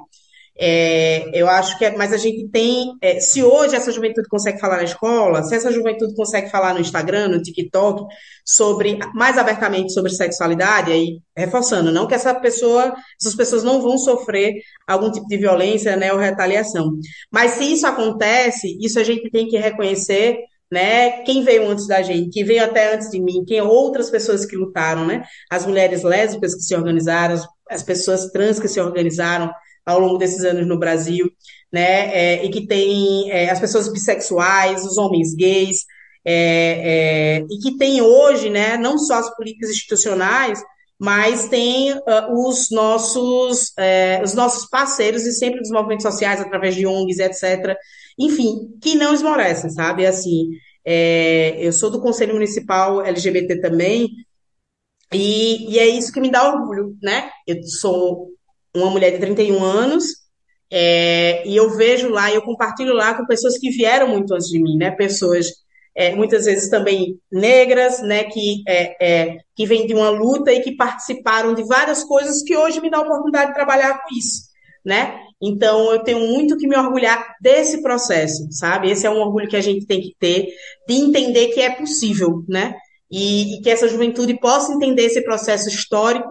É, 0.63 1.31
eu 1.33 1.47
acho 1.49 1.77
que 1.77 1.85
é, 1.85 1.97
mas 1.97 2.13
a 2.13 2.17
gente 2.17 2.47
tem, 2.49 2.93
é, 3.01 3.19
se 3.19 3.41
hoje 3.41 3.75
essa 3.75 3.91
juventude 3.91 4.27
consegue 4.27 4.59
falar 4.59 4.77
na 4.77 4.83
escola, 4.83 5.41
se 5.43 5.55
essa 5.55 5.71
juventude 5.71 6.13
consegue 6.13 6.51
falar 6.51 6.73
no 6.73 6.79
Instagram, 6.79 7.29
no 7.29 7.41
TikTok, 7.41 8.03
sobre 8.45 8.99
mais 9.15 9.37
abertamente 9.37 9.91
sobre 9.93 10.11
sexualidade, 10.11 10.91
aí 10.91 11.19
reforçando, 11.35 11.91
não 11.91 12.05
que 12.05 12.13
essa 12.13 12.35
pessoa, 12.35 12.93
essas 13.19 13.33
pessoas 13.33 13.63
não 13.63 13.81
vão 13.81 13.97
sofrer 13.97 14.53
algum 14.85 15.09
tipo 15.11 15.25
de 15.27 15.37
violência, 15.37 15.95
né, 15.95 16.13
ou 16.13 16.19
retaliação. 16.19 16.91
Mas 17.31 17.51
se 17.51 17.73
isso 17.73 17.87
acontece, 17.87 18.77
isso 18.79 18.99
a 18.99 19.03
gente 19.03 19.31
tem 19.31 19.47
que 19.47 19.57
reconhecer 19.57 20.37
né? 20.71 21.23
Quem 21.23 21.43
veio 21.43 21.69
antes 21.69 21.85
da 21.85 22.01
gente, 22.01 22.29
quem 22.29 22.45
veio 22.45 22.63
até 22.63 22.95
antes 22.95 23.09
de 23.09 23.19
mim, 23.19 23.43
quem 23.45 23.59
outras 23.61 24.09
pessoas 24.09 24.45
que 24.45 24.55
lutaram, 24.55 25.05
né? 25.05 25.23
As 25.49 25.65
mulheres 25.65 26.01
lésbicas 26.01 26.55
que 26.55 26.61
se 26.61 26.73
organizaram, 26.73 27.35
as, 27.35 27.45
as 27.69 27.83
pessoas 27.83 28.31
trans 28.31 28.59
que 28.59 28.69
se 28.69 28.79
organizaram 28.79 29.51
ao 29.85 29.99
longo 29.99 30.17
desses 30.17 30.45
anos 30.45 30.65
no 30.65 30.79
Brasil, 30.79 31.29
né? 31.71 32.15
É, 32.15 32.45
e 32.45 32.49
que 32.49 32.65
tem 32.65 33.29
é, 33.31 33.49
as 33.49 33.59
pessoas 33.59 33.91
bissexuais, 33.91 34.85
os 34.85 34.97
homens 34.97 35.35
gays, 35.35 35.83
é, 36.23 37.41
é 37.41 37.45
e 37.49 37.59
que 37.61 37.77
tem 37.77 38.01
hoje, 38.01 38.49
né? 38.49 38.77
Não 38.77 38.97
só 38.97 39.15
as 39.15 39.35
políticas 39.35 39.71
institucionais, 39.71 40.63
mas 40.97 41.49
tem 41.49 41.91
uh, 41.93 42.47
os 42.47 42.69
nossos 42.71 43.73
é, 43.77 44.21
os 44.23 44.33
nossos 44.33 44.69
parceiros 44.69 45.25
e 45.25 45.33
sempre 45.33 45.59
dos 45.59 45.71
movimentos 45.71 46.03
sociais 46.03 46.39
através 46.39 46.75
de 46.75 46.87
ONGs, 46.87 47.19
etc 47.19 47.75
enfim, 48.25 48.77
que 48.81 48.95
não 48.95 49.13
esmorecem, 49.13 49.69
sabe? 49.69 50.05
Assim, 50.05 50.49
é, 50.85 51.57
eu 51.59 51.71
sou 51.71 51.89
do 51.89 52.01
Conselho 52.01 52.33
Municipal 52.33 53.01
LGBT 53.05 53.59
também, 53.61 54.09
e, 55.13 55.73
e, 55.73 55.79
é 55.79 55.87
isso 55.87 56.11
que 56.11 56.21
me 56.21 56.31
dá 56.31 56.47
orgulho, 56.53 56.95
né? 57.03 57.29
Eu 57.45 57.61
sou 57.63 58.29
uma 58.73 58.89
mulher 58.89 59.11
de 59.11 59.19
31 59.19 59.61
anos, 59.63 60.05
é, 60.71 61.45
e 61.45 61.55
eu 61.55 61.69
vejo 61.75 62.09
lá, 62.09 62.31
eu 62.31 62.41
compartilho 62.41 62.93
lá 62.93 63.13
com 63.13 63.25
pessoas 63.25 63.57
que 63.57 63.69
vieram 63.71 64.07
muito 64.07 64.33
antes 64.33 64.47
de 64.47 64.61
mim, 64.61 64.77
né? 64.77 64.91
Pessoas 64.91 65.47
é, 65.93 66.15
muitas 66.15 66.45
vezes 66.45 66.69
também 66.69 67.19
negras, 67.29 68.01
né? 68.01 68.23
Que, 68.23 68.63
é, 68.65 69.05
é, 69.05 69.37
que 69.53 69.65
vêm 69.65 69.85
de 69.85 69.93
uma 69.93 70.09
luta 70.09 70.51
e 70.53 70.61
que 70.61 70.77
participaram 70.77 71.53
de 71.53 71.63
várias 71.63 72.03
coisas 72.05 72.41
que 72.43 72.55
hoje 72.55 72.79
me 72.79 72.89
dá 72.89 72.99
a 72.99 73.01
oportunidade 73.01 73.47
de 73.49 73.55
trabalhar 73.55 74.01
com 74.01 74.15
isso, 74.17 74.43
né? 74.85 75.19
Então, 75.41 75.91
eu 75.91 76.03
tenho 76.03 76.19
muito 76.19 76.55
que 76.55 76.67
me 76.67 76.77
orgulhar 76.77 77.35
desse 77.41 77.81
processo, 77.81 78.47
sabe? 78.51 78.91
Esse 78.91 79.07
é 79.07 79.09
um 79.09 79.19
orgulho 79.19 79.49
que 79.49 79.55
a 79.55 79.61
gente 79.61 79.87
tem 79.87 79.99
que 79.99 80.15
ter, 80.19 80.47
de 80.87 80.93
entender 80.93 81.47
que 81.47 81.61
é 81.61 81.71
possível, 81.71 82.43
né? 82.47 82.75
E, 83.09 83.57
e 83.57 83.61
que 83.61 83.69
essa 83.69 83.87
juventude 83.87 84.39
possa 84.39 84.71
entender 84.73 85.05
esse 85.05 85.21
processo 85.23 85.67
histórico 85.67 86.29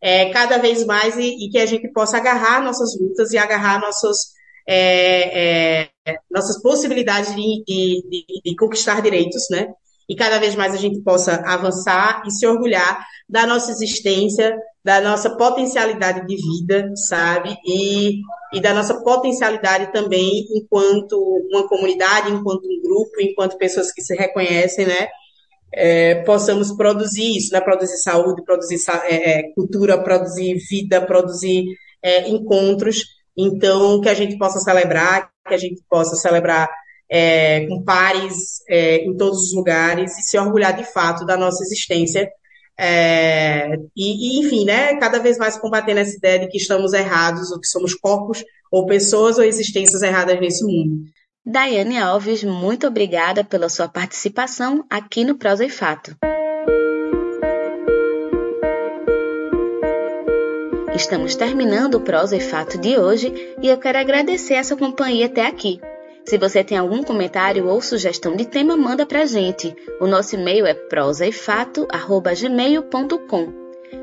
é, 0.00 0.30
cada 0.30 0.58
vez 0.58 0.84
mais 0.86 1.16
e, 1.16 1.46
e, 1.46 1.50
que 1.50 1.58
a 1.58 1.66
gente 1.66 1.88
possa 1.92 2.18
agarrar 2.18 2.62
nossas 2.62 2.98
lutas 3.00 3.32
e 3.32 3.38
agarrar 3.38 3.80
nossos, 3.80 4.32
é, 4.68 5.88
é, 6.06 6.18
nossas 6.30 6.62
possibilidades 6.62 7.34
de, 7.34 7.64
de, 7.66 8.04
de, 8.08 8.42
de 8.44 8.56
conquistar 8.56 9.02
direitos, 9.02 9.46
né? 9.50 9.66
E 10.08 10.14
cada 10.14 10.38
vez 10.38 10.54
mais 10.54 10.74
a 10.74 10.78
gente 10.78 11.00
possa 11.00 11.36
avançar 11.46 12.22
e 12.26 12.30
se 12.30 12.46
orgulhar 12.46 13.04
da 13.28 13.46
nossa 13.46 13.70
existência, 13.70 14.54
da 14.84 15.00
nossa 15.00 15.34
potencialidade 15.36 16.26
de 16.26 16.36
vida, 16.36 16.90
sabe? 17.08 17.56
E, 17.66 18.20
e 18.52 18.60
da 18.60 18.74
nossa 18.74 19.02
potencialidade 19.02 19.92
também 19.92 20.44
enquanto 20.54 21.18
uma 21.50 21.66
comunidade, 21.66 22.30
enquanto 22.30 22.64
um 22.64 22.82
grupo, 22.82 23.20
enquanto 23.20 23.56
pessoas 23.56 23.90
que 23.92 24.02
se 24.02 24.14
reconhecem, 24.14 24.86
né? 24.86 25.08
É, 25.76 26.22
possamos 26.22 26.70
produzir 26.76 27.36
isso, 27.36 27.52
né? 27.52 27.60
Produzir 27.60 27.96
saúde, 27.96 28.44
produzir 28.44 28.78
é, 29.08 29.14
é, 29.14 29.42
cultura, 29.54 30.02
produzir 30.02 30.56
vida, 30.68 31.00
produzir 31.04 31.64
é, 32.02 32.28
encontros. 32.28 33.04
Então, 33.36 34.00
que 34.00 34.08
a 34.08 34.14
gente 34.14 34.36
possa 34.36 34.60
celebrar, 34.60 35.30
que 35.48 35.54
a 35.54 35.58
gente 35.58 35.82
possa 35.88 36.14
celebrar 36.14 36.68
é, 37.10 37.66
com 37.66 37.82
pares 37.82 38.62
é, 38.68 39.04
em 39.04 39.16
todos 39.16 39.48
os 39.48 39.54
lugares 39.54 40.18
e 40.18 40.22
se 40.22 40.38
orgulhar 40.38 40.76
de 40.76 40.84
fato 40.84 41.24
da 41.24 41.36
nossa 41.36 41.62
existência 41.62 42.28
é, 42.78 43.76
e, 43.96 44.36
e, 44.36 44.40
enfim, 44.40 44.64
né, 44.64 44.98
cada 44.98 45.18
vez 45.18 45.38
mais 45.38 45.56
combatendo 45.56 46.00
essa 46.00 46.16
ideia 46.16 46.40
de 46.40 46.48
que 46.48 46.58
estamos 46.58 46.92
errados, 46.92 47.52
ou 47.52 47.60
que 47.60 47.66
somos 47.66 47.94
corpos, 47.94 48.44
ou 48.70 48.86
pessoas, 48.86 49.38
ou 49.38 49.44
existências 49.44 50.02
erradas 50.02 50.38
nesse 50.40 50.64
mundo. 50.64 51.04
Daiane 51.46 51.98
Alves, 51.98 52.42
muito 52.42 52.86
obrigada 52.86 53.44
pela 53.44 53.68
sua 53.68 53.86
participação 53.86 54.84
aqui 54.90 55.24
no 55.24 55.36
Prosa 55.36 55.64
e 55.64 55.70
Fato. 55.70 56.16
Estamos 60.94 61.34
terminando 61.34 61.96
o 61.96 62.00
Prosa 62.00 62.36
e 62.36 62.40
Fato 62.40 62.78
de 62.78 62.96
hoje 62.96 63.32
e 63.60 63.68
eu 63.68 63.76
quero 63.78 63.98
agradecer 63.98 64.54
essa 64.54 64.76
companhia 64.76 65.26
até 65.26 65.46
aqui. 65.46 65.80
Se 66.24 66.38
você 66.38 66.64
tem 66.64 66.78
algum 66.78 67.02
comentário 67.02 67.68
ou 67.68 67.82
sugestão 67.82 68.34
de 68.34 68.46
tema, 68.46 68.78
manda 68.78 69.04
pra 69.04 69.26
gente. 69.26 69.76
O 70.00 70.06
nosso 70.06 70.36
e-mail 70.36 70.64
é 70.64 70.72
prosaefato@gmail.com. 70.72 73.52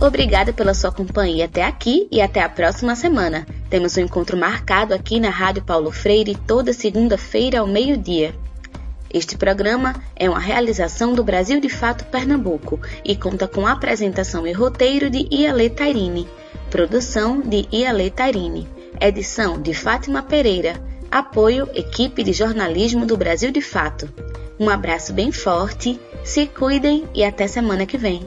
Obrigada 0.00 0.52
pela 0.52 0.74
sua 0.74 0.92
companhia 0.92 1.46
até 1.46 1.64
aqui 1.64 2.06
e 2.12 2.20
até 2.20 2.42
a 2.42 2.48
próxima 2.48 2.94
semana. 2.94 3.46
Temos 3.74 3.96
um 3.96 4.02
encontro 4.02 4.36
marcado 4.36 4.94
aqui 4.94 5.18
na 5.18 5.30
Rádio 5.30 5.64
Paulo 5.64 5.90
Freire 5.90 6.36
toda 6.46 6.72
segunda-feira 6.72 7.58
ao 7.58 7.66
meio-dia. 7.66 8.32
Este 9.12 9.36
programa 9.36 10.00
é 10.14 10.30
uma 10.30 10.38
realização 10.38 11.12
do 11.12 11.24
Brasil 11.24 11.60
de 11.60 11.68
Fato 11.68 12.04
Pernambuco 12.04 12.78
e 13.04 13.16
conta 13.16 13.48
com 13.48 13.66
apresentação 13.66 14.46
e 14.46 14.52
roteiro 14.52 15.10
de 15.10 15.26
Iale 15.28 15.68
Tairine, 15.68 16.28
produção 16.70 17.40
de 17.40 17.66
Iale 17.72 18.12
Tairine, 18.12 18.68
edição 19.00 19.60
de 19.60 19.74
Fátima 19.74 20.22
Pereira, 20.22 20.80
apoio 21.10 21.68
equipe 21.74 22.22
de 22.22 22.32
jornalismo 22.32 23.04
do 23.04 23.16
Brasil 23.16 23.50
de 23.50 23.60
Fato. 23.60 24.08
Um 24.56 24.70
abraço 24.70 25.12
bem 25.12 25.32
forte, 25.32 25.98
se 26.22 26.46
cuidem 26.46 27.08
e 27.12 27.24
até 27.24 27.48
semana 27.48 27.86
que 27.86 27.98
vem. 27.98 28.22